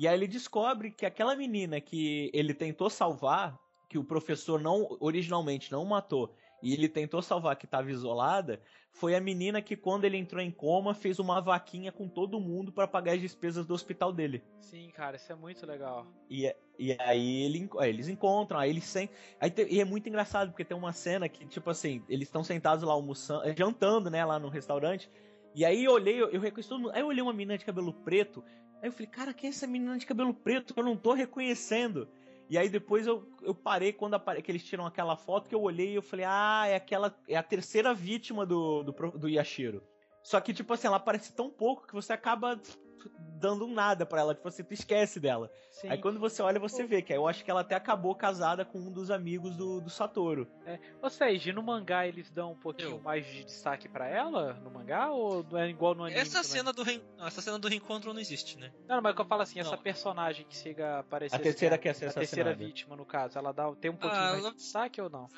E 0.00 0.08
aí 0.08 0.14
ele 0.14 0.26
descobre 0.26 0.90
que 0.90 1.04
aquela 1.04 1.36
menina 1.36 1.78
que 1.78 2.30
ele 2.32 2.54
tentou 2.54 2.88
salvar, 2.88 3.60
que 3.86 3.98
o 3.98 4.02
professor 4.02 4.58
não 4.58 4.96
originalmente 4.98 5.70
não 5.70 5.84
matou, 5.84 6.34
e 6.62 6.72
ele 6.72 6.88
tentou 6.88 7.20
salvar 7.20 7.54
que 7.54 7.66
estava 7.66 7.90
isolada, 7.90 8.62
foi 8.90 9.14
a 9.14 9.20
menina 9.20 9.60
que 9.60 9.76
quando 9.76 10.06
ele 10.06 10.16
entrou 10.16 10.40
em 10.40 10.50
coma 10.50 10.94
fez 10.94 11.18
uma 11.18 11.38
vaquinha 11.42 11.92
com 11.92 12.08
todo 12.08 12.40
mundo 12.40 12.72
para 12.72 12.88
pagar 12.88 13.12
as 13.12 13.20
despesas 13.20 13.66
do 13.66 13.74
hospital 13.74 14.10
dele. 14.10 14.42
Sim, 14.58 14.88
cara, 14.88 15.16
isso 15.16 15.30
é 15.30 15.34
muito 15.34 15.66
legal. 15.66 16.06
E, 16.30 16.50
e 16.78 16.96
aí 16.98 17.42
ele, 17.42 17.68
eles 17.80 18.08
encontram, 18.08 18.58
aí 18.58 18.70
eles 18.70 18.84
sem, 18.84 19.10
aí 19.38 19.50
te, 19.50 19.66
e 19.68 19.82
é 19.82 19.84
muito 19.84 20.08
engraçado 20.08 20.48
porque 20.48 20.64
tem 20.64 20.74
uma 20.74 20.94
cena 20.94 21.28
que 21.28 21.44
tipo 21.44 21.68
assim, 21.68 22.02
eles 22.08 22.26
estão 22.26 22.42
sentados 22.42 22.82
lá 22.84 22.94
almoçando, 22.94 23.54
jantando, 23.54 24.08
né, 24.08 24.24
lá 24.24 24.38
no 24.38 24.48
restaurante. 24.48 25.10
E 25.54 25.64
aí 25.64 25.84
eu 25.84 25.92
olhei, 25.92 26.20
eu, 26.20 26.30
eu 26.30 26.40
reconheci 26.40 26.68
todo 26.68 26.80
mundo. 26.80 26.92
Aí 26.94 27.00
eu 27.00 27.08
olhei 27.08 27.22
uma 27.22 27.32
menina 27.32 27.58
de 27.58 27.64
cabelo 27.64 27.92
preto 27.92 28.42
Aí 28.82 28.88
eu 28.88 28.92
falei, 28.92 29.06
cara, 29.06 29.34
quem 29.34 29.48
é 29.48 29.50
essa 29.50 29.66
menina 29.66 29.98
de 29.98 30.06
cabelo 30.06 30.32
preto 30.32 30.72
que 30.72 30.80
eu 30.80 30.84
não 30.84 30.96
tô 30.96 31.12
reconhecendo? 31.12 32.08
E 32.48 32.58
aí 32.58 32.68
depois 32.68 33.06
eu, 33.06 33.28
eu 33.42 33.54
parei 33.54 33.92
quando 33.92 34.14
apare... 34.14 34.42
que 34.42 34.50
eles 34.50 34.64
tiram 34.64 34.84
aquela 34.84 35.16
foto 35.16 35.48
que 35.48 35.54
eu 35.54 35.62
olhei 35.62 35.92
e 35.92 35.94
eu 35.94 36.02
falei, 36.02 36.24
ah, 36.28 36.64
é 36.66 36.74
aquela. 36.74 37.14
É 37.28 37.36
a 37.36 37.42
terceira 37.42 37.94
vítima 37.94 38.44
do, 38.44 38.82
do, 38.82 38.92
do 38.92 39.28
Yashiro. 39.28 39.82
Só 40.22 40.40
que, 40.40 40.52
tipo 40.52 40.72
assim, 40.72 40.86
ela 40.86 40.96
aparece 40.96 41.32
tão 41.32 41.48
pouco 41.48 41.86
que 41.86 41.94
você 41.94 42.12
acaba 42.12 42.60
dando 43.08 43.64
um 43.64 43.72
nada 43.72 44.04
para 44.04 44.20
ela, 44.20 44.34
que 44.34 44.42
você 44.42 44.64
esquece 44.70 45.18
dela. 45.18 45.50
Sim. 45.70 45.88
Aí 45.88 45.98
quando 45.98 46.20
você 46.20 46.42
olha, 46.42 46.60
você 46.60 46.84
vê 46.84 47.00
que 47.00 47.12
eu 47.12 47.26
acho 47.26 47.44
que 47.44 47.50
ela 47.50 47.62
até 47.62 47.74
acabou 47.74 48.14
casada 48.14 48.64
com 48.64 48.78
um 48.78 48.92
dos 48.92 49.10
amigos 49.10 49.56
do, 49.56 49.80
do 49.80 49.88
Satoru. 49.88 50.46
É. 50.66 50.78
Ou 51.00 51.08
seja, 51.08 51.52
no 51.52 51.62
mangá 51.62 52.06
eles 52.06 52.30
dão 52.30 52.52
um 52.52 52.56
pouquinho 52.56 52.90
eu. 52.90 53.00
mais 53.00 53.24
de 53.24 53.44
destaque 53.44 53.88
para 53.88 54.06
ela 54.06 54.52
no 54.54 54.70
mangá 54.70 55.10
ou 55.10 55.46
é 55.58 55.68
igual 55.68 55.94
no 55.94 56.04
anime? 56.04 56.20
Essa 56.20 56.42
cena 56.42 56.72
do 56.72 56.82
re... 56.82 57.02
essa 57.20 57.40
cena 57.40 57.58
do 57.58 57.68
reencontro 57.68 58.12
não 58.12 58.20
existe, 58.20 58.58
né? 58.58 58.70
Não, 58.86 59.00
mas 59.00 59.14
que 59.14 59.20
eu 59.20 59.26
falo 59.26 59.42
assim, 59.42 59.60
não. 59.60 59.66
essa 59.66 59.78
personagem 59.78 60.44
que 60.44 60.56
chega 60.56 60.96
a 60.96 60.98
aparecer 61.00 61.36
a 61.36 61.38
terceira 61.38 61.76
assim, 61.76 61.82
que 61.82 61.88
é 61.88 62.08
a 62.08 62.12
terceira 62.12 62.54
vítima 62.54 62.94
no 62.94 63.06
caso, 63.06 63.38
ela 63.38 63.52
dá 63.52 63.72
tem 63.76 63.90
um 63.90 63.96
pouquinho 63.96 64.22
ah, 64.22 64.30
mais 64.30 64.40
ela... 64.40 64.50
de 64.50 64.56
destaque 64.56 65.00
ou 65.00 65.08
não? 65.08 65.28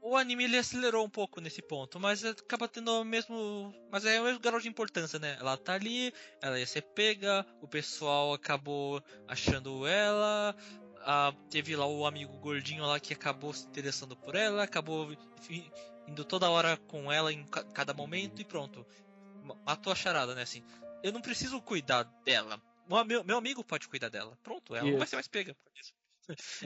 O 0.00 0.16
anime 0.16 0.44
ele 0.44 0.56
acelerou 0.56 1.04
um 1.04 1.10
pouco 1.10 1.40
nesse 1.40 1.60
ponto, 1.60 1.98
mas 1.98 2.24
acaba 2.24 2.68
tendo 2.68 2.90
o 2.92 3.04
mesmo. 3.04 3.74
Mas 3.90 4.04
é 4.04 4.20
o 4.20 4.24
mesmo 4.24 4.40
grau 4.40 4.60
de 4.60 4.68
importância, 4.68 5.18
né? 5.18 5.36
Ela 5.40 5.56
tá 5.56 5.74
ali, 5.74 6.12
ela 6.40 6.58
ia 6.58 6.66
ser 6.66 6.82
pega, 6.82 7.44
o 7.60 7.68
pessoal 7.68 8.32
acabou 8.32 9.02
achando 9.26 9.86
ela. 9.86 10.54
Ah, 11.00 11.32
teve 11.50 11.74
lá 11.74 11.86
o 11.86 12.06
amigo 12.06 12.36
gordinho 12.38 12.84
lá 12.84 13.00
que 13.00 13.12
acabou 13.12 13.52
se 13.52 13.66
interessando 13.66 14.16
por 14.16 14.34
ela, 14.34 14.62
acabou 14.62 15.16
indo 16.06 16.24
toda 16.24 16.50
hora 16.50 16.76
com 16.76 17.10
ela 17.10 17.32
em 17.32 17.44
cada 17.46 17.92
momento 17.92 18.40
e 18.40 18.44
pronto. 18.44 18.86
Matou 19.66 19.92
a 19.92 19.96
charada, 19.96 20.34
né? 20.34 20.42
Assim, 20.42 20.64
eu 21.02 21.12
não 21.12 21.20
preciso 21.20 21.60
cuidar 21.60 22.04
dela. 22.24 22.60
meu, 23.06 23.24
meu 23.24 23.36
amigo 23.36 23.64
pode 23.64 23.88
cuidar 23.88 24.08
dela. 24.08 24.36
Pronto, 24.42 24.74
ela 24.74 24.90
não 24.90 24.98
vai 24.98 25.06
ser 25.06 25.16
mais 25.16 25.28
pega 25.28 25.54
por 25.54 25.72
isso. 25.78 25.92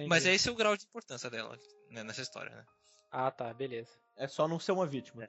Mas 0.08 0.26
esse 0.26 0.48
é 0.48 0.52
o 0.52 0.56
grau 0.56 0.76
de 0.76 0.84
importância 0.84 1.30
dela 1.30 1.58
né, 1.90 2.02
nessa 2.02 2.22
história, 2.22 2.54
né? 2.54 2.64
Ah, 3.12 3.30
tá, 3.30 3.52
beleza. 3.52 3.90
É 4.16 4.26
só 4.26 4.48
não 4.48 4.58
ser 4.58 4.72
uma 4.72 4.86
vítima. 4.86 5.28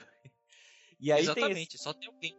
E 1.00 1.12
aí 1.12 1.24
Exatamente, 1.24 1.76
esse... 1.76 1.84
só 1.84 1.94
tem 1.94 2.08
alguém 2.08 2.34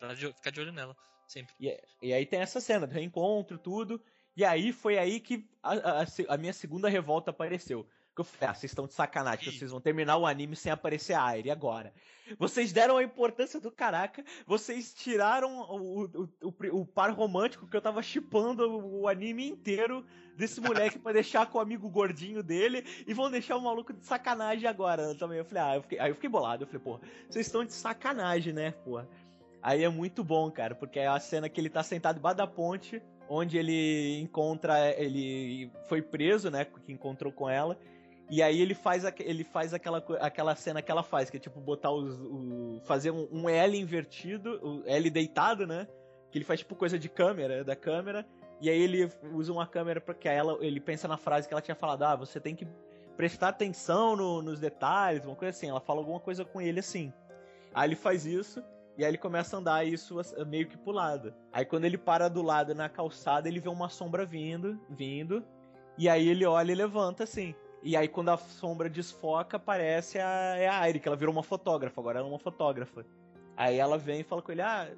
pra 0.00 0.16
ficar 0.16 0.50
de 0.50 0.60
olho 0.60 0.72
nela, 0.72 0.96
sempre. 1.28 1.54
E, 1.60 1.80
e, 2.02 2.12
aí 2.12 2.26
tem 2.26 2.40
essa 2.40 2.60
cena 2.60 2.84
do 2.84 2.92
reencontro, 2.92 3.56
tudo. 3.56 4.02
E 4.36 4.44
aí 4.44 4.72
foi 4.72 4.98
aí 4.98 5.20
que 5.20 5.48
a, 5.62 6.00
a, 6.00 6.06
a 6.34 6.36
minha 6.36 6.52
segunda 6.52 6.88
revolta 6.88 7.30
apareceu. 7.30 7.88
Que 8.14 8.20
eu 8.20 8.24
falei, 8.24 8.50
ah, 8.50 8.54
vocês 8.54 8.70
estão 8.70 8.86
de 8.86 8.92
sacanagem, 8.92 9.50
vocês 9.52 9.70
vão 9.70 9.80
terminar 9.80 10.18
o 10.18 10.26
anime 10.26 10.54
sem 10.54 10.70
aparecer 10.70 11.14
a 11.14 11.24
Aire 11.24 11.50
agora. 11.50 11.92
Vocês 12.38 12.72
deram 12.72 12.98
a 12.98 13.02
importância 13.02 13.58
do 13.58 13.70
caraca, 13.70 14.24
vocês 14.46 14.92
tiraram 14.92 15.60
o, 15.60 16.04
o, 16.04 16.28
o, 16.42 16.80
o 16.80 16.86
par 16.86 17.10
romântico 17.10 17.66
que 17.66 17.76
eu 17.76 17.80
tava 17.80 18.02
chipando 18.02 18.68
o 18.68 19.08
anime 19.08 19.48
inteiro 19.48 20.04
desse 20.36 20.60
moleque 20.60 20.98
para 20.98 21.14
deixar 21.14 21.46
com 21.46 21.58
o 21.58 21.60
amigo 21.60 21.88
gordinho 21.88 22.42
dele 22.42 22.84
e 23.06 23.14
vão 23.14 23.30
deixar 23.30 23.56
o 23.56 23.62
maluco 23.62 23.92
de 23.92 24.04
sacanagem 24.04 24.68
agora 24.68 25.14
também. 25.14 25.38
Eu 25.38 25.44
falei, 25.44 25.62
ah, 25.62 25.76
eu 25.76 25.82
fiquei, 25.82 25.98
aí 25.98 26.10
eu 26.10 26.14
fiquei 26.14 26.30
bolado. 26.30 26.64
Eu 26.64 26.66
falei, 26.66 26.82
pô, 26.82 27.00
vocês 27.28 27.46
estão 27.46 27.64
de 27.64 27.72
sacanagem, 27.72 28.52
né, 28.52 28.72
pô. 28.84 29.02
Aí 29.62 29.84
é 29.84 29.88
muito 29.88 30.24
bom, 30.24 30.50
cara, 30.50 30.74
porque 30.74 30.98
é 30.98 31.06
a 31.06 31.20
cena 31.20 31.48
que 31.48 31.60
ele 31.60 31.70
tá 31.70 31.82
sentado 31.82 32.16
debaixo 32.16 32.38
da 32.38 32.46
ponte, 32.46 33.00
onde 33.28 33.56
ele 33.56 34.20
encontra. 34.20 34.90
Ele 35.00 35.70
foi 35.88 36.02
preso, 36.02 36.50
né? 36.50 36.64
Que 36.64 36.92
encontrou 36.92 37.32
com 37.32 37.48
ela. 37.48 37.78
E 38.30 38.42
aí 38.42 38.60
ele 38.60 38.74
faz, 38.74 39.04
ele 39.20 39.44
faz 39.44 39.74
aquela, 39.74 39.98
aquela 40.20 40.54
cena 40.54 40.80
que 40.80 40.90
ela 40.90 41.02
faz, 41.02 41.28
que 41.28 41.36
é 41.36 41.40
tipo 41.40 41.60
botar 41.60 41.90
os. 41.90 42.18
O, 42.20 42.80
fazer 42.84 43.10
um, 43.10 43.28
um 43.30 43.48
L 43.48 43.78
invertido, 43.78 44.82
L 44.86 45.10
deitado, 45.10 45.66
né? 45.66 45.86
Que 46.30 46.38
ele 46.38 46.44
faz 46.44 46.60
tipo 46.60 46.74
coisa 46.74 46.98
de 46.98 47.08
câmera, 47.08 47.62
da 47.62 47.76
câmera. 47.76 48.26
E 48.60 48.70
aí 48.70 48.80
ele 48.80 49.10
usa 49.32 49.52
uma 49.52 49.66
câmera 49.66 50.00
porque 50.00 50.28
ela, 50.28 50.56
ele 50.60 50.80
pensa 50.80 51.08
na 51.08 51.16
frase 51.16 51.48
que 51.48 51.52
ela 51.52 51.60
tinha 51.60 51.74
falado, 51.74 52.04
ah, 52.04 52.16
você 52.16 52.40
tem 52.40 52.54
que 52.54 52.66
prestar 53.16 53.48
atenção 53.48 54.16
no, 54.16 54.40
nos 54.40 54.60
detalhes, 54.60 55.24
uma 55.24 55.36
coisa 55.36 55.50
assim. 55.56 55.68
Ela 55.68 55.80
fala 55.80 56.00
alguma 56.00 56.20
coisa 56.20 56.44
com 56.44 56.60
ele 56.60 56.80
assim. 56.80 57.12
Aí 57.74 57.88
ele 57.88 57.96
faz 57.96 58.24
isso. 58.24 58.62
E 58.96 59.04
aí 59.04 59.10
ele 59.10 59.18
começa 59.18 59.56
a 59.56 59.58
andar 59.58 59.86
isso 59.86 60.16
meio 60.46 60.68
que 60.68 60.76
pro 60.76 60.92
lado. 60.92 61.34
Aí 61.52 61.64
quando 61.64 61.86
ele 61.86 61.98
para 61.98 62.28
do 62.28 62.42
lado 62.42 62.74
na 62.74 62.88
calçada, 62.88 63.48
ele 63.48 63.58
vê 63.58 63.68
uma 63.68 63.88
sombra 63.88 64.24
vindo, 64.24 64.78
vindo. 64.88 65.44
E 65.98 66.08
aí 66.08 66.28
ele 66.28 66.44
olha 66.44 66.72
e 66.72 66.74
levanta 66.74 67.24
assim. 67.24 67.54
E 67.82 67.96
aí 67.96 68.06
quando 68.06 68.30
a 68.30 68.36
sombra 68.36 68.88
desfoca, 68.88 69.56
aparece 69.56 70.18
a, 70.18 70.56
é 70.56 70.68
a 70.68 70.80
Aire, 70.80 71.00
que 71.00 71.08
ela 71.08 71.16
virou 71.16 71.34
uma 71.34 71.42
fotógrafa, 71.42 72.00
agora 72.00 72.18
ela 72.18 72.28
é 72.28 72.30
uma 72.30 72.38
fotógrafa. 72.38 73.04
Aí 73.56 73.78
ela 73.78 73.98
vem 73.98 74.20
e 74.20 74.24
fala 74.24 74.40
com 74.40 74.52
ele, 74.52 74.62
ah, 74.62 74.88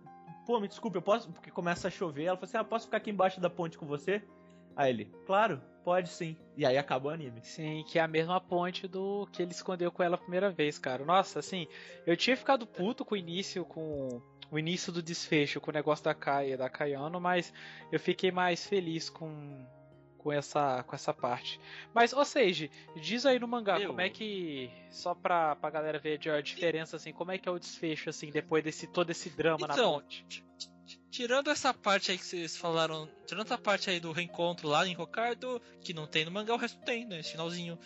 pô, 0.46 0.60
me 0.60 0.68
desculpe, 0.68 0.96
eu 0.96 1.02
posso. 1.02 1.30
Porque 1.32 1.50
começa 1.50 1.88
a 1.88 1.90
chover, 1.90 2.24
ela 2.24 2.36
fala 2.36 2.46
assim, 2.46 2.56
ah, 2.58 2.64
posso 2.64 2.86
ficar 2.86 2.98
aqui 2.98 3.10
embaixo 3.10 3.40
da 3.40 3.50
ponte 3.50 3.78
com 3.78 3.86
você? 3.86 4.22
Aí 4.76 4.90
ele, 4.90 5.12
claro, 5.26 5.60
pode 5.84 6.08
sim. 6.08 6.36
E 6.56 6.66
aí 6.66 6.76
acaba 6.76 7.08
o 7.08 7.10
anime. 7.10 7.40
Sim, 7.42 7.84
que 7.86 7.98
é 7.98 8.02
a 8.02 8.08
mesma 8.08 8.40
ponte 8.40 8.88
do 8.88 9.26
que 9.32 9.42
ele 9.42 9.52
escondeu 9.52 9.90
com 9.90 10.02
ela 10.02 10.16
a 10.16 10.18
primeira 10.18 10.50
vez, 10.50 10.78
cara. 10.78 11.04
Nossa, 11.04 11.38
assim, 11.38 11.66
eu 12.06 12.16
tinha 12.16 12.36
ficado 12.36 12.66
puto 12.66 13.04
com 13.04 13.14
o 13.14 13.18
início, 13.18 13.64
com 13.64 14.20
o 14.50 14.58
início 14.58 14.92
do 14.92 15.02
desfecho, 15.02 15.60
com 15.60 15.70
o 15.70 15.74
negócio 15.74 16.04
da 16.04 16.14
Kaia, 16.14 16.56
da 16.56 16.68
Kayano, 16.68 17.20
mas 17.20 17.52
eu 17.90 18.00
fiquei 18.00 18.30
mais 18.30 18.66
feliz 18.66 19.08
com 19.08 19.64
com 20.24 20.32
essa, 20.32 20.82
com 20.84 20.96
essa 20.96 21.12
parte. 21.12 21.60
Mas, 21.92 22.14
ou 22.14 22.24
seja, 22.24 22.70
diz 22.96 23.26
aí 23.26 23.38
no 23.38 23.46
mangá, 23.46 23.78
eu... 23.78 23.88
como 23.88 24.00
é 24.00 24.08
que. 24.08 24.70
Só 24.90 25.14
pra, 25.14 25.54
pra 25.54 25.68
galera 25.68 25.98
ver 25.98 26.18
a 26.30 26.40
diferença, 26.40 26.96
assim, 26.96 27.12
como 27.12 27.30
é 27.30 27.36
que 27.36 27.46
é 27.46 27.52
o 27.52 27.58
desfecho, 27.58 28.08
assim, 28.08 28.30
depois 28.30 28.64
desse 28.64 28.86
todo 28.86 29.10
esse 29.10 29.28
drama 29.28 29.68
então, 29.70 29.76
na 29.76 29.98
ponte? 30.00 30.42
Tirando 31.10 31.50
essa 31.50 31.74
parte 31.74 32.10
aí 32.10 32.16
que 32.16 32.24
vocês 32.24 32.56
falaram. 32.56 33.06
Tirando 33.26 33.44
essa 33.44 33.58
parte 33.58 33.90
aí 33.90 34.00
do 34.00 34.12
reencontro 34.12 34.66
lá 34.66 34.86
em 34.86 34.96
Hokkaido, 34.96 35.60
que 35.82 35.92
não 35.92 36.06
tem 36.06 36.24
no 36.24 36.30
mangá, 36.30 36.54
o 36.54 36.58
resto 36.58 36.82
tem, 36.84 37.04
né? 37.04 37.20
Esse 37.20 37.32
finalzinho. 37.32 37.78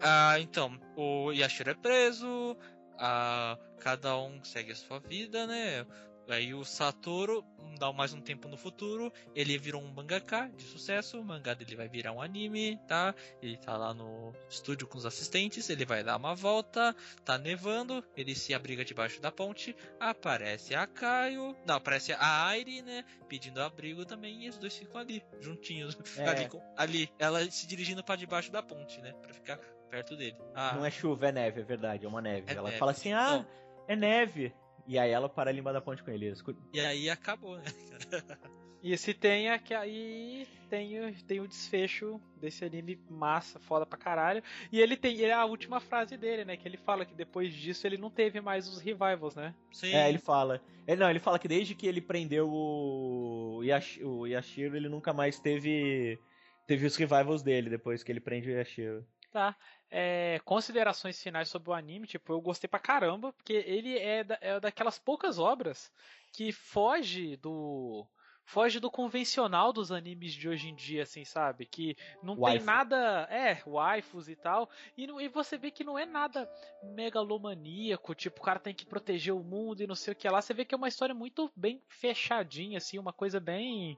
Ah, 0.00 0.40
então, 0.40 0.76
o 0.96 1.30
Yashiro 1.30 1.70
é 1.70 1.74
preso, 1.74 2.56
ah, 2.98 3.56
cada 3.78 4.18
um 4.18 4.42
segue 4.42 4.72
a 4.72 4.76
sua 4.76 4.98
vida, 4.98 5.46
né? 5.46 5.86
Aí 6.30 6.54
o 6.54 6.64
Satoru 6.64 7.44
dá 7.80 7.90
mais 7.92 8.12
um 8.12 8.20
tempo 8.20 8.46
no 8.46 8.58
futuro, 8.58 9.10
ele 9.34 9.56
virou 9.56 9.82
um 9.82 9.90
mangaka 9.90 10.50
de 10.54 10.64
sucesso, 10.64 11.18
o 11.18 11.24
mangá 11.24 11.54
dele 11.54 11.74
vai 11.74 11.88
virar 11.88 12.12
um 12.12 12.20
anime, 12.20 12.78
tá? 12.86 13.14
Ele 13.40 13.56
tá 13.56 13.74
lá 13.74 13.94
no 13.94 14.34
estúdio 14.50 14.86
com 14.86 14.98
os 14.98 15.06
assistentes, 15.06 15.70
ele 15.70 15.86
vai 15.86 16.04
dar 16.04 16.18
uma 16.18 16.34
volta, 16.34 16.94
tá 17.24 17.38
nevando, 17.38 18.04
ele 18.14 18.34
se 18.34 18.52
abriga 18.52 18.84
debaixo 18.84 19.18
da 19.20 19.32
ponte, 19.32 19.74
aparece 19.98 20.74
a 20.74 20.86
Caio, 20.86 21.56
não, 21.66 21.76
aparece 21.76 22.12
a 22.12 22.46
Airi, 22.48 22.82
né? 22.82 23.02
Pedindo 23.28 23.62
abrigo 23.62 24.04
também, 24.04 24.44
e 24.44 24.50
os 24.50 24.58
dois 24.58 24.76
ficam 24.76 25.00
ali, 25.00 25.24
juntinhos, 25.40 25.96
é. 26.18 26.28
ali, 26.28 26.50
ali, 26.76 27.10
ela 27.18 27.50
se 27.50 27.66
dirigindo 27.66 28.04
para 28.04 28.16
debaixo 28.16 28.52
da 28.52 28.62
ponte, 28.62 29.00
né? 29.00 29.14
Pra 29.22 29.32
ficar 29.32 29.58
perto 29.88 30.14
dele. 30.16 30.36
Ah, 30.54 30.74
não 30.74 30.84
é 30.84 30.90
chuva, 30.90 31.28
é 31.28 31.32
neve, 31.32 31.62
é 31.62 31.64
verdade, 31.64 32.04
é 32.04 32.08
uma 32.08 32.20
neve. 32.20 32.50
É 32.50 32.54
ela 32.54 32.68
neve. 32.68 32.78
fala 32.78 32.92
assim, 32.92 33.14
ah, 33.14 33.44
é 33.88 33.96
neve. 33.96 34.54
E 34.90 34.98
aí 34.98 35.12
ela 35.12 35.28
para 35.28 35.50
ali 35.50 35.62
da 35.62 35.80
ponte 35.80 36.02
com 36.02 36.10
ele. 36.10 36.34
E 36.72 36.80
aí 36.80 37.08
acabou, 37.08 37.56
né? 37.56 37.62
e 38.82 38.98
se 38.98 39.14
tem 39.14 39.48
é 39.48 39.56
que 39.56 39.72
aí 39.72 40.48
tem, 40.68 41.14
tem 41.28 41.38
o 41.38 41.46
desfecho 41.46 42.20
desse 42.40 42.64
anime 42.64 42.98
massa, 43.08 43.60
foda 43.60 43.86
pra 43.86 43.96
caralho. 43.96 44.42
E 44.72 44.80
ele 44.80 44.96
tem 44.96 45.22
é 45.22 45.32
a 45.32 45.44
última 45.44 45.78
frase 45.78 46.16
dele, 46.16 46.44
né? 46.44 46.56
Que 46.56 46.66
ele 46.66 46.76
fala 46.76 47.06
que 47.06 47.14
depois 47.14 47.54
disso 47.54 47.86
ele 47.86 47.96
não 47.96 48.10
teve 48.10 48.40
mais 48.40 48.66
os 48.66 48.80
revivals, 48.80 49.36
né? 49.36 49.54
Sim. 49.70 49.94
É, 49.94 50.08
ele 50.08 50.18
fala. 50.18 50.60
Ele, 50.88 51.00
não, 51.00 51.08
ele 51.08 51.20
fala 51.20 51.38
que 51.38 51.46
desde 51.46 51.72
que 51.76 51.86
ele 51.86 52.00
prendeu 52.00 52.50
o, 52.50 53.62
Yash, 53.62 54.00
o 54.02 54.26
Yashiro, 54.26 54.76
ele 54.76 54.88
nunca 54.88 55.12
mais 55.12 55.38
teve, 55.38 56.18
teve 56.66 56.84
os 56.84 56.96
revivals 56.96 57.44
dele 57.44 57.70
depois 57.70 58.02
que 58.02 58.10
ele 58.10 58.18
prende 58.18 58.50
o 58.50 58.52
Yashiro. 58.54 59.06
Tá 59.30 59.56
é, 59.90 60.40
considerações 60.44 61.20
finais 61.20 61.48
sobre 61.48 61.70
o 61.70 61.74
anime, 61.74 62.06
tipo, 62.06 62.32
eu 62.32 62.40
gostei 62.40 62.68
pra 62.68 62.78
caramba, 62.78 63.32
porque 63.32 63.52
ele 63.52 63.98
é, 63.98 64.22
da, 64.22 64.38
é 64.40 64.60
daquelas 64.60 64.98
poucas 64.98 65.38
obras 65.38 65.92
que 66.32 66.52
foge 66.52 67.36
do 67.36 68.06
foge 68.44 68.80
do 68.80 68.90
convencional 68.90 69.72
dos 69.72 69.92
animes 69.92 70.32
de 70.32 70.48
hoje 70.48 70.68
em 70.68 70.74
dia, 70.74 71.04
assim, 71.04 71.24
sabe? 71.24 71.66
Que 71.66 71.96
não 72.20 72.36
Waifu. 72.36 72.58
tem 72.58 72.66
nada. 72.66 73.28
É, 73.30 73.62
waifus 73.64 74.28
e 74.28 74.34
tal. 74.34 74.68
E, 74.96 75.04
e, 75.04 75.28
você 75.28 75.56
vê 75.56 75.70
que 75.70 75.84
não 75.84 75.96
é 75.96 76.04
nada 76.04 76.50
megalomaníaco, 76.82 78.12
tipo, 78.12 78.40
o 78.40 78.44
cara 78.44 78.58
tem 78.58 78.74
que 78.74 78.84
proteger 78.84 79.32
o 79.32 79.44
mundo 79.44 79.82
e 79.82 79.86
não 79.86 79.94
sei 79.94 80.14
o 80.14 80.16
que 80.16 80.28
lá. 80.28 80.42
Você 80.42 80.52
vê 80.52 80.64
que 80.64 80.74
é 80.74 80.78
uma 80.78 80.88
história 80.88 81.14
muito 81.14 81.50
bem 81.54 81.80
fechadinha, 81.86 82.78
assim, 82.78 82.98
uma 82.98 83.12
coisa 83.12 83.38
bem 83.38 83.96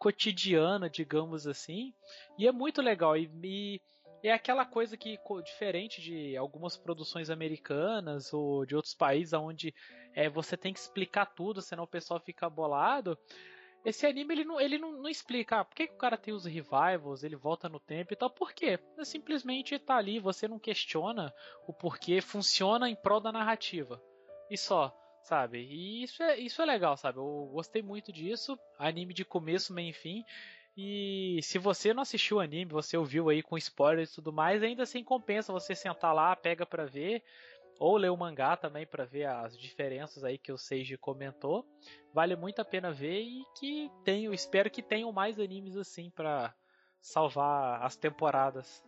cotidiana, 0.00 0.90
digamos 0.90 1.46
assim. 1.46 1.94
E 2.36 2.48
é 2.48 2.50
muito 2.50 2.82
legal. 2.82 3.16
E, 3.16 3.30
e 3.44 3.80
é 4.28 4.32
aquela 4.32 4.64
coisa 4.64 4.96
que, 4.96 5.18
diferente 5.44 6.00
de 6.00 6.36
algumas 6.36 6.76
produções 6.76 7.30
americanas 7.30 8.32
ou 8.32 8.64
de 8.64 8.76
outros 8.76 8.94
países, 8.94 9.32
onde 9.32 9.74
é, 10.14 10.28
você 10.28 10.56
tem 10.56 10.72
que 10.72 10.78
explicar 10.78 11.26
tudo, 11.26 11.60
senão 11.60 11.84
o 11.84 11.88
pessoal 11.88 12.20
fica 12.20 12.48
bolado. 12.48 13.18
Esse 13.84 14.06
anime 14.06 14.34
ele 14.34 14.44
não, 14.44 14.60
ele 14.60 14.78
não, 14.78 14.92
não 14.92 15.08
explica 15.08 15.58
ah, 15.58 15.64
por 15.64 15.74
que, 15.74 15.88
que, 15.88 15.94
o 15.94 15.98
cara 15.98 16.16
tem 16.16 16.32
os 16.32 16.44
revivals, 16.44 17.24
ele 17.24 17.34
volta 17.34 17.68
no 17.68 17.80
tempo 17.80 18.12
e 18.12 18.16
tal. 18.16 18.30
Por 18.30 18.52
quê? 18.52 18.78
É 18.96 19.04
simplesmente 19.04 19.76
tá 19.78 19.96
ali, 19.96 20.20
você 20.20 20.46
não 20.46 20.58
questiona 20.58 21.34
o 21.66 21.72
porquê, 21.72 22.20
funciona 22.20 22.88
em 22.88 22.94
prol 22.94 23.20
da 23.20 23.32
narrativa. 23.32 24.00
E 24.48 24.56
só, 24.56 24.96
sabe? 25.22 25.58
E 25.58 26.04
isso 26.04 26.22
é, 26.22 26.38
isso 26.38 26.62
é 26.62 26.64
legal, 26.64 26.96
sabe? 26.96 27.18
Eu 27.18 27.50
gostei 27.52 27.82
muito 27.82 28.12
disso. 28.12 28.56
Anime 28.78 29.12
de 29.12 29.24
começo, 29.24 29.74
meio 29.74 29.90
e 29.90 29.92
fim. 29.92 30.24
E 30.76 31.40
se 31.42 31.58
você 31.58 31.92
não 31.92 32.02
assistiu 32.02 32.38
o 32.38 32.40
anime, 32.40 32.72
você 32.72 32.96
ouviu 32.96 33.28
aí 33.28 33.42
com 33.42 33.58
spoilers 33.58 34.10
e 34.10 34.14
tudo 34.14 34.32
mais, 34.32 34.62
ainda 34.62 34.84
assim 34.84 35.04
compensa 35.04 35.52
você 35.52 35.74
sentar 35.74 36.14
lá, 36.14 36.34
pega 36.34 36.64
pra 36.64 36.86
ver, 36.86 37.22
ou 37.78 37.96
ler 37.96 38.10
o 38.10 38.16
mangá 38.16 38.56
também 38.56 38.86
para 38.86 39.04
ver 39.04 39.26
as 39.26 39.58
diferenças 39.58 40.24
aí 40.24 40.38
que 40.38 40.52
o 40.52 40.56
Seiji 40.56 40.96
comentou. 40.96 41.66
Vale 42.14 42.36
muito 42.36 42.60
a 42.60 42.64
pena 42.64 42.90
ver 42.90 43.20
e 43.20 43.44
que 43.58 43.90
tenho, 44.04 44.32
espero 44.32 44.70
que 44.70 44.82
tenham 44.82 45.12
mais 45.12 45.38
animes 45.38 45.76
assim 45.76 46.10
para 46.10 46.54
salvar 47.00 47.82
as 47.82 47.96
temporadas. 47.96 48.82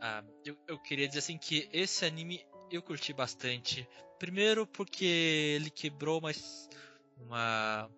Ah, 0.00 0.22
eu, 0.44 0.56
eu 0.68 0.78
queria 0.78 1.08
dizer 1.08 1.20
assim 1.20 1.38
que 1.38 1.68
esse 1.72 2.04
anime 2.04 2.46
eu 2.70 2.82
curti 2.82 3.12
bastante. 3.12 3.88
Primeiro 4.18 4.66
porque 4.66 5.56
ele 5.56 5.70
quebrou 5.70 6.20
mais 6.20 6.68
uma 7.16 7.90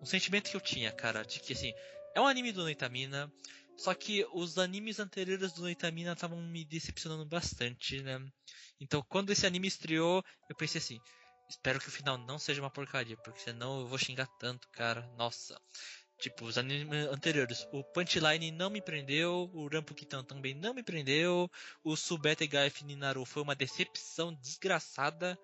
um 0.00 0.06
sentimento 0.06 0.50
que 0.50 0.56
eu 0.56 0.60
tinha, 0.60 0.90
cara, 0.90 1.22
de 1.22 1.40
que 1.40 1.52
assim, 1.52 1.74
é 2.14 2.20
um 2.20 2.26
anime 2.26 2.52
do 2.52 2.62
Noitamina, 2.62 3.32
só 3.76 3.94
que 3.94 4.26
os 4.34 4.58
animes 4.58 5.00
anteriores 5.00 5.52
do 5.52 5.62
Noitamina 5.62 6.12
estavam 6.12 6.40
me 6.42 6.64
decepcionando 6.64 7.24
bastante, 7.24 8.02
né? 8.02 8.20
Então, 8.78 9.02
quando 9.08 9.30
esse 9.30 9.46
anime 9.46 9.68
estreou, 9.68 10.22
eu 10.48 10.56
pensei 10.56 10.78
assim: 10.78 11.00
espero 11.48 11.80
que 11.80 11.88
o 11.88 11.92
final 11.92 12.18
não 12.18 12.38
seja 12.38 12.60
uma 12.60 12.70
porcaria, 12.70 13.16
porque 13.18 13.40
senão 13.40 13.80
eu 13.80 13.86
vou 13.86 13.98
xingar 13.98 14.26
tanto, 14.38 14.68
cara. 14.68 15.06
Nossa. 15.16 15.60
Tipo, 16.18 16.44
os 16.44 16.58
animes 16.58 17.06
anteriores. 17.06 17.66
O 17.72 17.82
Punchline 17.82 18.50
não 18.50 18.68
me 18.68 18.82
prendeu, 18.82 19.50
o 19.54 19.66
Rampo 19.66 19.94
Kitan 19.94 20.22
também 20.22 20.54
não 20.54 20.74
me 20.74 20.82
prendeu, 20.82 21.50
o 21.82 21.96
Subete 21.96 22.46
Gaif 22.46 22.84
Ninaru 22.84 23.24
foi 23.24 23.42
uma 23.42 23.54
decepção 23.54 24.34
desgraçada. 24.34 25.38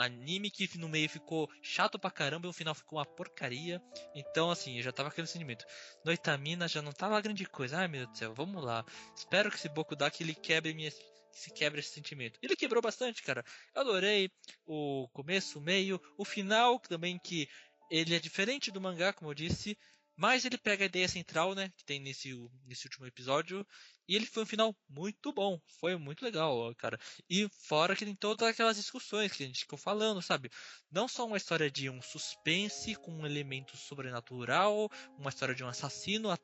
Anime 0.00 0.50
que 0.50 0.78
no 0.78 0.88
meio 0.88 1.08
ficou 1.08 1.48
chato 1.62 1.98
pra 1.98 2.10
caramba 2.10 2.46
e 2.46 2.48
no 2.48 2.52
final 2.52 2.74
ficou 2.74 2.98
uma 2.98 3.06
porcaria. 3.06 3.82
Então, 4.14 4.50
assim, 4.50 4.76
eu 4.76 4.82
já 4.82 4.92
tava 4.92 5.08
aquele 5.08 5.26
sentimento. 5.26 5.64
Noitamina 6.04 6.66
já 6.68 6.82
não 6.82 6.92
tava 6.92 7.20
grande 7.20 7.44
coisa. 7.44 7.78
Ai, 7.78 7.88
meu 7.88 8.00
Deus 8.00 8.12
do 8.12 8.18
céu, 8.18 8.34
vamos 8.34 8.64
lá. 8.64 8.84
Espero 9.16 9.50
que 9.50 9.56
esse 9.56 9.68
Boku 9.68 9.94
Daki 9.94 10.22
ele 10.22 10.34
quebre 10.34 10.74
minha 10.74 10.90
se 11.32 11.52
quebra 11.52 11.80
esse 11.80 11.90
sentimento. 11.90 12.38
Ele 12.42 12.56
quebrou 12.56 12.82
bastante, 12.82 13.22
cara. 13.22 13.44
Eu 13.74 13.82
adorei 13.82 14.30
o 14.66 15.08
começo, 15.12 15.58
o 15.58 15.62
meio, 15.62 16.00
o 16.18 16.24
final 16.24 16.78
também 16.80 17.18
que 17.18 17.48
ele 17.90 18.14
é 18.14 18.18
diferente 18.18 18.70
do 18.70 18.80
mangá, 18.80 19.12
como 19.12 19.30
eu 19.30 19.34
disse, 19.34 19.76
mas 20.16 20.44
ele 20.44 20.58
pega 20.58 20.84
a 20.84 20.86
ideia 20.86 21.08
central, 21.08 21.54
né, 21.54 21.72
que 21.76 21.84
tem 21.84 22.00
nesse, 22.00 22.30
nesse 22.66 22.86
último 22.86 23.06
episódio, 23.06 23.66
e 24.08 24.16
ele 24.16 24.26
foi 24.26 24.42
um 24.42 24.46
final 24.46 24.76
muito 24.88 25.32
bom. 25.32 25.60
Foi 25.78 25.96
muito 25.96 26.24
legal, 26.24 26.74
cara. 26.74 26.98
E 27.28 27.48
fora 27.68 27.94
que 27.94 28.04
tem 28.04 28.14
todas 28.14 28.48
aquelas 28.48 28.76
discussões 28.76 29.32
que 29.32 29.42
a 29.42 29.46
gente 29.46 29.60
ficou 29.60 29.78
falando, 29.78 30.20
sabe? 30.20 30.50
Não 30.90 31.06
só 31.06 31.26
uma 31.26 31.36
história 31.36 31.70
de 31.70 31.88
um 31.88 32.02
suspense 32.02 32.94
com 32.96 33.12
um 33.12 33.26
elemento 33.26 33.76
sobrenatural, 33.76 34.90
uma 35.16 35.30
história 35.30 35.54
de 35.54 35.62
um 35.62 35.68
assassino 35.68 36.36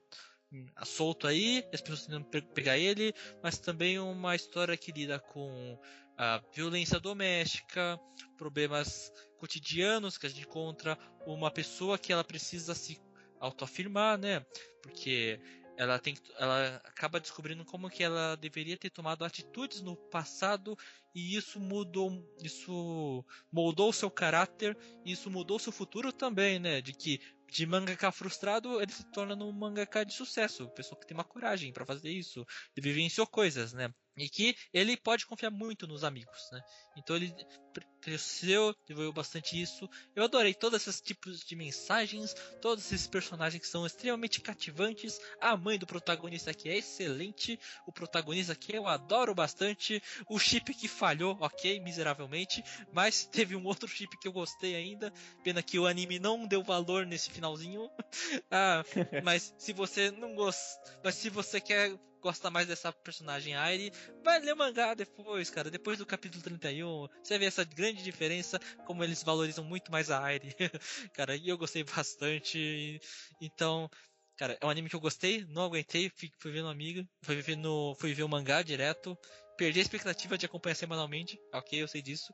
solto 0.85 1.27
aí, 1.27 1.65
as 1.73 1.81
pessoas 1.81 2.07
tentando 2.07 2.25
pegar 2.55 2.79
ele, 2.79 3.13
mas 3.43 3.59
também 3.59 3.99
uma 3.99 4.35
história 4.37 4.77
que 4.77 4.93
lida 4.93 5.19
com 5.19 5.79
a 6.17 6.41
violência 6.55 6.99
doméstica, 6.99 7.99
problemas 8.39 9.13
cotidianos 9.39 10.17
que 10.17 10.27
a 10.27 10.29
gente 10.29 10.43
encontra, 10.43 10.99
uma 11.27 11.51
pessoa 11.51 11.99
que 11.99 12.13
ela 12.13 12.25
precisa 12.25 12.75
se 12.75 12.99
autoafirmar, 13.39 14.19
né? 14.19 14.45
Porque 14.83 15.41
ela 15.79 15.99
tem 15.99 16.15
ela 16.39 16.77
acaba 16.85 17.21
descobrindo 17.21 17.65
como 17.65 17.91
que 17.91 18.03
ela 18.03 18.35
deveria 18.37 18.79
ter 18.79 18.91
tomado 18.91 19.25
atitudes 19.25 19.83
no 19.83 19.97
passado 20.11 20.75
e 21.15 21.37
isso 21.37 21.61
mudou 21.61 22.11
isso 22.43 23.25
moldou 23.53 23.93
seu 23.93 24.11
caráter 24.11 24.77
e 25.05 25.13
isso 25.13 25.31
mudou 25.31 25.59
seu 25.59 25.73
futuro 25.73 26.13
também 26.13 26.59
né 26.59 26.81
de 26.81 26.95
que 26.95 27.19
de 27.51 27.67
mangaka 27.67 28.11
frustrado 28.11 28.81
ele 28.81 28.91
se 28.93 29.05
torna 29.11 29.35
um 29.45 29.53
mangaka 29.53 30.05
de 30.05 30.15
sucesso 30.15 30.71
pessoa 30.71 30.99
que 30.99 31.07
tem 31.07 31.17
uma 31.17 31.25
coragem 31.25 31.73
para 31.73 31.85
fazer 31.87 32.11
isso 32.11 32.45
e 32.77 32.81
vivenciou 32.81 33.27
coisas 33.27 33.73
né 33.75 33.91
e 34.17 34.29
que 34.29 34.57
ele 34.73 34.97
pode 34.97 35.27
confiar 35.27 35.51
muito 35.51 35.87
nos 35.87 36.03
amigos, 36.03 36.49
né? 36.51 36.63
Então 36.97 37.15
ele 37.17 37.35
cresceu, 38.01 38.75
desenvolveu 38.83 39.13
bastante 39.13 39.61
isso. 39.61 39.89
Eu 40.15 40.25
adorei 40.25 40.55
todos 40.55 40.81
esses 40.81 41.01
tipos 41.01 41.45
de 41.45 41.55
mensagens, 41.55 42.35
todos 42.63 42.85
esses 42.87 43.07
personagens 43.07 43.61
que 43.61 43.69
são 43.69 43.85
extremamente 43.85 44.41
cativantes. 44.41 45.21
A 45.41 45.57
mãe 45.57 45.79
do 45.79 45.87
protagonista 45.87 46.51
aqui 46.51 46.69
é 46.69 46.79
excelente, 46.79 47.59
o 47.87 47.93
protagonista 47.93 48.53
aqui 48.53 48.75
eu 48.75 48.87
adoro 48.87 49.35
bastante. 49.35 50.03
O 50.29 50.39
chip 50.39 50.73
que 50.73 50.89
falhou, 50.89 51.37
ok, 51.41 51.81
miseravelmente, 51.81 52.63
mas 52.93 53.27
teve 53.27 53.55
um 53.55 53.67
outro 53.67 53.89
chip 53.89 54.17
que 54.19 54.29
eu 54.29 54.33
gostei 54.33 54.75
ainda. 54.75 55.13
Pena 55.43 55.63
que 55.63 55.79
o 55.79 55.87
anime 55.87 56.19
não 56.19 56.47
deu 56.47 56.63
valor 56.63 57.05
nesse 57.05 57.31
finalzinho. 57.31 57.91
ah, 58.51 58.83
mas 59.23 59.55
se 59.59 59.73
você 59.73 60.11
não 60.11 60.35
gosta, 60.35 61.01
mas 61.05 61.17
se 61.17 61.29
você 61.29 61.61
quer 61.61 61.99
gosta 62.21 62.51
mais 62.51 62.67
dessa 62.67 62.93
personagem 62.93 63.55
Aire, 63.55 63.93
vai 64.25 64.41
ler 64.41 64.55
o 64.55 64.57
mangá 64.57 64.95
depois, 64.95 65.51
cara. 65.51 65.71
Depois 65.71 65.99
do 65.99 66.07
capítulo 66.07 66.43
31, 66.43 67.07
você 67.23 67.39
vê 67.39 67.47
essa 67.47 67.65
grande 67.65 68.03
diferença, 68.03 68.59
como 68.85 69.05
eles 69.05 69.23
valorizam 69.23 69.65
muito 69.65 69.91
mais 69.91 70.11
a 70.11 70.23
Aire. 70.23 70.55
cara, 71.15 71.37
e 71.37 71.49
eu 71.49 71.59
gostei 71.59 71.85
bastante. 71.85 73.01
Então, 73.41 73.89
cara, 74.37 74.59
é 74.61 74.67
um 74.67 74.71
anime 74.71 74.89
que 74.89 74.97
eu 74.97 75.01
gostei, 75.01 75.45
não 75.49 75.65
aguentei, 75.65 76.11
fui, 76.11 76.51
ver 76.51 76.63
no 76.63 76.69
amigo, 76.69 77.07
fui 77.23 77.41
ver 77.41 77.57
no, 77.57 77.95
fui 77.97 78.15
ver 78.15 78.23
o 78.23 78.29
mangá 78.29 78.63
direto. 78.63 79.17
Perdi 79.57 79.79
a 79.79 79.83
expectativa 79.83 80.37
de 80.37 80.45
acompanhar 80.45 80.75
semanalmente, 80.75 81.41
ok, 81.51 81.83
eu 81.83 81.89
sei 81.89 82.03
disso. 82.03 82.31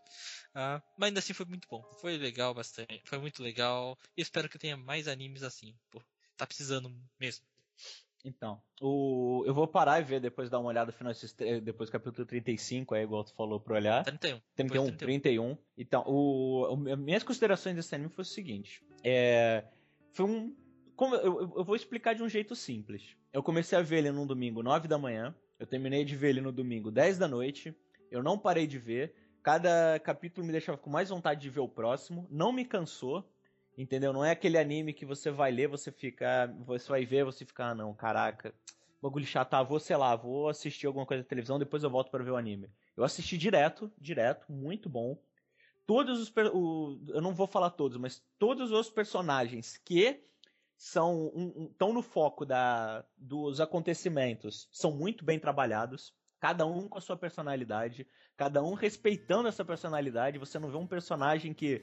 Uh, 0.51 0.83
mas 0.99 1.09
ainda 1.09 1.21
assim 1.21 1.33
foi 1.33 1.47
muito 1.47 1.69
bom. 1.69 1.81
Foi 2.01 2.17
legal 2.17 2.53
bastante. 2.53 3.01
Foi 3.05 3.19
muito 3.19 3.41
legal. 3.41 3.97
E 4.17 4.23
espero 4.23 4.49
que 4.49 4.59
tenha 4.59 4.77
mais 4.77 5.07
animes 5.07 5.45
assim. 5.45 5.73
Pô, 5.89 6.03
tá 6.37 6.45
precisando 6.45 6.93
mesmo. 7.21 7.47
Então, 8.25 8.61
o, 8.81 9.43
eu 9.47 9.53
vou 9.53 9.67
parar 9.67 10.01
e 10.01 10.05
ver 10.05 10.21
depois 10.21 10.49
dar 10.49 10.61
uma 10.61 10.69
olhada 10.69 10.93
final 10.93 11.13
depois 11.63 11.89
do 11.89 11.93
capítulo 11.93 12.27
35, 12.27 12.95
aí 12.95 13.03
igual 13.03 13.25
tu 13.25 13.35
falou 13.35 13.59
pra 13.59 13.75
olhar. 13.75 14.05
31. 14.05 14.41
31, 14.55 14.85
31. 14.85 14.97
31. 14.97 15.59
Então, 15.77 16.05
o, 16.07 16.73
o, 16.73 16.77
minhas 16.77 17.25
considerações 17.25 17.75
desse 17.75 17.95
anime 17.95 18.11
foi 18.11 18.23
o 18.23 18.27
seguinte. 18.27 18.83
É, 19.03 19.65
foi 20.13 20.27
um. 20.27 20.57
Como, 20.95 21.17
eu, 21.17 21.53
eu 21.57 21.65
vou 21.65 21.75
explicar 21.75 22.15
de 22.15 22.23
um 22.23 22.29
jeito 22.29 22.55
simples. 22.55 23.17
Eu 23.33 23.43
comecei 23.43 23.77
a 23.77 23.83
ver 23.83 23.99
ele 23.99 24.13
num 24.13 24.27
domingo 24.27 24.63
9 24.63 24.87
da 24.87 24.99
manhã. 24.99 25.35
Eu 25.59 25.67
terminei 25.67 26.05
de 26.05 26.15
ver 26.15 26.31
ele 26.31 26.41
no 26.41 26.53
domingo 26.53 26.91
10 26.91 27.19
da 27.19 27.27
noite. 27.27 27.75
Eu 28.11 28.23
não 28.23 28.39
parei 28.39 28.67
de 28.67 28.79
ver. 28.79 29.15
Cada 29.43 29.99
capítulo 29.99 30.47
me 30.47 30.53
deixava 30.53 30.79
com 30.79 30.91
mais 30.91 31.09
vontade 31.09 31.41
de 31.41 31.51
ver 31.51 31.61
o 31.61 31.69
próximo. 31.69 32.29
Não 32.31 32.53
me 32.53 32.65
cansou. 32.65 33.29
Entendeu? 33.77 34.13
Não 34.13 34.25
é 34.25 34.31
aquele 34.33 34.59
anime 34.59 34.93
que 34.93 35.07
você 35.07 35.31
vai 35.31 35.51
ler, 35.51 35.67
você 35.67 35.91
fica. 35.91 36.47
Você 36.67 36.89
vai 36.89 37.07
ver, 37.07 37.25
você 37.25 37.45
fica, 37.45 37.67
ah, 37.67 37.75
não, 37.75 37.95
caraca. 37.95 38.55
Bagulho 39.01 39.27
chato, 39.27 39.51
tá, 39.51 39.63
vou, 39.63 39.81
sei 39.81 39.97
lá, 39.97 40.15
vou 40.15 40.49
assistir 40.49 40.87
alguma 40.87 41.07
coisa 41.07 41.23
na 41.23 41.29
televisão, 41.29 41.59
depois 41.59 41.83
eu 41.83 41.91
volto 41.91 42.11
para 42.11 42.23
ver 42.23 42.31
o 42.31 42.37
anime. 42.37 42.71
Eu 42.97 43.03
assisti 43.03 43.37
direto, 43.37 43.91
direto, 43.99 44.53
muito 44.53 44.89
bom. 44.89 45.19
Todos 45.87 46.21
os. 46.21 46.33
O, 46.53 47.01
eu 47.09 47.21
não 47.21 47.35
vou 47.35 47.47
falar 47.47 47.71
todos, 47.71 47.97
mas 47.97 48.23
todos 48.39 48.71
os 48.71 48.91
personagens 48.91 49.79
que 49.79 50.23
são 50.77 51.33
estão 51.71 51.91
um, 51.91 51.95
no 51.95 52.03
foco 52.03 52.45
da, 52.45 53.05
dos 53.17 53.61
acontecimentos 53.61 54.69
são 54.71 54.93
muito 54.93 55.25
bem 55.25 55.39
trabalhados. 55.39 56.15
Cada 56.39 56.67
um 56.67 56.89
com 56.89 56.99
a 56.99 57.01
sua 57.01 57.17
personalidade, 57.17 58.07
cada 58.37 58.63
um 58.63 58.75
respeitando 58.75 59.49
essa 59.49 59.65
personalidade. 59.65 60.39
Você 60.39 60.59
não 60.59 60.71
vê 60.71 60.77
um 60.77 60.87
personagem 60.87 61.55
que 61.55 61.83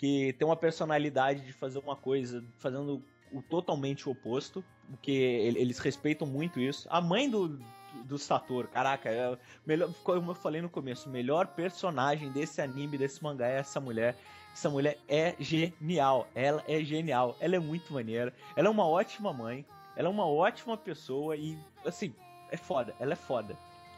que 0.00 0.32
tem 0.38 0.48
uma 0.48 0.56
personalidade 0.56 1.42
de 1.42 1.52
fazer 1.52 1.78
uma 1.78 1.94
coisa 1.94 2.42
fazendo 2.56 3.04
o 3.30 3.42
totalmente 3.42 4.08
oposto, 4.08 4.64
porque 4.88 5.10
eles 5.12 5.78
respeitam 5.78 6.26
muito 6.26 6.58
isso. 6.58 6.88
A 6.90 7.02
mãe 7.02 7.28
do, 7.28 7.60
do 8.06 8.16
Sator, 8.16 8.66
caraca, 8.68 9.10
é 9.10 9.36
melhor, 9.66 9.92
como 10.02 10.30
eu 10.30 10.34
falei 10.34 10.62
no 10.62 10.70
começo, 10.70 11.06
o 11.06 11.12
melhor 11.12 11.48
personagem 11.48 12.32
desse 12.32 12.62
anime, 12.62 12.96
desse 12.96 13.22
mangá 13.22 13.46
é 13.46 13.58
essa 13.58 13.78
mulher. 13.78 14.16
Essa 14.54 14.70
mulher 14.70 14.96
é 15.06 15.36
genial, 15.38 16.26
ela 16.34 16.64
é 16.66 16.82
genial, 16.82 17.36
ela 17.38 17.56
é 17.56 17.60
muito 17.60 17.92
maneira, 17.92 18.32
ela 18.56 18.68
é 18.68 18.70
uma 18.70 18.88
ótima 18.88 19.34
mãe, 19.34 19.66
ela 19.94 20.08
é 20.08 20.10
uma 20.10 20.26
ótima 20.26 20.78
pessoa 20.78 21.36
e, 21.36 21.58
assim, 21.84 22.14
é 22.50 22.56
foda, 22.56 22.94
ela 22.98 23.12
é 23.12 23.16
foda. 23.16 23.54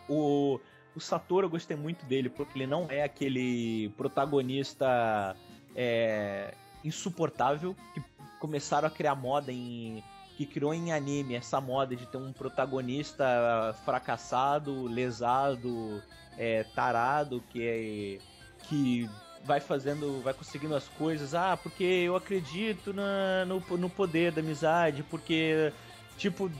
O, 0.09 0.59
o 0.96 1.00
Sator 1.00 1.44
eu 1.44 1.48
gostei 1.48 1.76
muito 1.76 2.05
dele, 2.07 2.28
porque 2.28 2.59
ele 2.59 2.66
não 2.66 2.88
é 2.90 3.05
aquele 3.05 3.88
protagonista 3.90 5.36
é, 5.77 6.55
insuportável 6.85 7.77
que 7.95 8.03
começaram 8.41 8.89
a 8.89 8.91
criar 8.91 9.14
moda 9.14 9.53
em 9.53 10.03
que 10.37 10.47
criou 10.47 10.73
em 10.73 10.93
anime 10.93 11.35
essa 11.35 11.61
moda 11.61 11.95
de 11.95 12.07
ter 12.07 12.16
um 12.16 12.33
protagonista 12.33 13.77
fracassado, 13.85 14.87
lesado, 14.87 16.03
é, 16.39 16.64
tarado, 16.75 17.43
que 17.51 17.62
é, 17.62 18.18
que 18.66 19.11
vai 19.45 19.61
fazendo, 19.61 20.23
vai 20.23 20.33
conseguindo 20.33 20.75
as 20.75 20.89
coisas. 20.89 21.35
Ah, 21.35 21.57
porque 21.57 21.85
eu 21.85 22.16
acredito 22.16 22.93
na, 22.93 23.45
no, 23.45 23.61
no 23.77 23.91
poder 23.91 24.33
da 24.33 24.41
amizade, 24.41 25.03
porque 25.03 25.73
tipo 26.16 26.51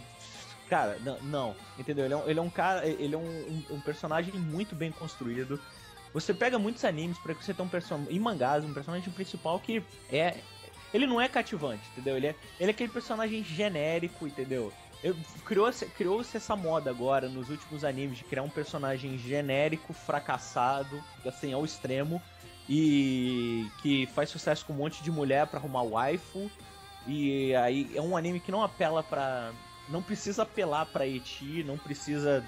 cara, 0.69 0.99
não, 1.01 1.21
não 1.21 1.57
entendeu? 1.79 2.07
Ele 2.07 2.15
é, 2.15 2.17
um, 2.17 2.29
ele 2.29 2.39
é 2.39 2.43
um 2.43 2.51
cara, 2.51 2.87
ele 2.87 3.15
é 3.15 3.19
um, 3.19 3.23
um, 3.23 3.75
um 3.77 3.81
personagem 3.81 4.33
muito 4.35 4.75
bem 4.75 4.91
construído. 4.91 5.61
Você 6.13 6.35
pega 6.35 6.59
muitos 6.59 6.85
animes 6.85 7.19
para 7.19 7.35
que 7.35 7.45
você 7.45 7.55
tenha 7.55 7.67
um 7.67 7.71
personagem. 7.71 8.15
Em 8.15 8.19
mangás, 8.19 8.65
um 8.65 8.75
personagem 8.75 9.11
principal 9.13 9.59
que 9.59 9.83
é. 10.11 10.37
Ele 10.93 11.07
não 11.07 11.21
é 11.21 11.27
cativante, 11.27 11.83
entendeu? 11.93 12.17
Ele 12.17 12.27
é, 12.29 12.35
ele 12.61 12.71
é 12.71 12.75
aquele 12.75 12.93
personagem 12.93 13.43
genérico, 13.43 14.27
entendeu? 14.27 14.71
Criou-se 15.45 15.87
criou 15.87 16.21
essa 16.21 16.55
moda 16.55 16.91
agora 16.91 17.29
nos 17.29 17.49
últimos 17.49 17.83
animes 17.83 18.19
de 18.19 18.25
criar 18.25 18.43
um 18.43 18.49
personagem 18.49 19.17
genérico, 19.17 19.93
fracassado, 19.95 21.03
assim, 21.27 21.53
ao 21.53 21.65
extremo, 21.65 22.23
e 22.69 23.67
que 23.81 24.07
faz 24.09 24.29
sucesso 24.29 24.67
com 24.67 24.75
um 24.75 24.77
monte 24.77 25.03
de 25.03 25.11
mulher 25.11 25.47
para 25.47 25.59
arrumar 25.59 25.83
waifu. 25.83 26.51
E 27.07 27.55
aí 27.57 27.91
é 27.95 28.01
um 28.01 28.17
anime 28.17 28.39
que 28.39 28.53
não 28.53 28.63
apela 28.63 29.03
para 29.03 29.51
não 29.89 30.03
precisa 30.03 30.43
apelar 30.43 30.87
para 30.87 31.07
eti, 31.07 31.65
não 31.65 31.77
precisa 31.77 32.45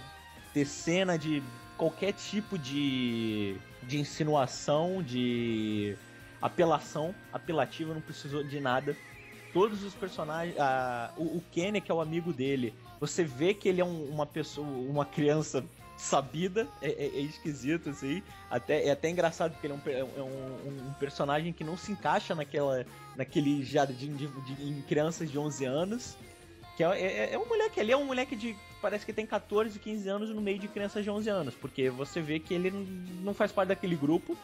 ter 0.52 0.64
cena 0.64 1.18
de 1.18 1.42
qualquer 1.76 2.12
tipo 2.12 2.58
de, 2.58 3.56
de 3.82 3.98
insinuação, 3.98 5.02
de 5.02 5.96
apelação 6.40 7.14
apelativa, 7.32 7.94
não 7.94 8.00
precisou 8.00 8.42
de 8.42 8.60
nada. 8.60 8.96
Todos 9.52 9.82
os 9.82 9.94
personagens. 9.94 10.58
Ah, 10.58 11.12
o, 11.16 11.38
o 11.38 11.42
Kenny, 11.52 11.80
que 11.80 11.90
é 11.90 11.94
o 11.94 12.00
amigo 12.00 12.32
dele, 12.32 12.74
você 13.00 13.24
vê 13.24 13.54
que 13.54 13.68
ele 13.68 13.80
é 13.80 13.84
um, 13.84 14.04
uma 14.10 14.26
pessoa, 14.26 14.66
uma 14.66 15.04
criança 15.04 15.64
sabida, 15.96 16.66
é, 16.82 16.88
é, 16.88 17.06
é, 17.06 17.20
esquisito, 17.20 17.90
assim. 17.90 18.22
Até, 18.50 18.86
é 18.86 18.90
até 18.90 19.08
engraçado 19.08 19.52
porque 19.52 19.66
ele 19.66 19.74
é, 19.74 20.04
um, 20.04 20.08
é 20.16 20.22
um, 20.22 20.88
um, 20.88 20.92
personagem 20.94 21.52
que 21.52 21.62
não 21.62 21.76
se 21.76 21.92
encaixa 21.92 22.34
naquela, 22.34 22.84
naquele 23.16 23.62
jardim 23.64 24.14
de, 24.14 24.26
de, 24.26 24.54
de, 24.54 24.68
em 24.68 24.82
crianças 24.82 25.30
de 25.30 25.38
11 25.38 25.64
anos. 25.64 26.16
Que 26.76 26.84
é, 26.84 26.88
é, 26.88 27.34
é 27.34 27.38
um 27.38 27.46
moleque, 27.46 27.80
ele 27.80 27.92
é 27.92 27.96
um 27.96 28.04
moleque 28.04 28.34
de. 28.34 28.56
Parece 28.82 29.06
que 29.06 29.12
tem 29.12 29.24
14, 29.24 29.78
15 29.78 30.08
anos 30.08 30.30
no 30.30 30.40
meio 30.40 30.58
de 30.58 30.68
crianças 30.68 31.04
de 31.04 31.10
11 31.10 31.30
anos. 31.30 31.54
Porque 31.54 31.88
você 31.88 32.20
vê 32.20 32.38
que 32.38 32.52
ele 32.52 32.70
não 33.22 33.32
faz 33.32 33.52
parte 33.52 33.68
daquele 33.68 33.96
grupo. 33.96 34.36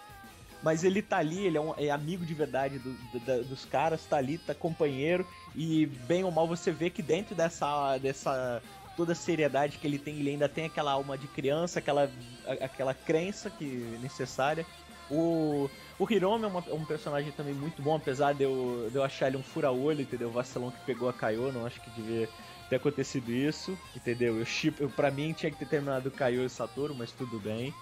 mas 0.62 0.84
ele 0.84 1.02
tá 1.02 1.18
ali, 1.18 1.46
ele 1.46 1.56
é, 1.56 1.60
um, 1.60 1.74
é 1.76 1.90
amigo 1.90 2.24
de 2.24 2.34
verdade 2.34 2.78
do, 2.78 2.92
do, 2.92 3.44
dos 3.44 3.64
caras, 3.64 4.04
tá 4.04 4.16
ali, 4.16 4.38
tá 4.38 4.54
companheiro, 4.54 5.26
e 5.54 5.86
bem 5.86 6.22
ou 6.22 6.30
mal 6.30 6.46
você 6.46 6.70
vê 6.70 6.90
que 6.90 7.02
dentro 7.02 7.34
dessa, 7.34 7.96
dessa 7.98 8.62
toda 8.96 9.12
a 9.12 9.14
seriedade 9.14 9.78
que 9.78 9.86
ele 9.86 9.98
tem, 9.98 10.18
ele 10.18 10.30
ainda 10.30 10.48
tem 10.48 10.66
aquela 10.66 10.92
alma 10.92 11.16
de 11.16 11.26
criança, 11.28 11.78
aquela, 11.78 12.10
aquela 12.46 12.92
crença 12.92 13.48
que 13.48 13.64
necessária. 14.02 14.66
O, 15.10 15.70
o 16.00 16.10
Hiromi 16.10 16.44
é, 16.44 16.48
uma, 16.48 16.64
um 16.72 16.84
personagem 16.84 17.30
também 17.32 17.52
muito 17.52 17.82
bom, 17.82 17.94
apesar 17.94 18.32
de 18.32 18.42
eu, 18.42 18.88
de 18.90 18.96
eu 18.96 19.04
achar 19.04 19.28
ele 19.28 19.36
um 19.36 19.42
fura-olho, 19.42 20.00
entendeu? 20.00 20.28
O 20.28 20.32
vacilão 20.32 20.70
que 20.70 20.80
pegou 20.86 21.10
a 21.10 21.12
Kaiô, 21.12 21.52
não 21.52 21.66
acho 21.66 21.78
que 21.82 21.90
devia 21.90 22.26
ter 22.70 22.76
acontecido 22.76 23.30
isso, 23.30 23.78
entendeu? 23.94 24.38
Eu, 24.38 24.46
chip, 24.46 24.80
eu, 24.80 24.88
pra 24.88 25.10
mim 25.10 25.34
tinha 25.34 25.52
que 25.52 25.58
ter 25.58 25.66
terminado 25.66 26.08
o 26.08 26.12
Kaiô 26.12 26.42
e 26.42 26.46
o 26.46 26.50
Satoru, 26.50 26.94
mas 26.94 27.12
tudo 27.12 27.38
bem. 27.38 27.74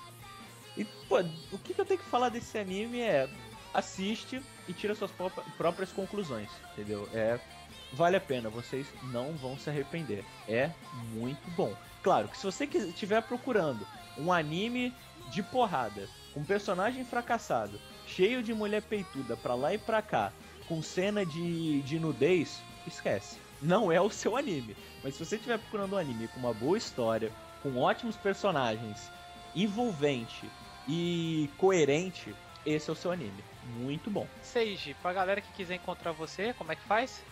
E, 0.77 0.85
pô, 1.09 1.21
o 1.53 1.59
que, 1.59 1.73
que 1.73 1.81
eu 1.81 1.85
tenho 1.85 2.01
que 2.01 2.07
falar 2.07 2.29
desse 2.29 2.59
anime 2.59 3.01
é 3.01 3.29
assiste 3.73 4.43
e 4.67 4.73
tira 4.73 4.97
suas 4.97 5.13
próprias 5.57 5.93
conclusões, 5.93 6.51
entendeu? 6.73 7.09
É 7.15 7.39
vale 7.93 8.17
a 8.17 8.21
pena, 8.21 8.51
vocês 8.51 8.87
não 9.13 9.33
vão 9.37 9.57
se 9.57 9.71
arrepender. 9.71 10.25
É 10.49 10.71
muito 11.13 11.49
bom. 11.53 11.73
Claro 12.03 12.29
que 12.29 12.37
se 12.37 12.45
você 12.45 12.65
estiver 12.65 13.23
procurando 13.23 13.87
um 14.19 14.33
anime 14.33 14.93
de 15.31 15.43
porrada, 15.43 16.09
um 16.37 16.45
personagem 16.45 17.05
fracassado, 17.05 17.79
cheio 18.15 18.43
de 18.43 18.53
mulher 18.55 18.83
peituda 18.83 19.37
pra 19.37 19.55
lá 19.55 19.75
e 19.75 19.79
pra 19.79 20.03
cá, 20.03 20.33
com 20.67 20.83
cena 20.83 21.25
de, 21.25 21.83
de 21.83 21.99
nudez, 21.99 22.61
esquece. 22.87 23.39
Não 23.61 23.91
é 23.91 24.01
o 24.01 24.11
seu 24.11 24.37
anime. 24.37 24.77
Mas 25.03 25.15
se 25.15 25.25
você 25.25 25.37
estiver 25.37 25.59
procurando 25.59 25.95
um 25.95 25.99
anime 25.99 26.29
com 26.29 26.39
uma 26.39 26.55
boa 26.55 26.79
história, 26.79 27.33
com 27.63 27.77
ótimos 27.77 28.17
personagens, 28.17 29.11
envolvente 29.55 30.49
e 30.89 31.51
coerente, 31.59 32.35
esse 32.65 32.89
é 32.89 32.93
o 32.93 32.97
seu 32.97 33.11
anime. 33.11 33.45
Muito 33.77 34.11
bom. 34.11 34.27
Seiji, 34.43 34.95
pra 35.03 35.13
galera 35.13 35.41
que 35.41 35.53
quiser 35.53 35.75
encontrar 35.77 36.13
você, 36.13 36.53
como 36.55 36.73
é 36.73 36.77
que 36.77 36.83
faz? 36.83 37.23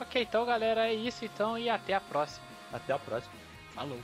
Ok, 0.00 0.22
então 0.22 0.44
galera, 0.44 0.88
é 0.88 0.94
isso 0.94 1.24
então 1.24 1.56
e 1.56 1.68
até 1.68 1.94
a 1.94 2.00
próxima. 2.00 2.44
Até 2.72 2.92
a 2.92 2.98
próxima. 2.98 3.34
Falou. 3.74 3.98